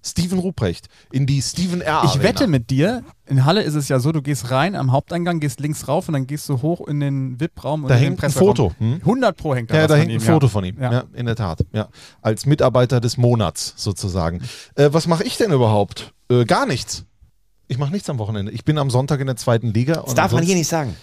Steven 0.02 0.40
Ruprecht 0.40 0.88
in 1.12 1.26
die 1.26 1.42
Steven 1.42 1.82
R. 1.82 2.04
Ich 2.06 2.12
Arena. 2.12 2.24
wette 2.24 2.48
mit 2.48 2.70
dir, 2.70 3.04
in 3.26 3.44
Halle 3.44 3.64
ist 3.64 3.76
es 3.76 3.90
ja 3.90 4.00
so, 4.00 4.14
du 4.14 4.22
gehst 4.22 4.50
rein 4.50 4.78
am 4.78 4.94
Haupteingang, 4.94 5.42
gehst 5.42 5.60
links 5.60 5.90
rauf 5.90 6.08
und 6.08 6.14
dann 6.14 6.26
gehst 6.26 6.48
du 6.48 6.62
hoch 6.62 6.88
in 6.88 7.02
den 7.02 7.38
VIP-Raum 7.38 7.84
und 7.84 7.90
Da 7.90 7.96
in 7.96 8.04
hängt 8.04 8.20
den 8.22 8.26
ein. 8.28 8.32
Foto, 8.32 8.72
hm? 8.78 8.94
100 9.02 9.36
pro 9.36 9.56
hängt 9.56 9.72
da 9.72 9.76
Ja, 9.76 9.82
was 9.82 9.88
da 9.90 9.94
von 9.96 10.00
hängt 10.00 10.12
ein 10.12 10.16
ihm, 10.16 10.22
Foto 10.22 10.46
ja. 10.46 10.52
von 10.52 10.64
ihm. 10.64 10.82
Ja. 10.82 10.92
Ja. 10.94 11.04
in 11.14 11.26
der 11.26 11.36
Tat. 11.36 11.66
Ja. 11.74 11.90
Als 12.22 12.46
Mitarbeiter 12.46 13.02
des 13.02 13.18
Monats 13.18 13.74
sozusagen. 13.76 14.42
Äh, 14.76 14.88
was 14.94 15.06
mache 15.08 15.26
ich 15.26 15.36
denn 15.36 15.52
überhaupt? 15.52 16.14
Äh, 16.32 16.46
gar 16.46 16.66
nichts. 16.66 17.04
Ich 17.68 17.78
mache 17.78 17.92
nichts 17.92 18.10
am 18.10 18.20
Wochenende. 18.20 18.54
Ich 18.54 18.64
bin 18.64 18.78
am 18.78 18.90
Sonntag 18.90 19.20
in 19.20 19.28
der 19.28 19.36
zweiten 19.36 19.74
Liga. 19.74 20.02
Das 20.06 20.16
darf 20.16 20.32
man 20.32 20.44
hier 20.44 20.56
nicht 20.56 20.70
sagen. 20.70 20.96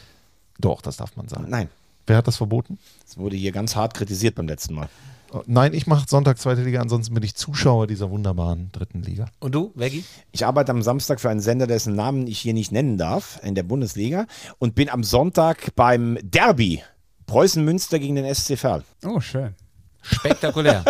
Doch, 0.59 0.81
das 0.81 0.97
darf 0.97 1.14
man 1.16 1.29
sagen. 1.29 1.45
Nein. 1.51 1.68
Wer 2.07 2.16
hat 2.16 2.26
das 2.26 2.36
verboten? 2.36 2.78
Das 3.04 3.18
wurde 3.18 3.36
hier 3.36 3.52
ganz 3.52 3.74
hart 3.76 3.94
kritisiert 3.94 4.34
beim 4.36 4.46
letzten 4.46 4.74
Mal. 4.74 4.88
Oh, 5.32 5.42
Nein, 5.46 5.74
ich 5.74 5.88
mache 5.88 6.07
Sonntag 6.09 6.38
zweite 6.38 6.62
Liga, 6.62 6.80
ansonsten 6.80 7.12
bin 7.14 7.22
ich 7.24 7.34
Zuschauer 7.34 7.88
dieser 7.88 8.11
wunderbaren 8.11 8.70
dritten 8.70 9.02
Liga. 9.02 9.26
Und 9.40 9.54
du, 9.54 9.72
Veggie? 9.74 10.04
Ich 10.30 10.46
arbeite 10.46 10.70
am 10.70 10.82
Samstag 10.82 11.20
für 11.20 11.28
einen 11.30 11.40
Sender, 11.40 11.66
dessen 11.66 11.96
Namen 11.96 12.28
ich 12.28 12.38
hier 12.38 12.54
nicht 12.54 12.70
nennen 12.70 12.96
darf, 12.96 13.40
in 13.42 13.57
der 13.57 13.64
Bundesliga 13.64 14.26
und 14.59 14.76
bin 14.76 14.88
am 14.88 15.02
Sonntag 15.02 15.74
beim 15.74 16.16
Derby 16.22 16.82
Preußen-Münster 17.26 17.98
gegen 17.98 18.14
den 18.14 18.32
SC 18.32 18.57
Verl. 18.57 18.84
Oh, 19.04 19.18
schön. 19.20 19.54
Spektakulär. 20.02 20.84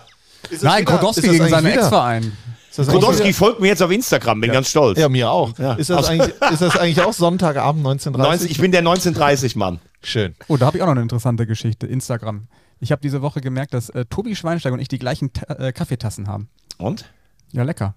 Nein, 0.60 0.84
Krodowski 0.84 1.28
gegen 1.28 1.48
seinen 1.48 1.66
Ex-Verein. 1.66 2.32
Kodowski 2.76 3.32
folgt 3.32 3.60
mir 3.60 3.68
jetzt 3.68 3.82
auf 3.82 3.90
Instagram, 3.90 4.40
bin 4.40 4.52
ganz 4.52 4.68
stolz. 4.68 4.98
Ja, 4.98 5.08
mir 5.08 5.30
auch. 5.30 5.58
Ja. 5.58 5.74
Ist, 5.74 5.90
das 5.90 6.08
eigentlich, 6.08 6.34
ist 6.52 6.62
das 6.62 6.76
eigentlich 6.76 7.02
auch 7.02 7.12
Sonntagabend 7.12 7.84
19.30 7.84 8.16
19, 8.16 8.50
ich 8.50 8.58
bin 8.58 8.70
der 8.72 8.82
1930-Mann. 8.82 9.80
Schön. 10.02 10.34
Oh, 10.48 10.56
da 10.56 10.66
habe 10.66 10.76
ich 10.76 10.82
auch 10.82 10.86
noch 10.86 10.92
eine 10.92 11.02
interessante 11.02 11.46
Geschichte. 11.46 11.86
Instagram. 11.86 12.48
Ich 12.80 12.90
habe 12.90 13.00
diese 13.00 13.22
Woche 13.22 13.40
gemerkt, 13.40 13.74
dass 13.74 13.88
äh, 13.90 14.04
Tobi 14.06 14.34
Schweinsteiger 14.34 14.74
und 14.74 14.80
ich 14.80 14.88
die 14.88 14.98
gleichen 14.98 15.32
Ta 15.32 15.54
äh, 15.54 15.72
Kaffeetassen 15.72 16.26
haben. 16.26 16.48
Und? 16.78 17.04
Ja, 17.52 17.62
lecker. 17.62 17.94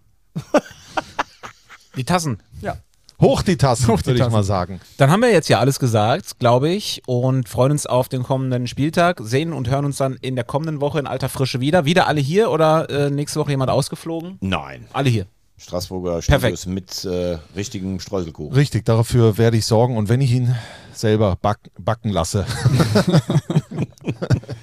Die 1.96 2.04
Tassen. 2.04 2.40
Ja. 2.62 2.78
Hoch 3.22 3.42
die 3.42 3.56
Tassen, 3.56 3.88
Hoch 3.88 4.02
die 4.02 4.08
würde 4.08 4.18
ich 4.18 4.20
Tassen. 4.20 4.34
mal 4.34 4.44
sagen. 4.44 4.82
Dann 4.98 5.10
haben 5.10 5.22
wir 5.22 5.32
jetzt 5.32 5.48
ja 5.48 5.60
alles 5.60 5.80
gesagt, 5.80 6.38
glaube 6.38 6.70
ich, 6.70 7.02
und 7.08 7.48
freuen 7.48 7.72
uns 7.72 7.86
auf 7.86 8.10
den 8.10 8.24
kommenden 8.24 8.68
Spieltag, 8.68 9.22
sehen 9.24 9.54
und 9.54 9.70
hören 9.70 9.86
uns 9.86 9.98
dann 9.98 10.16
in 10.16 10.36
der 10.36 10.44
kommenden 10.44 10.82
Woche 10.82 11.00
in 11.00 11.08
alter 11.08 11.30
Frische 11.30 11.62
wieder. 11.62 11.86
Wieder 11.86 12.08
alle 12.08 12.20
hier 12.20 12.52
oder 12.52 12.90
äh, 12.90 13.10
nächste 13.10 13.40
Woche 13.40 13.52
jemand 13.52 13.72
ausgeflogen? 13.72 14.38
Nein. 14.42 14.88
Alle 14.92 15.10
hier. 15.10 15.28
Straßburger 15.58 16.20
Perfekt. 16.20 16.60
Studios 16.60 16.66
mit 16.66 17.06
äh, 17.06 17.38
richtigem 17.56 18.02
Streuselkuchen. 18.02 18.54
Richtig, 18.54 18.84
dafür 18.84 19.38
werde 19.38 19.56
ich 19.56 19.66
sorgen. 19.66 19.96
Und 19.96 20.10
wenn 20.10 20.20
ich 20.20 20.34
ihn 20.34 20.54
selber 20.98 21.36
back, 21.36 21.60
backen 21.78 22.10
lasse. 22.10 22.46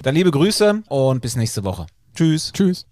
Dann 0.03 0.15
liebe 0.15 0.31
Grüße 0.31 0.81
und 0.89 1.21
bis 1.21 1.35
nächste 1.35 1.63
Woche. 1.63 1.85
Tschüss. 2.15 2.51
Tschüss. 2.53 2.85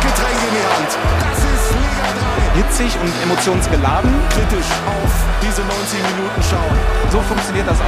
Getränke 0.00 0.46
in 0.46 0.54
die 0.54 0.66
Hand. 0.74 0.90
Das 1.20 1.38
ist 1.38 1.72
Liga 1.72 2.06
3. 2.52 2.62
Hitzig 2.62 2.92
und 3.00 3.12
emotionsgeladen. 3.22 4.12
Kritisch 4.30 4.70
auf 4.86 5.12
diese 5.42 5.62
90 5.62 6.02
Minuten 6.16 6.42
schauen. 6.42 6.76
So 7.10 7.20
funktioniert 7.20 7.66
das 7.66 7.80
auch 7.80 7.84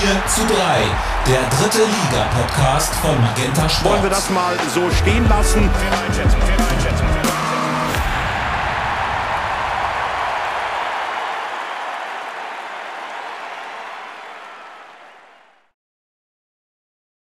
4 0.00 0.26
zu 0.26 0.40
3. 0.46 0.84
Der 1.26 1.40
dritte 1.58 1.84
Liga-Podcast 1.84 2.94
von 2.96 3.18
Magenta 3.20 3.68
Sport. 3.68 3.92
Wollen 3.94 4.02
wir 4.02 4.10
das 4.10 4.28
mal 4.30 4.56
so 4.74 4.90
stehen 4.90 5.26
lassen? 5.28 5.70